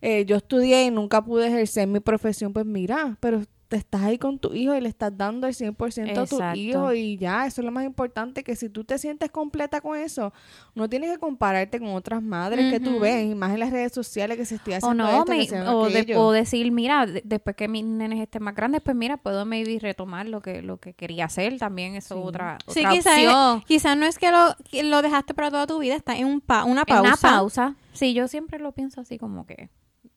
eh, 0.00 0.24
yo 0.26 0.36
estudié 0.36 0.84
y 0.84 0.90
nunca 0.92 1.24
pude 1.24 1.48
ejercer 1.48 1.88
mi 1.88 1.98
profesión 1.98 2.52
pues 2.52 2.64
mira 2.64 3.16
pero 3.18 3.42
te 3.70 3.76
estás 3.76 4.02
ahí 4.02 4.18
con 4.18 4.38
tu 4.40 4.52
hijo 4.52 4.74
y 4.74 4.80
le 4.80 4.88
estás 4.88 5.16
dando 5.16 5.46
el 5.46 5.54
100% 5.54 6.10
a 6.10 6.26
tu 6.26 6.34
Exacto. 6.36 6.58
hijo 6.58 6.92
y 6.92 7.16
ya, 7.16 7.46
eso 7.46 7.60
es 7.60 7.64
lo 7.64 7.70
más 7.70 7.84
importante, 7.84 8.42
que 8.42 8.56
si 8.56 8.68
tú 8.68 8.82
te 8.82 8.98
sientes 8.98 9.30
completa 9.30 9.80
con 9.80 9.96
eso, 9.96 10.32
no 10.74 10.88
tienes 10.88 11.12
que 11.12 11.18
compararte 11.18 11.78
con 11.78 11.90
otras 11.94 12.20
madres 12.20 12.70
que 12.72 12.80
tú 12.80 12.98
ves, 12.98 13.30
y 13.30 13.34
más 13.36 13.52
en 13.52 13.60
las 13.60 13.70
redes 13.70 13.92
sociales 13.92 14.36
que 14.36 14.44
se 14.44 14.56
estoy 14.56 14.74
O 14.74 14.76
haciendo 14.78 15.04
no, 15.04 15.18
esto, 15.20 15.32
me- 15.32 15.46
se 15.46 15.60
o, 15.62 15.88
de- 15.88 16.16
o 16.16 16.32
decir, 16.32 16.72
mira, 16.72 17.06
de- 17.06 17.22
después 17.24 17.54
que 17.54 17.68
mis 17.68 17.84
nenes 17.84 18.18
estén 18.20 18.42
más 18.42 18.56
grandes, 18.56 18.82
pues 18.82 18.96
mira, 18.96 19.16
puedo 19.18 19.46
maybe 19.46 19.78
retomar 19.78 20.28
lo 20.28 20.42
que 20.42 20.62
lo 20.62 20.78
que 20.78 20.92
quería 20.92 21.26
hacer 21.26 21.56
también, 21.58 21.94
eso 21.94 22.18
es 22.18 22.26
otra, 22.26 22.58
Sí, 22.66 22.80
otra 22.80 22.90
quizás 22.90 23.14
opción. 23.18 23.62
quizás 23.68 23.96
no 23.96 24.04
es 24.06 24.18
que 24.18 24.32
lo, 24.32 24.56
que 24.68 24.82
lo 24.82 25.00
dejaste 25.00 25.32
para 25.32 25.48
toda 25.52 25.68
tu 25.68 25.78
vida, 25.78 25.94
está 25.94 26.16
en 26.16 26.26
un 26.26 26.40
pa- 26.40 26.64
una 26.64 26.80
En 26.80 26.86
pausa. 26.86 27.08
Una 27.08 27.16
pausa. 27.16 27.76
Sí, 27.92 28.14
yo 28.14 28.26
siempre 28.26 28.58
lo 28.58 28.72
pienso 28.72 29.00
así 29.00 29.16
como 29.16 29.46
que 29.46 29.70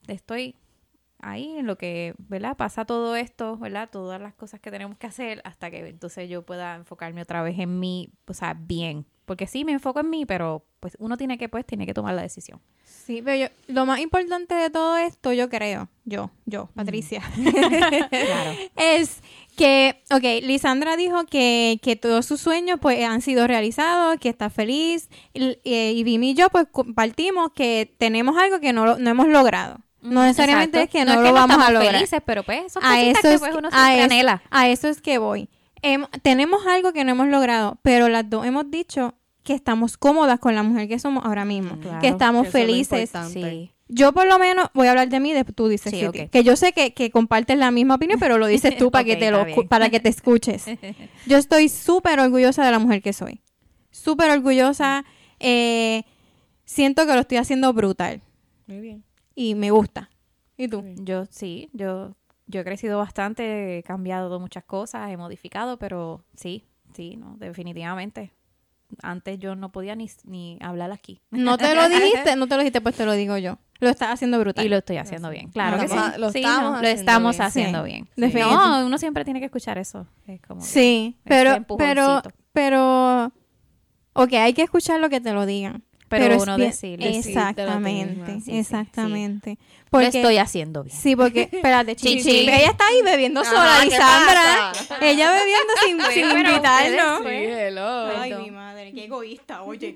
estoy 0.08 0.56
ahí 1.20 1.56
en 1.58 1.66
lo 1.66 1.76
que, 1.78 2.14
¿verdad? 2.18 2.56
Pasa 2.56 2.84
todo 2.84 3.16
esto, 3.16 3.56
¿verdad? 3.56 3.88
Todas 3.90 4.20
las 4.20 4.34
cosas 4.34 4.60
que 4.60 4.70
tenemos 4.70 4.96
que 4.98 5.06
hacer 5.06 5.40
hasta 5.44 5.70
que 5.70 5.86
entonces 5.88 6.28
yo 6.28 6.42
pueda 6.42 6.74
enfocarme 6.76 7.22
otra 7.22 7.42
vez 7.42 7.58
en 7.58 7.80
mí, 7.80 8.10
o 8.26 8.34
sea, 8.34 8.54
bien. 8.54 9.06
Porque 9.24 9.46
sí, 9.46 9.64
me 9.64 9.72
enfoco 9.72 10.00
en 10.00 10.10
mí, 10.10 10.26
pero 10.26 10.66
pues 10.80 10.96
uno 11.00 11.16
tiene 11.16 11.38
que, 11.38 11.48
pues, 11.48 11.64
tiene 11.64 11.86
que 11.86 11.94
tomar 11.94 12.14
la 12.14 12.20
decisión. 12.20 12.60
Sí, 12.84 13.22
pero 13.24 13.36
yo, 13.48 13.72
lo 13.72 13.86
más 13.86 14.00
importante 14.00 14.54
de 14.54 14.68
todo 14.68 14.98
esto, 14.98 15.32
yo 15.32 15.48
creo, 15.48 15.88
yo, 16.04 16.30
yo, 16.44 16.68
Patricia, 16.74 17.22
Claro. 18.10 18.52
es 18.76 19.20
que, 19.56 20.02
ok, 20.10 20.44
Lisandra 20.46 20.96
dijo 20.96 21.24
que, 21.24 21.78
que 21.82 21.96
todos 21.96 22.26
sus 22.26 22.40
sueños 22.40 22.78
pues 22.82 23.02
han 23.04 23.22
sido 23.22 23.46
realizados, 23.46 24.18
que 24.18 24.28
está 24.28 24.50
feliz, 24.50 25.08
y, 25.32 25.56
y 25.64 26.02
Vimi 26.04 26.30
y 26.30 26.34
yo 26.34 26.50
pues 26.50 26.66
compartimos 26.70 27.52
que 27.54 27.94
tenemos 27.98 28.36
algo 28.36 28.60
que 28.60 28.72
no, 28.72 28.84
lo- 28.84 28.98
no 28.98 29.10
hemos 29.10 29.28
logrado. 29.28 29.78
No 30.04 30.22
necesariamente 30.22 30.78
Exacto. 30.82 30.98
es 30.98 31.04
que 31.06 31.10
no, 31.12 31.20
es 31.20 31.28
lo 31.28 31.32
vamos 31.34 31.56
a 31.56 31.60
estamos 31.60 31.72
lograr. 31.72 31.94
felices, 31.94 32.20
pero 32.24 32.42
pues 32.44 32.72
son 32.72 32.84
a 32.84 33.00
eso 33.00 33.20
que 33.22 33.34
es, 33.34 33.40
pues 33.40 33.54
uno 33.54 33.68
a 33.72 33.86
anhela. 34.04 34.42
a 34.50 34.68
eso 34.68 34.88
es 34.88 35.00
que 35.00 35.18
voy. 35.18 35.48
Em, 35.82 36.04
tenemos 36.22 36.66
algo 36.66 36.92
que 36.92 37.04
no 37.04 37.12
hemos 37.12 37.28
logrado, 37.28 37.78
pero 37.82 38.08
las 38.08 38.28
dos 38.30 38.46
hemos 38.46 38.70
dicho 38.70 39.14
que 39.42 39.52
estamos 39.54 39.96
cómodas 39.98 40.38
con 40.38 40.54
la 40.54 40.62
mujer 40.62 40.88
que 40.88 40.98
somos 40.98 41.24
ahora 41.24 41.44
mismo, 41.44 41.78
Claro, 41.80 42.00
que 42.00 42.08
estamos 42.08 42.42
que 42.42 42.48
es 42.48 42.52
felices. 42.52 43.10
Sí. 43.32 43.70
Yo 43.88 44.12
por 44.12 44.26
lo 44.26 44.38
menos 44.38 44.68
voy 44.72 44.86
a 44.86 44.90
hablar 44.90 45.08
de 45.10 45.20
mí, 45.20 45.32
después 45.34 45.54
tú 45.54 45.68
dices 45.68 45.90
Sí, 45.92 46.00
que, 46.00 46.08
ok. 46.08 46.30
que 46.30 46.42
yo 46.42 46.56
sé 46.56 46.72
que, 46.72 46.94
que 46.94 47.10
compartes 47.10 47.58
la 47.58 47.70
misma 47.70 47.96
opinión, 47.96 48.18
pero 48.18 48.38
lo 48.38 48.46
dices 48.46 48.76
tú 48.78 48.90
para 48.90 49.02
Ok, 49.02 49.06
que 49.08 49.16
te 49.16 49.30
lo 49.30 49.44
bien. 49.44 49.68
para 49.68 49.90
que 49.90 50.00
te 50.00 50.08
escuches. 50.08 50.64
Yo 51.26 51.36
estoy 51.36 51.68
súper 51.68 52.18
orgullosa 52.20 52.64
de 52.64 52.70
la 52.70 52.78
mujer 52.78 53.02
que 53.02 53.12
soy, 53.12 53.42
súper 53.90 54.30
orgullosa. 54.30 55.04
eh, 55.40 56.04
siento 56.64 57.06
que 57.06 57.12
lo 57.12 57.20
estoy 57.20 57.36
haciendo 57.38 57.72
brutal 57.74 58.22
Muy 58.66 58.80
bien. 58.80 59.04
Y 59.34 59.54
me 59.54 59.70
gusta. 59.70 60.10
¿Y 60.56 60.68
tú? 60.68 60.84
Yo 60.98 61.24
sí, 61.26 61.68
yo, 61.72 62.14
yo 62.46 62.60
he 62.60 62.64
crecido 62.64 62.98
bastante, 62.98 63.78
he 63.78 63.82
cambiado 63.82 64.38
muchas 64.40 64.64
cosas, 64.64 65.10
he 65.10 65.16
modificado, 65.16 65.78
pero 65.78 66.24
sí, 66.36 66.64
sí, 66.94 67.16
no, 67.16 67.36
definitivamente. 67.38 68.32
Antes 69.02 69.40
yo 69.40 69.56
no 69.56 69.72
podía 69.72 69.96
ni, 69.96 70.08
ni 70.24 70.58
hablar 70.60 70.92
aquí. 70.92 71.20
No 71.30 71.58
te 71.58 71.74
lo 71.74 71.88
dijiste, 71.88 72.36
no 72.36 72.46
te 72.46 72.54
lo 72.54 72.60
dijiste, 72.60 72.80
pues 72.80 72.94
te 72.94 73.04
lo 73.04 73.12
digo 73.12 73.36
yo. 73.38 73.58
Lo 73.80 73.88
estás 73.88 74.10
haciendo 74.10 74.38
brutal. 74.38 74.64
Y 74.64 74.68
lo 74.68 74.76
estoy 74.76 74.98
haciendo 74.98 75.30
bien. 75.30 75.50
Claro 75.50 75.76
Lo 75.76 75.82
que 75.82 75.88
sí. 75.88 75.94
estamos- 75.96 76.18
lo 76.18 76.30
Sí, 76.30 76.38
estamos 76.38 76.62
no, 76.62 76.70
lo 76.70 76.78
haciendo 77.44 77.82
bien. 77.82 78.08
haciendo. 78.16 78.56
No, 78.56 78.86
uno 78.86 78.98
siempre 78.98 79.24
tiene 79.24 79.40
que 79.40 79.46
escuchar 79.46 79.78
eso. 79.78 80.06
Es 80.28 80.40
como 80.42 80.60
Sí, 80.60 81.16
pero, 81.24 81.64
pero, 81.76 82.22
pero, 82.52 83.32
ok, 84.12 84.32
hay 84.34 84.54
que 84.54 84.62
escuchar 84.62 85.00
lo 85.00 85.08
que 85.08 85.20
te 85.20 85.32
lo 85.32 85.44
digan. 85.44 85.82
Pero 86.18 86.34
es 86.34 86.42
uno 86.42 86.56
ti 86.56 86.62
Exactamente. 87.00 88.32
Sí, 88.34 88.40
sí, 88.40 88.58
exactamente. 88.58 89.50
Lo 89.50 89.90
Porque, 89.90 90.06
estoy 90.08 90.38
haciendo 90.38 90.82
bien. 90.84 90.96
Sí, 90.96 91.14
porque, 91.16 91.48
espérate, 91.52 91.94
chichi, 91.96 92.40
ella 92.48 92.70
está 92.70 92.86
ahí 92.88 93.02
bebiendo 93.02 93.40
Ajá, 93.40 93.50
sola, 93.50 93.76
¿qué 93.80 93.86
Lisandra. 93.86 94.72
Ella 95.00 95.32
bebiendo 95.32 95.72
sin, 95.86 96.00
sin 96.12 96.28
pero 96.34 96.50
invitarnos. 96.50 97.18
Sí, 97.20 97.34
hello. 97.34 98.06
Ay, 98.20 98.34
mi 98.34 98.50
madre, 98.50 98.92
qué 98.92 99.04
egoísta, 99.04 99.62
oye. 99.62 99.94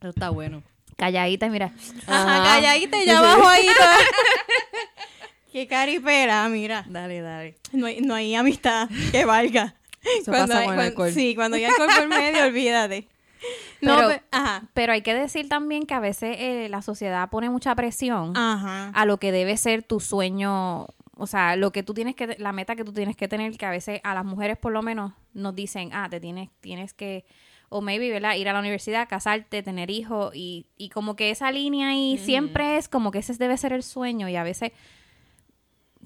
Eso 0.00 0.08
está 0.10 0.30
bueno. 0.30 0.62
Calladita, 0.96 1.48
mira. 1.48 1.72
Ajá, 2.06 2.36
Ajá. 2.42 2.54
calladita 2.60 3.02
y 3.02 3.06
ya 3.06 3.18
abajo 3.18 3.48
ahí 3.48 3.66
toda. 3.66 3.96
Qué 5.52 5.66
caripera, 5.66 6.48
mira. 6.48 6.84
Dale, 6.88 7.20
dale. 7.22 7.56
No 7.72 7.86
hay, 7.86 8.00
no 8.00 8.14
hay 8.14 8.34
amistad 8.36 8.88
que 9.10 9.24
valga. 9.24 9.74
Eso 10.20 10.30
pasa 10.30 10.60
hay- 10.60 10.66
con 10.66 10.74
el 10.74 10.80
cuan- 10.80 10.86
alcohol. 10.88 11.12
Sí, 11.12 11.34
cuando 11.34 11.56
hay 11.56 11.64
alcohol 11.64 11.88
por 11.96 12.06
medio, 12.06 12.44
olvídate. 12.44 13.08
No, 13.80 13.96
Pero- 13.96 14.08
pe- 14.08 14.22
ajá. 14.30 14.62
Pero 14.74 14.92
hay 14.92 15.02
que 15.02 15.14
decir 15.14 15.48
también 15.48 15.84
que 15.86 15.94
a 15.94 16.00
veces 16.00 16.36
eh, 16.38 16.68
la 16.68 16.82
sociedad 16.82 17.28
pone 17.30 17.48
mucha 17.48 17.74
presión 17.74 18.36
Ajá. 18.36 18.90
a 18.90 19.04
lo 19.06 19.18
que 19.18 19.32
debe 19.32 19.56
ser 19.56 19.82
tu 19.82 20.00
sueño, 20.00 20.86
o 21.16 21.26
sea, 21.26 21.56
lo 21.56 21.72
que 21.72 21.82
tú 21.82 21.94
tienes 21.94 22.14
que, 22.14 22.36
la 22.38 22.52
meta 22.52 22.76
que 22.76 22.84
tú 22.84 22.92
tienes 22.92 23.16
que 23.16 23.28
tener, 23.28 23.56
que 23.56 23.66
a 23.66 23.70
veces 23.70 24.00
a 24.04 24.14
las 24.14 24.24
mujeres 24.24 24.58
por 24.58 24.72
lo 24.72 24.82
menos 24.82 25.12
nos 25.32 25.54
dicen, 25.54 25.90
ah, 25.94 26.08
te 26.10 26.20
tienes, 26.20 26.50
tienes 26.60 26.92
que, 26.92 27.24
o 27.70 27.80
maybe, 27.80 28.10
¿verdad? 28.10 28.34
Ir 28.34 28.48
a 28.48 28.52
la 28.52 28.60
universidad, 28.60 29.08
casarte, 29.08 29.62
tener 29.62 29.90
hijos, 29.90 30.32
y, 30.34 30.66
y 30.76 30.88
como 30.90 31.16
que 31.16 31.30
esa 31.30 31.50
línea 31.52 31.88
ahí 31.90 32.18
siempre 32.18 32.76
es 32.76 32.88
como 32.88 33.10
que 33.12 33.20
ese 33.20 33.32
debe 33.34 33.56
ser 33.56 33.72
el 33.72 33.82
sueño, 33.82 34.28
y 34.28 34.36
a 34.36 34.42
veces, 34.42 34.72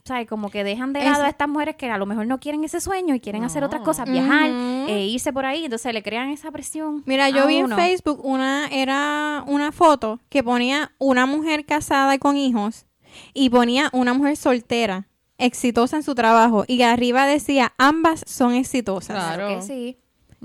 ¿sabes? 0.06 0.28
Como 0.28 0.50
que 0.50 0.64
dejan 0.64 0.92
de 0.92 1.02
lado 1.02 1.24
a 1.24 1.30
estas 1.30 1.48
mujeres 1.48 1.76
que 1.76 1.90
a 1.90 1.96
lo 1.96 2.04
mejor 2.04 2.26
no 2.26 2.38
quieren 2.38 2.62
ese 2.62 2.78
sueño 2.78 3.14
y 3.14 3.20
quieren 3.20 3.42
hacer 3.42 3.64
otras 3.64 3.80
cosas, 3.80 4.10
viajar, 4.10 4.50
eh, 4.50 5.06
irse 5.06 5.32
por 5.32 5.46
ahí, 5.46 5.64
entonces 5.64 5.94
le 5.94 6.02
crean 6.02 6.28
esa 6.28 6.50
presión. 6.50 7.02
Mira, 7.06 7.30
yo 7.30 7.44
a 7.44 7.46
vi 7.46 7.56
en. 7.56 7.70
Facebook 7.70 8.20
una, 8.22 8.68
era 8.68 9.42
una 9.46 9.72
foto 9.72 10.20
que 10.28 10.42
ponía 10.42 10.92
una 10.98 11.24
mujer 11.24 11.64
casada 11.64 12.14
y 12.14 12.18
con 12.18 12.36
hijos 12.36 12.84
y 13.32 13.48
ponía 13.48 13.88
una 13.94 14.12
mujer 14.12 14.36
soltera, 14.36 15.08
exitosa 15.38 15.96
en 15.96 16.02
su 16.02 16.14
trabajo 16.14 16.64
y 16.68 16.82
arriba 16.82 17.24
decía, 17.24 17.72
ambas 17.78 18.24
son 18.26 18.52
exitosas. 18.52 19.16
Claro. 19.16 19.48
que 19.48 19.62
sí. 19.62 19.98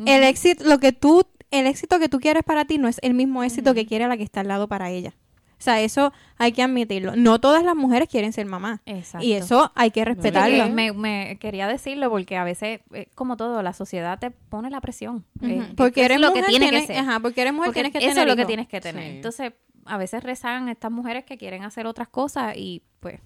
El 0.05 0.23
éxito, 0.23 0.63
lo 0.63 0.79
que 0.79 0.93
tú, 0.93 1.25
el 1.51 1.67
éxito 1.67 1.99
que 1.99 2.07
tú 2.07 2.21
quieres 2.21 2.43
para 2.43 2.63
ti 2.63 2.77
no 2.77 2.87
es 2.87 2.97
el 3.01 3.13
mismo 3.13 3.43
éxito 3.43 3.73
que 3.73 3.85
quiere 3.85 4.07
la 4.07 4.15
que 4.15 4.23
está 4.23 4.39
al 4.39 4.47
lado 4.47 4.69
para 4.69 4.89
ella. 4.89 5.13
O 5.59 5.61
sea, 5.61 5.81
eso 5.81 6.13
hay 6.37 6.53
que 6.53 6.63
admitirlo. 6.63 7.15
No 7.17 7.39
todas 7.39 7.63
las 7.63 7.75
mujeres 7.75 8.07
quieren 8.07 8.31
ser 8.31 8.45
mamá. 8.45 8.81
Exacto. 8.85 9.25
Y 9.27 9.33
eso 9.33 9.71
hay 9.75 9.91
que 9.91 10.05
respetarlo. 10.05 10.69
me, 10.69 10.93
me 10.93 11.37
quería 11.39 11.67
decirlo 11.67 12.09
porque 12.09 12.37
a 12.37 12.45
veces, 12.45 12.79
eh, 12.93 13.09
como 13.13 13.35
todo, 13.35 13.61
la 13.61 13.73
sociedad 13.73 14.17
te 14.19 14.31
pone 14.31 14.69
la 14.69 14.79
presión. 14.79 15.25
Eh, 15.41 15.61
porque 15.75 15.99
eso 16.01 16.05
eres 16.05 16.15
es 16.15 16.21
lo 16.21 16.29
mujer, 16.29 16.43
que 16.45 16.49
tiene 16.49 16.65
tienes- 16.69 16.87
que 16.87 16.93
ser. 16.93 16.97
Ajá, 17.03 17.19
porque 17.19 17.41
eres 17.41 17.53
mujer, 17.53 17.67
Porque 17.67 17.81
tienes 17.81 17.91
que 17.91 17.97
eso 17.99 18.07
tener 18.15 18.27
es 18.27 18.31
lo 18.31 18.35
que 18.37 18.45
tienes 18.45 18.67
que 18.69 18.79
tener. 18.79 19.03
Sí. 19.03 19.15
Entonces, 19.17 19.53
a 19.85 19.97
veces 19.97 20.23
rezan 20.23 20.69
estas 20.69 20.91
mujeres 20.91 21.25
que 21.25 21.37
quieren 21.37 21.63
hacer 21.63 21.85
otras 21.87 22.07
cosas 22.07 22.55
y 22.55 22.81
pues... 23.01 23.19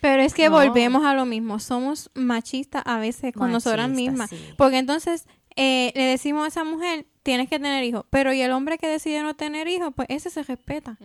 Pero 0.00 0.22
es 0.22 0.32
que 0.34 0.48
No. 0.48 0.52
volvemos 0.52 1.04
a 1.04 1.14
lo 1.14 1.26
mismo. 1.26 1.58
Somos 1.58 2.10
machistas 2.14 2.82
a 2.86 2.98
veces 2.98 3.32
con 3.32 3.50
nosotras 3.50 3.88
Machistas, 3.88 4.12
mismas. 4.12 4.30
sí. 4.30 4.38
Porque 4.56 4.78
entonces 4.78 5.26
eh, 5.56 5.90
le 5.96 6.04
decimos 6.04 6.44
a 6.44 6.48
esa 6.48 6.62
mujer, 6.64 7.06
tienes 7.24 7.48
que 7.48 7.58
tener 7.58 7.82
hijos. 7.82 8.04
Pero 8.08 8.32
y 8.32 8.40
el 8.40 8.52
hombre 8.52 8.78
que 8.78 8.86
decide 8.86 9.22
no 9.24 9.34
tener 9.34 9.66
hijos, 9.66 9.92
pues 9.96 10.06
ese 10.10 10.30
se 10.30 10.44
respeta. 10.44 10.96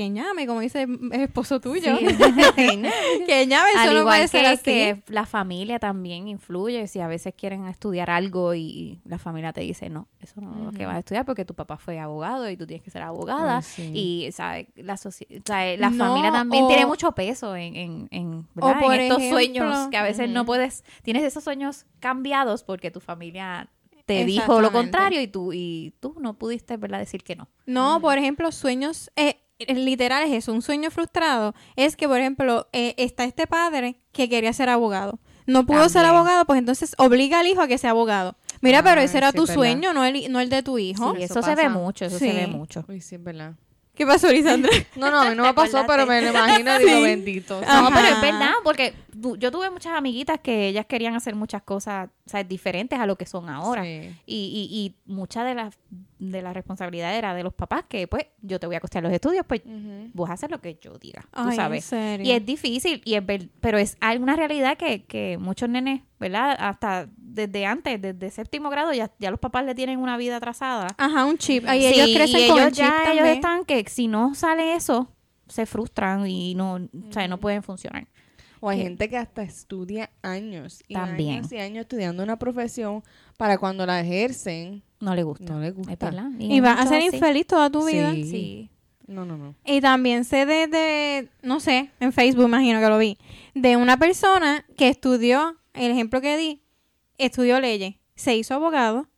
Que 0.00 0.10
llame, 0.10 0.46
como 0.46 0.60
dice 0.60 0.82
el 0.84 1.12
esposo 1.20 1.60
tuyo. 1.60 1.94
Sí. 1.98 2.06
que 3.26 3.46
llame, 3.46 3.70
eso 3.70 3.80
Al 3.80 3.86
no 3.86 3.90
puede 3.90 4.00
igual 4.00 4.28
ser 4.30 4.40
que, 4.42 4.46
así. 4.48 4.62
que 4.62 5.02
la 5.08 5.26
familia 5.26 5.78
también 5.78 6.26
influye. 6.26 6.86
Si 6.88 7.00
a 7.00 7.06
veces 7.06 7.34
quieren 7.36 7.66
estudiar 7.66 8.08
algo 8.08 8.54
y 8.54 8.98
la 9.04 9.18
familia 9.18 9.52
te 9.52 9.60
dice, 9.60 9.90
no, 9.90 10.08
eso 10.20 10.40
no 10.40 10.52
es 10.56 10.64
lo 10.64 10.72
que 10.72 10.86
vas 10.86 10.96
a 10.96 10.98
estudiar 11.00 11.26
porque 11.26 11.44
tu 11.44 11.54
papá 11.54 11.76
fue 11.76 11.98
abogado 11.98 12.48
y 12.48 12.56
tú 12.56 12.66
tienes 12.66 12.82
que 12.82 12.90
ser 12.90 13.02
abogada. 13.02 13.58
Ay, 13.58 13.62
sí. 13.62 13.90
Y, 13.94 14.32
¿sabes? 14.32 14.68
La, 14.76 14.96
¿sabes? 14.96 15.78
la 15.78 15.90
No, 15.90 16.06
familia 16.06 16.32
también 16.32 16.64
o- 16.64 16.68
tiene 16.68 16.86
mucho 16.86 17.12
peso 17.12 17.54
en, 17.54 17.76
en, 17.76 18.08
en. 18.10 18.48
O 18.58 18.72
por 18.80 18.94
en 18.94 19.00
estos 19.02 19.18
ejemplo, 19.18 19.38
sueños 19.38 19.88
que 19.90 19.96
a 19.98 20.02
veces 20.02 20.30
no 20.30 20.46
puedes, 20.46 20.82
tienes 21.02 21.24
esos 21.24 21.44
sueños 21.44 21.84
cambiados 21.98 22.64
porque 22.64 22.90
tu 22.90 23.00
familia 23.00 23.68
te 24.06 24.24
dijo 24.24 24.60
lo 24.62 24.72
contrario 24.72 25.20
y 25.20 25.28
tú, 25.28 25.52
y 25.52 25.92
tú 26.00 26.16
no 26.20 26.38
pudiste, 26.38 26.76
¿verdad? 26.78 26.98
Decir 27.00 27.22
que 27.22 27.36
no. 27.36 27.48
No, 27.66 28.00
por 28.00 28.16
ejemplo, 28.18 28.50
sueños 28.50 29.10
eh, 29.14 29.36
eh, 29.60 29.74
literales, 29.74 30.30
eso, 30.32 30.52
un 30.52 30.62
sueño 30.62 30.90
frustrado, 30.90 31.54
es 31.76 31.96
que, 31.96 32.08
por 32.08 32.18
ejemplo, 32.18 32.68
eh, 32.72 32.94
está 32.96 33.24
este 33.24 33.46
padre 33.46 33.96
que 34.12 34.28
quería 34.28 34.52
ser 34.52 34.68
abogado. 34.68 35.18
No 35.46 35.66
pudo 35.66 35.88
ser 35.88 36.04
abogado, 36.04 36.44
pues 36.44 36.58
entonces 36.58 36.94
obliga 36.98 37.40
al 37.40 37.46
hijo 37.46 37.60
a 37.62 37.66
que 37.68 37.78
sea 37.78 37.90
abogado. 37.90 38.36
Mira, 38.60 38.80
Ah, 38.80 38.82
pero 38.84 39.00
ese 39.00 39.18
era 39.18 39.30
sí, 39.30 39.36
tu 39.36 39.42
es 39.44 39.48
verdad. 39.48 39.60
sueño, 39.60 39.92
no 39.94 40.04
el, 40.04 40.30
no 40.30 40.38
el 40.40 40.48
de 40.50 40.62
tu 40.62 40.78
hijo. 40.78 41.14
Sí, 41.16 41.22
eso 41.22 41.40
eso, 41.40 41.48
se 41.48 41.54
ve 41.56 41.68
mucho, 41.68 42.04
eso 42.04 42.18
Sí. 42.18 42.28
se 42.28 42.34
ve 42.34 42.46
mucho. 42.46 42.84
Uy, 42.88 43.00
sí, 43.00 43.14
es 43.16 43.24
verdad. 43.24 43.54
¿Qué 43.94 44.06
pasó, 44.06 44.30
Lisandra? 44.30 44.70
No, 44.96 45.10
no, 45.10 45.20
a 45.22 45.30
mí 45.30 45.36
no 45.36 45.42
me 45.42 45.52
pasó, 45.54 45.84
pero 45.86 46.06
me 46.06 46.22
lo 46.22 46.28
imagino, 46.30 46.78
digo, 46.78 47.00
bendito. 47.02 47.60
No, 47.60 47.66
Ajá. 47.66 47.90
pero 47.92 48.14
es 48.16 48.20
verdad, 48.22 48.52
porque 48.62 48.94
yo 49.38 49.50
tuve 49.50 49.68
muchas 49.70 49.92
amiguitas 49.94 50.38
que 50.40 50.68
ellas 50.68 50.86
querían 50.86 51.14
hacer 51.16 51.34
muchas 51.34 51.62
cosas 51.62 52.08
o 52.30 52.32
sea, 52.32 52.44
diferentes 52.44 52.96
a 52.98 53.06
lo 53.06 53.16
que 53.16 53.26
son 53.26 53.48
ahora. 53.48 53.82
Sí. 53.82 54.14
Y, 54.24 54.68
y, 54.70 54.76
y 54.78 55.12
mucha 55.12 55.42
de 55.42 55.56
la, 55.56 55.70
de 56.20 56.42
la 56.42 56.52
responsabilidad 56.52 57.16
era 57.16 57.34
de 57.34 57.42
los 57.42 57.52
papás, 57.52 57.84
que 57.88 58.06
pues 58.06 58.26
yo 58.40 58.60
te 58.60 58.68
voy 58.68 58.76
a 58.76 58.80
costear 58.80 59.02
los 59.02 59.12
estudios, 59.12 59.44
pues 59.46 59.62
vos 60.14 60.30
haces 60.30 60.48
lo 60.48 60.60
que 60.60 60.78
yo 60.80 60.96
diga, 60.98 61.22
tú 61.22 61.28
Ay, 61.48 61.56
sabes. 61.56 61.92
¿en 61.92 61.98
serio? 61.98 62.26
Y 62.26 62.30
es 62.36 62.46
difícil, 62.46 63.02
y 63.04 63.14
es 63.14 63.26
ver- 63.26 63.48
pero 63.60 63.78
es 63.78 63.96
alguna 64.00 64.36
realidad 64.36 64.76
que, 64.76 65.02
que 65.04 65.38
muchos 65.38 65.68
nenes, 65.68 66.02
¿verdad? 66.20 66.56
Hasta 66.60 67.08
desde 67.16 67.66
antes, 67.66 68.00
desde 68.00 68.30
séptimo 68.30 68.70
grado, 68.70 68.92
ya, 68.92 69.10
ya 69.18 69.32
los 69.32 69.40
papás 69.40 69.64
le 69.64 69.74
tienen 69.74 69.98
una 69.98 70.16
vida 70.16 70.36
atrasada. 70.36 70.86
Ajá, 70.98 71.24
un 71.24 71.36
chip. 71.36 71.64
Ahí 71.66 71.80
Sí, 71.80 71.86
ellos 72.00 72.10
crecen 72.14 72.40
y 72.42 72.46
con 72.48 72.56
ellos 72.58 72.66
el 72.68 72.72
chip 72.74 72.84
ya, 72.84 73.12
ellos 73.12 73.26
están 73.26 73.64
que 73.64 73.84
si 73.88 74.06
no 74.06 74.34
sale 74.36 74.74
eso, 74.76 75.10
se 75.48 75.66
frustran 75.66 76.28
y 76.28 76.54
no, 76.54 76.74
o 76.74 77.12
sea, 77.12 77.26
no 77.26 77.38
pueden 77.40 77.64
funcionar. 77.64 78.06
O 78.60 78.68
hay 78.68 78.82
gente 78.82 79.08
que 79.08 79.16
hasta 79.16 79.42
estudia 79.42 80.10
años 80.22 80.82
y 80.86 80.94
También. 80.94 81.36
años 81.38 81.52
y 81.52 81.56
años 81.58 81.80
estudiando 81.82 82.22
una 82.22 82.38
profesión 82.38 83.02
para 83.38 83.56
cuando 83.58 83.86
la 83.86 84.00
ejercen 84.00 84.82
No 85.00 85.14
le 85.14 85.22
gusta. 85.22 85.44
no 85.52 85.60
les 85.60 85.74
gusta. 85.74 85.96
Verdad. 86.10 86.30
Y 86.38 86.60
vas 86.60 86.78
a 86.80 86.86
ser 86.86 86.98
así. 86.98 87.16
infeliz 87.16 87.46
toda 87.46 87.70
tu 87.70 87.86
vida. 87.86 88.12
Sí. 88.12 88.24
Sí. 88.24 88.70
No, 89.06 89.24
no, 89.24 89.36
no. 89.36 89.54
Y 89.64 89.80
también 89.80 90.24
sé 90.24 90.46
de, 90.46 90.66
de, 90.68 91.28
no 91.42 91.58
sé, 91.58 91.90
en 91.98 92.12
Facebook 92.12 92.44
imagino 92.44 92.78
que 92.80 92.86
lo 92.88 92.96
vi, 92.98 93.18
de 93.54 93.76
una 93.76 93.96
persona 93.96 94.64
que 94.76 94.88
estudió, 94.88 95.56
el 95.74 95.90
ejemplo 95.90 96.20
que 96.20 96.36
di, 96.36 96.62
estudió 97.18 97.58
leyes, 97.60 97.96
se 98.14 98.36
hizo 98.36 98.54
abogado, 98.54 99.08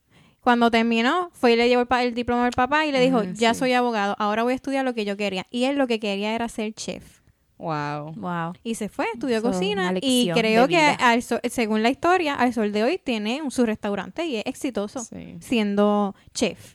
cuando 0.40 0.70
terminó 0.70 1.30
fue 1.34 1.52
y 1.52 1.56
le 1.56 1.68
llevó 1.68 1.82
el, 1.82 1.88
pa- 1.88 2.02
el 2.04 2.14
diploma 2.14 2.46
al 2.46 2.52
papá 2.52 2.86
y 2.86 2.92
le 2.92 3.00
dijo, 3.00 3.18
Ah, 3.18 3.26
ya 3.34 3.52
sí. 3.52 3.58
soy 3.60 3.72
abogado, 3.74 4.16
ahora 4.18 4.44
voy 4.44 4.52
a 4.54 4.56
estudiar 4.56 4.84
lo 4.84 4.94
que 4.94 5.04
yo 5.04 5.16
quería. 5.18 5.46
Y 5.50 5.64
él 5.64 5.76
lo 5.76 5.86
que 5.86 6.00
quería 6.00 6.34
era 6.34 6.48
ser 6.48 6.72
chef. 6.72 7.20
Wow. 7.62 8.12
Wow. 8.16 8.52
Y 8.64 8.74
se 8.74 8.88
fue, 8.88 9.06
estudió 9.14 9.40
cocina 9.40 9.94
y 10.00 10.30
creo 10.34 10.66
que 10.66 10.76
al 10.78 11.22
sol- 11.22 11.40
según 11.48 11.82
la 11.82 11.90
historia, 11.90 12.34
al 12.34 12.52
sol 12.52 12.72
de 12.72 12.82
hoy 12.82 12.98
tiene 12.98 13.40
un, 13.40 13.50
su 13.52 13.64
restaurante 13.64 14.26
y 14.26 14.36
es 14.36 14.42
exitoso 14.46 15.00
Sí. 15.00 15.36
siendo 15.40 16.14
chef. 16.34 16.74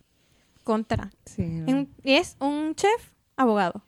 Contra. 0.63 1.09
Sí, 1.25 1.43
no. 1.43 1.71
Un- 1.71 1.89
y 2.03 2.13
es 2.13 2.35
un 2.39 2.73
chef 2.75 3.11
abogado. 3.35 3.81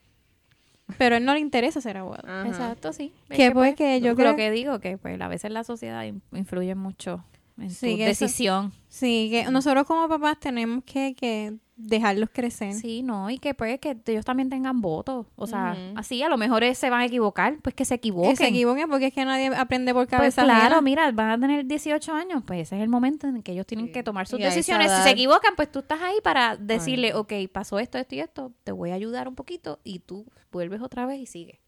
Pero 0.97 1.15
a 1.15 1.17
él 1.19 1.25
no 1.25 1.33
le 1.33 1.39
interesa 1.39 1.81
ser 1.81 1.97
abogado. 1.97 2.27
Ajá. 2.27 2.47
Exacto, 2.47 2.93
sí. 2.93 3.13
Que 3.29 3.51
pues 3.51 3.75
que 3.75 4.01
yo 4.01 4.09
lo 4.11 4.15
creo- 4.15 4.35
que 4.35 4.49
digo, 4.51 4.79
que 4.79 4.97
pues 4.97 5.19
a 5.21 5.27
veces 5.27 5.51
la 5.51 5.63
sociedad 5.63 6.03
in- 6.03 6.21
influye 6.33 6.75
mucho 6.75 7.23
en 7.61 7.69
Sí, 7.69 7.91
tu 7.91 7.97
que 7.97 8.09
eso- 8.09 8.25
decisión. 8.25 8.73
Sí, 8.87 9.29
que 9.31 9.49
nosotros 9.51 9.85
como 9.85 10.07
papás 10.07 10.39
tenemos 10.39 10.83
que, 10.83 11.13
que 11.15 11.53
dejarlos 11.75 12.29
crecer. 12.33 12.73
Sí, 12.73 13.03
no, 13.03 13.29
y 13.29 13.37
que 13.37 13.53
pues 13.53 13.79
que 13.79 13.95
ellos 14.07 14.25
también 14.25 14.49
tengan 14.49 14.81
votos. 14.81 15.27
O 15.35 15.47
sea, 15.47 15.77
así 15.95 16.21
a 16.23 16.27
lo 16.27 16.37
mejor 16.37 16.63
se 16.75 16.89
van 16.89 17.01
a 17.01 17.05
equivocar, 17.05 17.57
pues 17.61 17.73
que 17.75 17.85
se 17.85 17.95
equivoquen. 17.95 18.31
Que 18.31 18.35
se 18.37 18.47
equivoquen 18.47 18.89
porque 18.89 19.05
es 19.07 19.13
que 19.13 19.23
nadie 19.23 19.47
aprende 19.55 19.93
por 19.93 20.07
Pues 20.07 20.19
cabeza 20.19 20.43
claro, 20.43 20.81
mira, 20.81 21.09
van 21.11 21.29
a 21.29 21.39
tener 21.39 21.65
18 21.65 22.11
años, 22.13 22.43
pues 22.45 22.61
ese 22.63 22.77
es 22.77 22.81
el 22.81 22.89
momento 22.89 23.27
en 23.27 23.41
que 23.43 23.53
ellos 23.53 23.65
tienen 23.65 23.85
Sí. 23.87 23.91
que 23.93 24.03
tomar 24.03 24.27
sus 24.27 24.39
Y 24.39 24.43
decisiones. 24.43 24.91
Si 24.91 25.03
se 25.03 25.09
equivocan, 25.11 25.53
pues 25.55 25.71
tú 25.71 25.79
estás 25.79 26.01
ahí 26.01 26.15
para 26.23 26.57
decirle, 26.57 27.13
ok, 27.13 27.31
pasó 27.53 27.79
esto, 27.79 27.97
esto 27.97 28.15
y 28.15 28.19
esto, 28.19 28.51
te 28.65 28.71
voy 28.73 28.89
a 28.89 28.95
ayudar 28.95 29.27
un 29.29 29.35
poquito 29.35 29.79
y 29.83 29.99
tú 29.99 30.25
vuelves 30.51 30.81
otra 30.81 31.05
vez 31.05 31.19
y 31.21 31.25
sigues. 31.27 31.59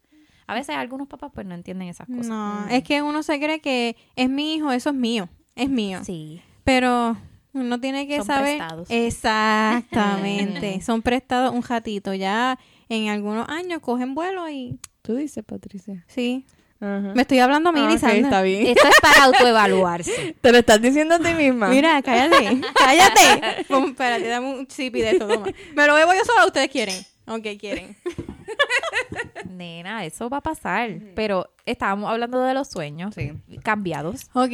A 0.48 0.54
veces 0.54 0.74
algunos 0.76 1.06
papás 1.08 1.30
pues 1.32 1.46
no 1.46 1.54
entienden 1.54 1.88
esas 1.88 2.08
cosas. 2.08 2.26
No, 2.26 2.66
es 2.68 2.82
que 2.82 3.00
uno 3.00 3.22
se 3.22 3.38
cree 3.38 3.60
que 3.60 3.96
es 4.16 4.28
mi 4.28 4.54
hijo, 4.56 4.72
eso 4.72 4.90
es 4.90 4.96
mío, 4.96 5.28
es 5.56 5.68
mío. 5.68 6.00
Sí. 6.04 6.42
Pero 6.64 7.16
uno 7.52 7.80
tiene 7.80 8.06
que 8.06 8.16
Son 8.18 8.26
saber. 8.26 8.56
prestados. 8.58 8.88
Exactamente. 8.90 10.80
Son 10.84 11.02
prestados 11.02 11.54
un 11.54 11.62
ratito. 11.62 12.14
Ya 12.14 12.58
en 12.88 13.08
algunos 13.08 13.48
años 13.48 13.80
cogen 13.80 14.14
vuelo 14.14 14.48
y 14.48 14.78
Tú 15.02 15.16
dices, 15.16 15.44
Patricia. 15.44 16.04
sí. 16.06 16.46
Ajá. 16.80 17.12
Me 17.14 17.22
estoy 17.22 17.38
hablando 17.38 17.70
a 17.70 17.72
mí, 17.72 17.78
Ah, 17.80 17.84
ok, 17.84 17.90
Lisandra. 17.92 18.18
está 18.18 18.42
bien. 18.42 18.66
Esto 18.66 18.88
es 18.88 18.94
para 19.00 19.24
autoevaluarse. 19.26 20.34
Te 20.40 20.50
lo 20.50 20.58
estás 20.58 20.82
diciendo 20.82 21.14
a 21.14 21.18
ti 21.20 21.32
misma. 21.34 21.68
Mira, 21.68 22.02
cállate, 22.02 22.60
cállate. 22.74 23.64
Espérate, 23.68 24.26
dame 24.26 24.48
un 24.48 24.68
sipi 24.68 25.00
de 25.00 25.10
esto, 25.12 25.28
toma. 25.28 25.46
Me 25.76 25.86
lo 25.86 25.94
bebo 25.94 26.12
yo 26.12 26.24
sola, 26.24 26.44
ustedes 26.46 26.68
quieren. 26.70 26.96
Ok, 27.28 27.46
quieren. 27.60 27.96
Nena, 29.48 30.04
eso 30.04 30.28
va 30.28 30.38
a 30.38 30.40
pasar. 30.40 30.90
Pero 31.14 31.50
estábamos 31.66 32.10
hablando 32.10 32.40
de 32.42 32.54
los 32.54 32.68
sueños 32.68 33.14
Sí. 33.14 33.32
cambiados. 33.62 34.28
Ok, 34.32 34.50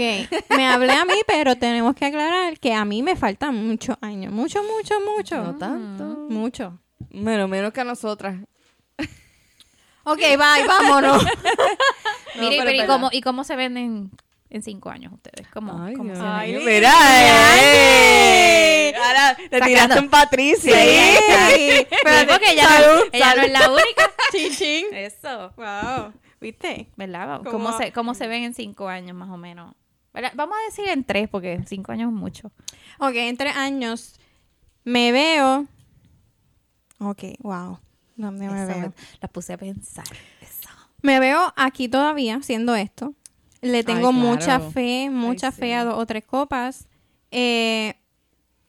me 0.56 0.66
hablé 0.66 0.92
a 0.92 1.04
mí, 1.04 1.14
pero 1.26 1.56
tenemos 1.56 1.94
que 1.94 2.06
aclarar 2.06 2.58
que 2.58 2.74
a 2.74 2.84
mí 2.84 3.02
me 3.02 3.16
faltan 3.16 3.54
muchos 3.54 3.96
años. 4.00 4.32
Mucho, 4.32 4.62
mucho, 4.62 4.94
mucho. 5.00 5.42
No 5.42 5.56
tanto. 5.56 6.04
Mucho. 6.28 6.78
Bueno, 7.10 7.48
menos 7.48 7.72
que 7.72 7.80
a 7.80 7.84
nosotras. 7.84 8.36
Ok, 10.04 10.18
bye, 10.20 10.66
vámonos. 10.66 11.22
Mire, 12.36 12.56
pero 12.58 12.64
pero, 12.64 12.84
¿y, 12.84 12.86
cómo, 12.86 13.08
¿y 13.12 13.20
cómo 13.20 13.44
se 13.44 13.56
ven 13.56 14.10
en, 14.50 14.62
cinco 14.62 14.90
años 14.90 15.12
ustedes? 15.12 15.46
¿Cómo, 15.48 15.82
Ay, 15.82 15.94
cómo? 15.94 16.12
Ay. 16.16 16.58
Mira, 16.64 16.92
eh. 17.62 18.94
Ahora 18.96 19.36
te 19.36 19.42
Sacando. 19.44 19.66
tiraste 19.66 20.00
un 20.00 20.08
Patricia. 20.10 20.74
Sí. 20.74 21.54
Sí, 21.54 21.70
Espérate, 21.90 22.26
porque 22.32 22.52
ella, 22.52 22.62
no, 22.64 22.68
salud, 22.70 23.02
ella 23.12 23.34
no 23.36 23.42
es 23.42 23.52
la 23.52 23.70
única. 23.70 24.10
Chin. 24.58 24.86
Eso. 24.92 25.52
Wow, 25.56 26.12
¿viste? 26.40 26.88
¿Verdad? 26.96 27.38
Como- 27.38 27.50
¿Cómo 27.50 27.78
se, 27.78 27.92
¿Cómo 27.92 28.14
se 28.14 28.26
ven 28.26 28.44
en 28.44 28.54
cinco 28.54 28.88
años 28.88 29.16
más 29.16 29.30
o 29.30 29.36
menos? 29.36 29.74
¿Verdad? 30.12 30.32
Vamos 30.34 30.56
a 30.60 30.64
decir 30.70 30.88
en 30.88 31.04
tres, 31.04 31.28
porque 31.28 31.52
en 31.52 31.66
cinco 31.66 31.92
años 31.92 32.08
es 32.12 32.14
mucho. 32.18 32.50
Ok, 32.98 33.12
en 33.14 33.36
tres 33.36 33.54
años 33.56 34.18
me 34.84 35.12
veo. 35.12 35.66
Ok, 36.98 37.22
wow. 37.40 37.78
¿Dónde 38.16 38.48
me 38.48 38.64
Eso, 38.64 38.80
veo? 38.80 38.92
Las 39.20 39.30
puse 39.30 39.52
a 39.52 39.58
pensar. 39.58 40.06
Eso. 40.40 40.68
Me 41.02 41.20
veo 41.20 41.52
aquí 41.56 41.88
todavía 41.88 42.36
haciendo 42.36 42.74
esto. 42.74 43.14
Le 43.60 43.82
tengo 43.84 44.08
Ay, 44.08 44.14
mucha 44.14 44.60
fe, 44.60 45.10
mucha 45.10 45.48
Ay, 45.48 45.52
fe 45.52 45.66
sí. 45.66 45.72
a 45.72 45.84
dos 45.84 45.98
o 45.98 46.06
tres 46.06 46.24
copas. 46.24 46.86
Eh, 47.30 47.94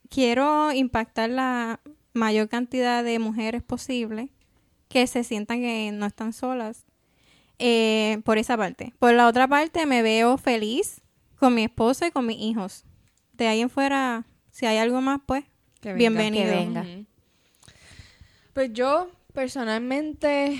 quiero 0.09 0.71
impactar 0.71 1.29
la 1.29 1.79
mayor 2.13 2.49
cantidad 2.49 3.03
de 3.03 3.19
mujeres 3.19 3.61
posible 3.63 4.29
que 4.87 5.05
se 5.07 5.23
sientan 5.23 5.59
que 5.61 5.91
no 5.93 6.05
están 6.05 6.33
solas. 6.33 6.85
Eh, 7.59 8.21
por 8.23 8.37
esa 8.37 8.55
parte. 8.57 8.93
Por 8.99 9.13
la 9.13 9.27
otra 9.27 9.47
parte, 9.47 9.85
me 9.85 10.01
veo 10.01 10.37
feliz 10.37 11.01
con 11.37 11.53
mi 11.53 11.63
esposo 11.65 12.05
y 12.05 12.11
con 12.11 12.25
mis 12.25 12.37
hijos. 12.39 12.85
De 13.33 13.47
ahí 13.47 13.59
en 13.61 13.69
fuera, 13.69 14.25
si 14.49 14.65
hay 14.65 14.77
algo 14.77 15.01
más, 15.01 15.19
pues, 15.25 15.43
Que 15.81 15.89
venga. 15.93 15.97
bienvenido. 15.97 16.45
Que 16.45 16.55
venga. 16.55 16.85
Pues 18.53 18.73
yo, 18.73 19.09
personalmente, 19.33 20.57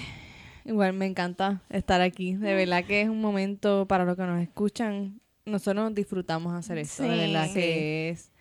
igual 0.70 0.94
me 0.94 1.06
encanta 1.06 1.62
estar 1.70 2.02
aquí. 2.02 2.36
De 2.36 2.54
verdad 2.54 2.86
que 2.86 3.02
es 3.02 3.10
un 3.10 3.20
momento 3.20 3.86
para 3.88 4.06
los 4.06 4.16
que 4.16 4.24
nos 4.24 4.42
escuchan. 4.42 5.20
Nosotros 5.46 5.94
disfrutamos 5.94 6.54
hacer 6.54 6.78
esto. 6.78 7.04
de 7.04 7.10
verdad 7.10 7.52
que 7.54 8.10
es. 8.10 8.32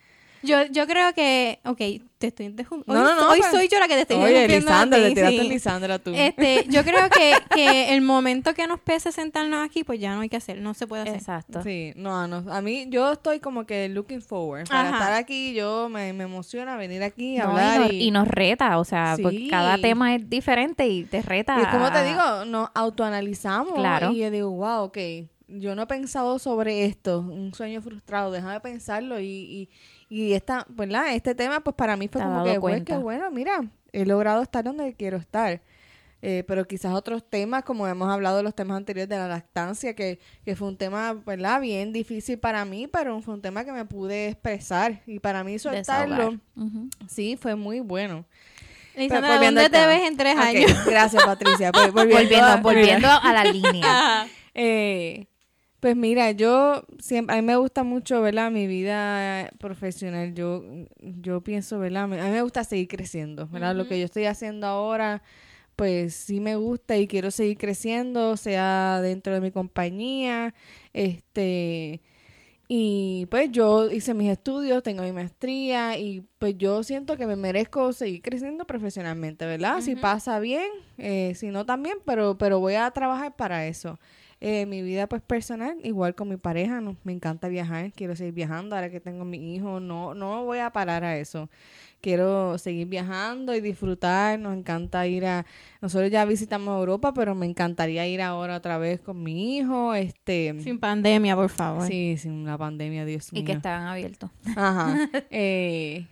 Yo, 0.42 0.64
yo 0.70 0.86
creo 0.86 1.12
que, 1.14 1.58
ok, 1.64 1.78
te 2.18 2.26
estoy 2.28 2.48
No, 2.48 2.56
hoy, 2.68 2.82
no, 2.86 3.14
no, 3.16 3.30
hoy 3.30 3.38
pues- 3.38 3.50
soy 3.52 3.68
yo 3.68 3.78
la 3.78 3.86
que 3.88 3.94
te 3.94 4.00
estoy 4.02 4.16
Oye, 4.16 4.48
Lisandra, 4.48 4.98
te 4.98 5.14
tiraste 5.14 5.38
sí. 5.42 5.48
Lisandra 5.48 5.98
tú. 5.98 6.12
Este, 6.14 6.64
yo 6.68 6.82
creo 6.84 7.08
que, 7.10 7.32
que 7.54 7.94
el 7.94 8.00
momento 8.02 8.54
que 8.54 8.66
nos 8.66 8.80
pese 8.80 9.12
sentarnos 9.12 9.64
aquí, 9.64 9.84
pues 9.84 10.00
ya 10.00 10.14
no 10.14 10.22
hay 10.22 10.28
que 10.28 10.36
hacer, 10.36 10.60
no 10.60 10.74
se 10.74 10.86
puede 10.86 11.02
hacer. 11.02 11.14
Exacto. 11.16 11.62
Sí, 11.62 11.92
no, 11.96 12.26
no, 12.26 12.44
a 12.52 12.60
mí 12.60 12.86
yo 12.88 13.12
estoy 13.12 13.40
como 13.40 13.66
que 13.66 13.88
looking 13.88 14.20
forward 14.22 14.68
para 14.68 14.88
Ajá. 14.88 14.98
estar 14.98 15.12
aquí, 15.14 15.54
yo 15.54 15.88
me, 15.88 16.12
me 16.12 16.24
emociona 16.24 16.76
venir 16.76 17.02
aquí 17.02 17.34
a 17.34 17.38
y, 17.38 17.40
hablar 17.40 17.80
nos, 17.80 17.92
y, 17.92 18.02
y 18.04 18.10
nos 18.10 18.26
reta, 18.28 18.78
o 18.78 18.84
sea, 18.84 19.16
porque 19.22 19.38
Sí. 19.38 19.48
cada 19.48 19.78
tema 19.78 20.14
es 20.14 20.28
diferente 20.28 20.86
y 20.88 21.04
te 21.04 21.22
reta. 21.22 21.60
y 21.60 21.66
como 21.66 21.90
te 21.92 22.02
digo, 22.04 22.44
nos 22.46 22.68
autoanalizamos 22.74 23.74
Claro. 23.74 24.10
y 24.12 24.18
yo 24.18 24.30
digo, 24.30 24.50
wow, 24.50 24.84
ok, 24.84 24.98
yo 25.48 25.74
no 25.74 25.82
he 25.82 25.86
pensado 25.86 26.38
sobre 26.38 26.84
esto, 26.84 27.20
un 27.20 27.54
sueño 27.54 27.80
frustrado, 27.80 28.30
déjame 28.32 28.60
pensarlo 28.60 29.18
y, 29.20 29.26
y, 29.26 29.68
y 30.08 30.32
esta, 30.32 30.64
¿verdad? 30.68 31.14
Este 31.14 31.34
tema 31.34 31.60
pues 31.60 31.76
para 31.76 31.96
mí 31.96 32.08
fue 32.08 32.20
como 32.22 32.44
que, 32.44 32.60
pues, 32.60 33.02
bueno, 33.02 33.30
mira, 33.30 33.60
he 33.92 34.04
logrado 34.06 34.42
estar 34.42 34.64
donde 34.64 34.94
quiero 34.94 35.16
estar. 35.16 35.60
Eh, 36.20 36.42
pero 36.48 36.66
quizás 36.66 36.92
otros 36.94 37.22
temas, 37.30 37.62
como 37.62 37.86
hemos 37.86 38.08
hablado 38.12 38.38
de 38.38 38.42
los 38.42 38.52
temas 38.52 38.76
anteriores 38.76 39.08
de 39.08 39.16
la 39.16 39.28
lactancia, 39.28 39.94
que, 39.94 40.18
que 40.44 40.56
fue 40.56 40.66
un 40.66 40.76
tema, 40.76 41.12
¿verdad? 41.12 41.60
Bien 41.60 41.92
difícil 41.92 42.38
para 42.40 42.64
mí, 42.64 42.88
pero 42.88 43.20
fue 43.22 43.34
un 43.34 43.40
tema 43.40 43.64
que 43.64 43.70
me 43.70 43.84
pude 43.84 44.30
expresar. 44.30 45.00
Y 45.06 45.20
para 45.20 45.44
mí 45.44 45.60
soltarlo, 45.60 46.36
sí, 47.08 47.36
fue 47.40 47.54
muy 47.54 47.78
bueno. 47.78 48.24
Lisandra, 48.96 49.38
¿dónde 49.40 49.70
te 49.70 49.86
ves 49.86 50.08
en 50.08 50.16
tres 50.16 50.36
años? 50.36 50.84
Gracias, 50.86 51.22
Patricia. 51.24 51.70
Volviendo, 51.92 52.02
Volviendo, 52.02 52.36
a- 52.46 52.56
volviendo 52.56 53.08
a 53.08 53.32
la 53.32 53.44
línea. 53.44 54.26
Eh, 54.60 55.28
pues 55.80 55.96
mira, 55.96 56.32
yo 56.32 56.84
siempre, 56.98 57.36
a 57.36 57.40
mí 57.40 57.46
me 57.46 57.56
gusta 57.56 57.84
mucho, 57.84 58.20
¿verdad? 58.20 58.50
Mi 58.50 58.66
vida 58.66 59.50
profesional. 59.58 60.34
Yo, 60.34 60.64
yo 61.00 61.40
pienso, 61.42 61.78
¿verdad? 61.78 62.04
A 62.04 62.06
mí 62.08 62.16
me 62.16 62.42
gusta 62.42 62.64
seguir 62.64 62.88
creciendo, 62.88 63.46
¿verdad? 63.48 63.76
Lo 63.76 63.86
que 63.86 63.98
yo 63.98 64.04
estoy 64.04 64.24
haciendo 64.26 64.66
ahora, 64.66 65.22
pues 65.76 66.14
sí 66.14 66.40
me 66.40 66.56
gusta 66.56 66.96
y 66.96 67.06
quiero 67.06 67.30
seguir 67.30 67.58
creciendo, 67.58 68.36
sea 68.36 69.00
dentro 69.02 69.34
de 69.34 69.40
mi 69.40 69.52
compañía, 69.52 70.54
este, 70.92 72.02
Y 72.68 73.26
pues 73.30 73.50
yo 73.50 73.90
hice 73.90 74.12
mis 74.14 74.30
estudios, 74.30 74.82
tengo 74.82 75.02
mi 75.02 75.12
maestría 75.12 75.96
y 75.98 76.22
pues 76.38 76.56
yo 76.58 76.82
siento 76.82 77.16
que 77.16 77.26
me 77.26 77.36
merezco 77.36 77.92
seguir 77.94 78.20
creciendo 78.22 78.66
profesionalmente, 78.66 79.46
¿verdad? 79.46 79.80
Si 79.80 79.96
pasa 79.96 80.38
bien, 80.40 80.68
eh, 80.98 81.32
si 81.34 81.48
no 81.48 81.64
también, 81.64 81.98
pero, 82.04 82.36
pero 82.38 82.60
voy 82.60 82.74
a 82.74 82.90
trabajar 82.90 83.36
para 83.36 83.66
eso. 83.66 83.98
Eh, 84.40 84.66
mi 84.66 84.82
vida 84.82 85.08
pues 85.08 85.20
personal, 85.20 85.76
igual 85.82 86.14
con 86.14 86.28
mi 86.28 86.36
pareja, 86.36 86.80
no, 86.80 86.96
me 87.02 87.12
encanta 87.12 87.48
viajar, 87.48 87.92
quiero 87.92 88.14
seguir 88.14 88.34
viajando, 88.34 88.76
ahora 88.76 88.88
que 88.88 89.00
tengo 89.00 89.24
mi 89.24 89.54
hijo, 89.54 89.80
no, 89.80 90.14
no 90.14 90.44
voy 90.44 90.58
a 90.58 90.70
parar 90.70 91.02
a 91.02 91.18
eso. 91.18 91.50
Quiero 92.00 92.56
seguir 92.58 92.86
viajando 92.86 93.52
y 93.56 93.60
disfrutar, 93.60 94.38
nos 94.38 94.56
encanta 94.56 95.04
ir 95.08 95.26
a, 95.26 95.44
nosotros 95.80 96.12
ya 96.12 96.24
visitamos 96.24 96.78
Europa, 96.78 97.12
pero 97.12 97.34
me 97.34 97.46
encantaría 97.46 98.06
ir 98.06 98.22
ahora 98.22 98.56
otra 98.56 98.78
vez 98.78 99.00
con 99.00 99.20
mi 99.20 99.56
hijo, 99.56 99.92
este... 99.94 100.54
Sin 100.60 100.78
pandemia, 100.78 101.34
por 101.34 101.50
favor. 101.50 101.88
Sí, 101.88 102.16
sin 102.16 102.44
la 102.44 102.56
pandemia, 102.56 103.04
Dios 103.04 103.32
mío. 103.32 103.42
Y 103.42 103.44
que 103.44 103.52
estaban 103.52 103.88
abiertos. 103.88 104.30
Ajá. 104.54 105.08
Eh, 105.30 106.06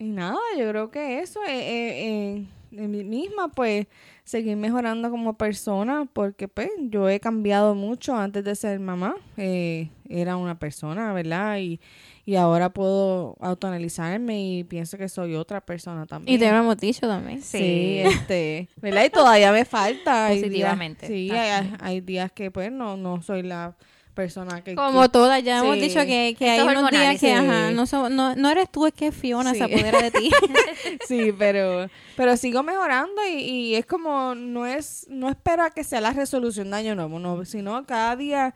y 0.00 0.04
nada, 0.12 0.38
yo 0.58 0.66
creo 0.70 0.90
que 0.90 1.20
eso, 1.20 1.40
eh, 1.46 1.50
eh, 1.50 2.06
eh, 2.06 2.46
de 2.70 2.88
mí 2.88 3.04
misma, 3.04 3.48
pues, 3.48 3.86
seguir 4.30 4.56
mejorando 4.56 5.10
como 5.10 5.34
persona, 5.36 6.06
porque 6.12 6.46
pues 6.48 6.70
yo 6.80 7.08
he 7.08 7.18
cambiado 7.20 7.74
mucho 7.74 8.14
antes 8.16 8.44
de 8.44 8.54
ser 8.54 8.78
mamá. 8.78 9.16
Eh, 9.36 9.90
era 10.08 10.36
una 10.36 10.58
persona, 10.58 11.12
¿verdad? 11.12 11.58
Y, 11.58 11.80
y 12.24 12.36
ahora 12.36 12.70
puedo 12.70 13.36
autoanalizarme 13.40 14.40
y 14.42 14.64
pienso 14.64 14.96
que 14.98 15.08
soy 15.08 15.34
otra 15.34 15.60
persona 15.60 16.06
también. 16.06 16.34
Y 16.34 16.38
te 16.38 16.46
hemos 16.46 16.76
dicho 16.78 17.06
también. 17.08 17.42
Sí, 17.42 17.98
este, 18.04 18.68
¿verdad? 18.80 19.04
Y 19.04 19.10
todavía 19.10 19.52
me 19.52 19.64
falta. 19.64 20.26
Hay 20.26 20.36
días- 20.36 20.44
Positivamente, 20.48 21.06
sí, 21.06 21.30
hay, 21.30 21.74
hay 21.80 22.00
días 22.00 22.30
que 22.32 22.50
pues 22.50 22.70
no, 22.70 22.96
no 22.96 23.22
soy 23.22 23.42
la 23.42 23.76
persona 24.14 24.62
que... 24.62 24.74
Como 24.74 25.08
todas, 25.10 25.42
ya 25.42 25.58
hemos 25.58 25.76
dicho 25.76 26.00
que, 26.00 26.34
que 26.38 26.50
hay 26.50 26.60
unos 26.60 26.90
días 26.90 27.12
que, 27.20 27.26
sí. 27.28 27.30
ajá, 27.32 27.70
no, 27.70 27.86
so- 27.86 28.08
no, 28.10 28.34
no 28.36 28.50
eres 28.50 28.70
tú, 28.70 28.86
es 28.86 28.92
que 28.92 29.12
Fiona 29.12 29.52
Sí. 29.52 29.58
se 29.58 29.64
apodera 29.64 30.02
de 30.02 30.10
ti. 30.10 30.30
Sí, 31.06 31.32
pero, 31.38 31.88
pero 32.16 32.36
sigo 32.36 32.62
mejorando 32.62 33.20
y, 33.28 33.34
y 33.34 33.74
es 33.74 33.86
como, 33.86 34.34
no 34.34 34.66
es, 34.66 35.06
no 35.08 35.28
espero 35.28 35.62
a 35.64 35.70
que 35.70 35.84
sea 35.84 36.00
la 36.00 36.12
resolución 36.12 36.70
de 36.70 36.76
año 36.76 36.94
nuevo, 36.94 37.18
no, 37.18 37.44
sino 37.44 37.84
cada 37.86 38.16
día 38.16 38.54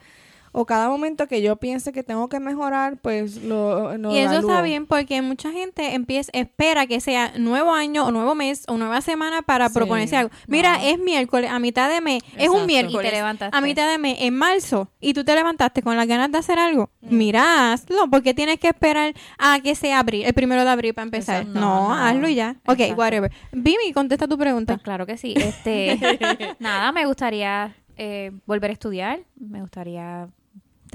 o 0.56 0.66
cada 0.66 0.88
momento 0.88 1.26
que 1.26 1.42
yo 1.42 1.56
piense 1.56 1.92
que 1.92 2.02
tengo 2.04 2.28
que 2.28 2.38
mejorar, 2.38 2.96
pues 3.02 3.42
lo, 3.42 3.98
lo 3.98 4.12
y 4.14 4.18
eso 4.18 4.34
evalúo. 4.34 4.50
está 4.50 4.62
bien 4.62 4.86
porque 4.86 5.20
mucha 5.20 5.50
gente 5.50 5.94
empieza, 5.94 6.30
espera 6.32 6.86
que 6.86 7.00
sea 7.00 7.32
nuevo 7.38 7.72
año 7.72 8.06
o 8.06 8.12
nuevo 8.12 8.34
mes 8.36 8.62
o 8.68 8.76
nueva 8.76 9.00
semana 9.00 9.42
para 9.42 9.68
Sí. 9.68 9.74
proponerse 9.74 10.16
algo. 10.16 10.30
Mira, 10.46 10.78
No. 10.78 10.84
es 10.84 10.98
miércoles, 11.00 11.50
a 11.50 11.58
mitad 11.58 11.90
de 11.90 12.00
mes, 12.00 12.22
es 12.36 12.48
un 12.48 12.66
miércoles, 12.66 13.06
Y 13.08 13.10
te 13.10 13.16
levantaste. 13.16 13.56
a 13.56 13.60
mitad 13.60 13.90
de 13.90 13.98
mes, 13.98 14.16
en 14.20 14.34
marzo, 14.36 14.88
y 15.00 15.12
tú 15.12 15.24
te 15.24 15.34
levantaste 15.34 15.82
con 15.82 15.96
las 15.96 16.06
ganas 16.06 16.30
de 16.30 16.38
hacer 16.38 16.58
algo. 16.58 16.88
Mira, 17.00 17.72
hazlo, 17.72 18.08
porque 18.10 18.32
tienes 18.32 18.58
que 18.60 18.68
esperar 18.68 19.12
a 19.38 19.58
que 19.60 19.74
sea 19.74 19.98
abril, 19.98 20.24
el 20.24 20.34
primero 20.34 20.62
de 20.64 20.70
abril 20.70 20.94
para 20.94 21.04
empezar. 21.04 21.42
Exacto. 21.42 21.60
No, 21.60 21.92
hazlo 21.92 22.28
y 22.28 22.36
ya. 22.36 22.56
Ok, 22.66 22.78
Exacto. 22.80 22.94
whatever. 23.02 23.32
Vimi, 23.52 23.92
contesta 23.92 24.28
tu 24.28 24.38
pregunta. 24.38 24.74
Pues 24.74 24.84
claro 24.84 25.04
que 25.04 25.16
sí. 25.18 25.34
Este, 25.36 25.98
nada, 26.60 26.92
me 26.92 27.06
gustaría 27.06 27.74
eh, 27.96 28.32
volver 28.46 28.70
a 28.70 28.72
estudiar. 28.72 29.20
Me 29.36 29.60
gustaría 29.60 30.28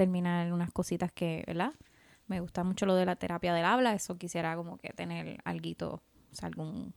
terminar 0.00 0.50
unas 0.50 0.72
cositas 0.72 1.12
que, 1.12 1.44
¿verdad? 1.46 1.72
Me 2.26 2.40
gusta 2.40 2.64
mucho 2.64 2.86
lo 2.86 2.94
de 2.94 3.04
la 3.04 3.16
terapia 3.16 3.52
del 3.52 3.66
habla. 3.66 3.92
Eso 3.92 4.16
quisiera 4.16 4.56
como 4.56 4.78
que 4.78 4.94
tener 4.94 5.42
alguito, 5.44 6.00
o 6.32 6.34
sea, 6.34 6.46
algún... 6.46 6.94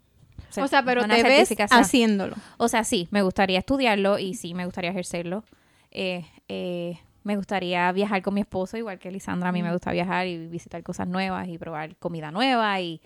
o 0.55 0.67
sea, 0.69 0.85
pero 0.85 1.05
te 1.05 1.21
ves 1.21 1.53
haciéndolo. 1.69 2.37
O 2.57 2.69
sea, 2.69 2.85
sí, 2.85 3.09
me 3.11 3.21
gustaría 3.21 3.59
estudiarlo 3.59 4.19
y 4.19 4.35
sí, 4.35 4.53
me 4.53 4.63
gustaría 4.63 4.91
ejercerlo. 4.91 5.43
Eh, 5.91 6.25
eh, 6.47 6.97
me 7.24 7.36
gustaría 7.38 7.91
viajar 7.91 8.21
con 8.21 8.34
mi 8.34 8.41
esposo, 8.41 8.78
igual 8.78 8.99
que 8.99 9.11
Lisandra. 9.11 9.49
A 9.49 9.51
mí 9.51 9.63
me 9.63 9.71
gusta 9.71 9.91
viajar 9.91 10.28
y 10.28 10.47
visitar 10.47 10.84
cosas 10.84 11.07
nuevas 11.07 11.47
y 11.47 11.57
probar 11.57 11.95
comida 11.97 12.32
nueva. 12.32 12.80
Y 12.82 13.01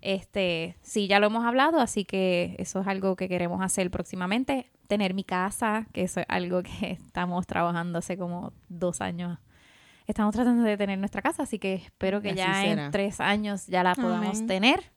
este, 0.00 0.76
sí, 0.82 1.06
ya 1.06 1.20
lo 1.20 1.26
hemos 1.28 1.44
hablado, 1.44 1.80
así 1.80 2.04
que 2.04 2.56
eso 2.58 2.80
es 2.80 2.86
algo 2.86 3.16
que 3.16 3.28
queremos 3.28 3.62
hacer 3.62 3.90
próximamente. 3.90 4.70
Tener 4.88 5.14
mi 5.14 5.22
casa, 5.24 5.86
que 5.92 6.02
eso 6.02 6.20
es 6.20 6.26
algo 6.28 6.62
que 6.62 6.70
estamos 6.92 7.46
trabajando 7.46 7.98
hace 8.00 8.16
como 8.18 8.52
dos 8.68 9.00
años. 9.00 9.38
Estamos 10.06 10.34
tratando 10.34 10.64
de 10.64 10.76
tener 10.76 10.98
nuestra 10.98 11.22
casa, 11.22 11.44
así 11.44 11.60
que 11.60 11.74
espero 11.74 12.20
que 12.20 12.30
Así 12.30 12.38
ya 12.38 12.54
será. 12.62 12.84
en 12.86 12.90
tres 12.90 13.20
años 13.20 13.66
ya 13.68 13.84
la 13.84 13.94
podamos 13.94 14.36
Amén. 14.38 14.46
tener. 14.48 14.92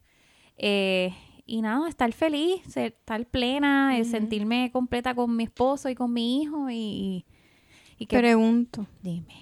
Eh, 0.58 1.14
y 1.46 1.62
nada, 1.62 1.88
estar 1.90 2.12
feliz, 2.14 2.62
ser- 2.68 2.94
estar 2.98 3.26
plena, 3.28 3.98
eh, 3.98 4.06
sentirme 4.06 4.72
completa 4.72 5.14
con 5.14 5.36
mi 5.36 5.44
esposo 5.44 5.90
y 5.90 5.96
con 5.96 6.12
mi 6.14 6.42
hijo 6.42 6.70
y, 6.72 7.26
y 7.98 8.06
que... 8.06 8.18
Pregunto. 8.18 8.88
Dime. 9.02 9.36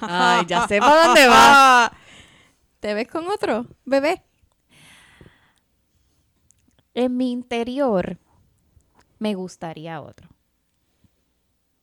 Ay, 0.00 0.44
ya 0.46 0.66
sé 0.68 0.78
para 0.80 1.06
dónde 1.06 1.28
va. 1.28 1.92
¿Te 2.80 2.94
ves 2.94 3.08
con 3.08 3.28
otro 3.28 3.66
bebé? 3.84 4.22
En 6.94 7.16
mi 7.16 7.32
interior 7.32 8.18
me 9.18 9.34
gustaría 9.34 10.00
otro. 10.00 10.28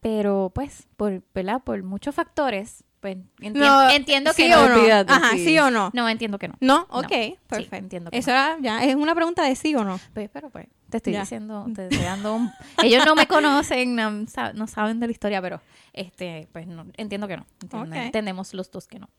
Pero 0.01 0.51
pues, 0.53 0.87
por, 0.97 1.23
¿verdad? 1.33 1.63
Por 1.63 1.83
muchos 1.83 2.15
factores, 2.15 2.83
pues 2.99 3.17
enti- 3.39 3.53
No, 3.53 3.89
entiendo 3.89 4.31
que 4.33 4.43
¿Sí 4.43 4.49
no. 4.49 4.61
o 4.63 4.67
no? 4.69 4.75
Olvídate, 4.75 5.11
Ajá, 5.13 5.31
sí. 5.31 5.45
sí 5.45 5.59
o 5.59 5.69
no. 5.71 5.89
No, 5.93 6.09
entiendo 6.09 6.37
que 6.39 6.47
no. 6.49 6.55
No, 6.59 6.87
No. 6.91 6.99
ok, 6.99 7.07
Sí, 7.11 7.35
perfecto. 7.47 7.75
entiendo 7.77 8.11
que 8.11 8.17
Eso 8.17 8.31
era 8.31 8.57
ya, 8.61 8.83
es 8.83 8.95
una 8.95 9.15
pregunta 9.15 9.43
de 9.43 9.55
sí 9.55 9.73
o 9.75 9.83
no. 9.83 9.99
Pues, 10.13 10.29
pero 10.31 10.49
pues, 10.49 10.67
te 10.89 10.97
estoy 10.97 11.13
Ya. 11.13 11.21
diciendo, 11.21 11.65
te 11.75 11.83
estoy 11.87 12.03
dando 12.03 12.35
un... 12.35 12.51
Ellos 12.83 13.05
no 13.05 13.15
me 13.15 13.27
conocen, 13.27 13.95
no, 13.95 14.27
sa- 14.27 14.53
no 14.53 14.67
saben 14.67 14.99
de 14.99 15.07
la 15.07 15.11
historia, 15.11 15.41
pero 15.41 15.61
este, 15.93 16.47
pues 16.51 16.67
no, 16.67 16.85
entiendo 16.97 17.27
que 17.27 17.37
no. 17.37 17.45
Entendemos 17.93 18.53
los 18.53 18.69
dos 18.71 18.87
que 18.87 18.99
no. 18.99 19.09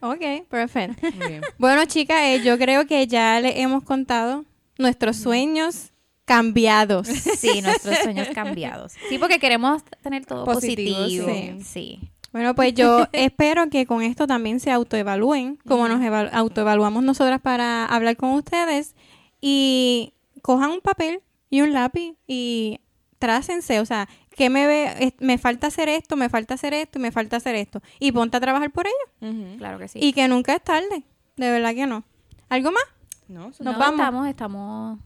Ok, 0.00 0.46
perfecto. 0.48 1.06
Muy 1.16 1.26
bien. 1.28 1.42
bueno, 1.58 1.84
chicas, 1.86 2.18
eh, 2.22 2.42
yo 2.44 2.58
creo 2.58 2.86
que 2.86 3.06
ya 3.06 3.40
le 3.40 3.60
hemos 3.60 3.82
contado 3.84 4.44
nuestros 4.78 5.16
sueños 5.16 5.92
cambiados. 6.24 7.06
Sí, 7.08 7.62
nuestros 7.62 7.98
sueños 7.98 8.28
cambiados. 8.34 8.92
Sí, 9.08 9.18
porque 9.18 9.38
queremos 9.38 9.82
tener 10.02 10.26
todo 10.26 10.44
Positivo, 10.44 10.98
positivo. 10.98 11.28
sí. 11.28 11.62
sí. 11.64 12.10
Bueno, 12.32 12.54
pues 12.54 12.74
yo 12.74 13.06
espero 13.12 13.68
que 13.70 13.86
con 13.86 14.02
esto 14.02 14.26
también 14.26 14.60
se 14.60 14.70
autoevalúen, 14.70 15.56
como 15.66 15.88
nos 15.88 16.00
eva- 16.02 16.28
autoevaluamos 16.32 17.02
nosotras 17.02 17.40
para 17.40 17.84
hablar 17.86 18.16
con 18.16 18.30
ustedes 18.30 18.94
y 19.40 20.12
cojan 20.42 20.70
un 20.70 20.80
papel 20.80 21.20
y 21.50 21.62
un 21.62 21.72
lápiz 21.72 22.14
y 22.26 22.80
trácense, 23.18 23.80
o 23.80 23.86
sea, 23.86 24.08
que 24.36 24.50
me 24.50 24.66
ve, 24.66 25.14
me 25.18 25.38
falta 25.38 25.66
hacer 25.66 25.88
esto, 25.88 26.16
me 26.16 26.28
falta 26.28 26.54
hacer 26.54 26.74
esto 26.74 26.98
y 26.98 27.02
me 27.02 27.10
falta 27.10 27.36
hacer 27.38 27.54
esto 27.56 27.80
y 27.98 28.12
ponte 28.12 28.36
a 28.36 28.40
trabajar 28.40 28.70
por 28.70 28.86
ello. 28.86 29.56
Claro 29.58 29.78
que 29.78 29.88
sí. 29.88 29.98
y 30.02 30.12
que 30.12 30.28
nunca 30.28 30.54
es 30.54 30.62
tarde, 30.62 31.02
de 31.36 31.50
verdad 31.50 31.74
que 31.74 31.86
no. 31.86 32.04
¿Algo 32.48 32.70
más? 32.70 32.82
No, 33.26 33.48
nos 33.48 33.60
No, 33.60 33.72
vamos. 33.78 34.00
Estamos, 34.00 34.28
estamos... 34.28 34.98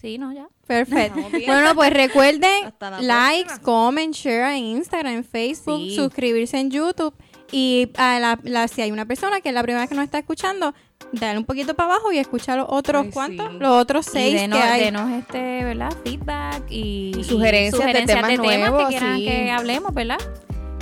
Sí, 0.00 0.16
no, 0.18 0.32
ya. 0.32 0.46
Perfecto. 0.66 1.20
Bueno, 1.46 1.74
pues 1.74 1.92
recuerden 1.92 2.72
likes, 3.00 3.44
próxima. 3.46 3.62
comment, 3.62 4.14
share 4.14 4.52
en 4.56 4.64
Instagram, 4.64 5.14
en 5.14 5.24
Facebook, 5.24 5.78
Sí. 5.80 5.96
suscribirse 5.96 6.58
en 6.58 6.70
YouTube 6.70 7.14
y 7.50 7.90
a 7.96 8.18
la, 8.20 8.38
la- 8.44 8.68
si 8.68 8.82
hay 8.82 8.90
una 8.92 9.06
persona 9.06 9.40
que 9.40 9.48
es 9.48 9.54
la 9.54 9.62
primera 9.62 9.80
vez 9.80 9.88
que 9.88 9.96
nos 9.96 10.04
está 10.04 10.18
escuchando, 10.18 10.72
dale 11.12 11.38
un 11.38 11.44
poquito 11.44 11.74
para 11.74 11.94
abajo 11.94 12.12
y 12.12 12.18
escucha 12.18 12.54
los 12.54 12.66
otros 12.68 13.06
Ay, 13.06 13.10
cuantos, 13.10 13.50
sí. 13.50 13.56
los 13.58 13.70
otros 13.70 14.06
Y 14.08 14.10
seis 14.10 14.34
denos, 14.40 14.58
que 14.58 14.64
hay. 14.64 14.80
denos 14.84 15.10
este, 15.10 15.64
¿verdad? 15.64 15.92
Feedback 16.04 16.62
y, 16.70 17.12
Y 17.18 17.24
sugerencias 17.24 17.92
de 17.92 18.02
temas 18.06 18.36
nuevos, 18.38 18.82
que 18.82 18.88
quieran 18.90 19.16
sí. 19.16 19.24
que 19.24 19.50
hablemos, 19.50 19.94
¿verdad? 19.94 20.18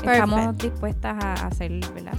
Estamos 0.04 0.58
dispuestas 0.58 1.16
a 1.24 1.32
hacer, 1.46 1.70
¿verdad? 1.94 2.12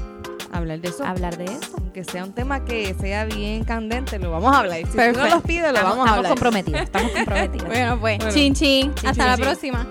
Hablar 0.51 0.79
de 0.81 0.89
eso. 0.89 1.05
Hablar 1.05 1.37
de 1.37 1.45
eso. 1.45 1.75
Aunque 1.77 2.03
sea 2.03 2.23
un 2.23 2.33
tema 2.33 2.63
que 2.65 2.93
sea 2.99 3.25
bien 3.25 3.63
candente, 3.63 4.17
lo 4.19 4.31
vamos 4.31 4.53
a 4.55 4.59
hablar. 4.59 4.77
Si 4.77 4.83
tú 4.85 4.97
nos 4.97 5.29
los 5.31 5.43
pides, 5.43 5.61
lo 5.63 5.67
Estamos, 5.69 5.83
vamos 5.83 5.83
a 5.83 5.89
estamos 5.91 6.17
hablar. 6.17 6.29
comprometidos, 6.31 6.81
estamos 6.81 7.11
comprometidos. 7.11 7.67
Bueno, 7.67 7.99
pues, 7.99 8.17
Bueno. 8.19 8.33
chin 8.33 8.53
chin. 8.53 8.93
Chin, 8.95 9.07
Hasta 9.09 9.11
chin, 9.13 9.25
la 9.25 9.35
chin. 9.35 9.45
próxima. 9.45 9.87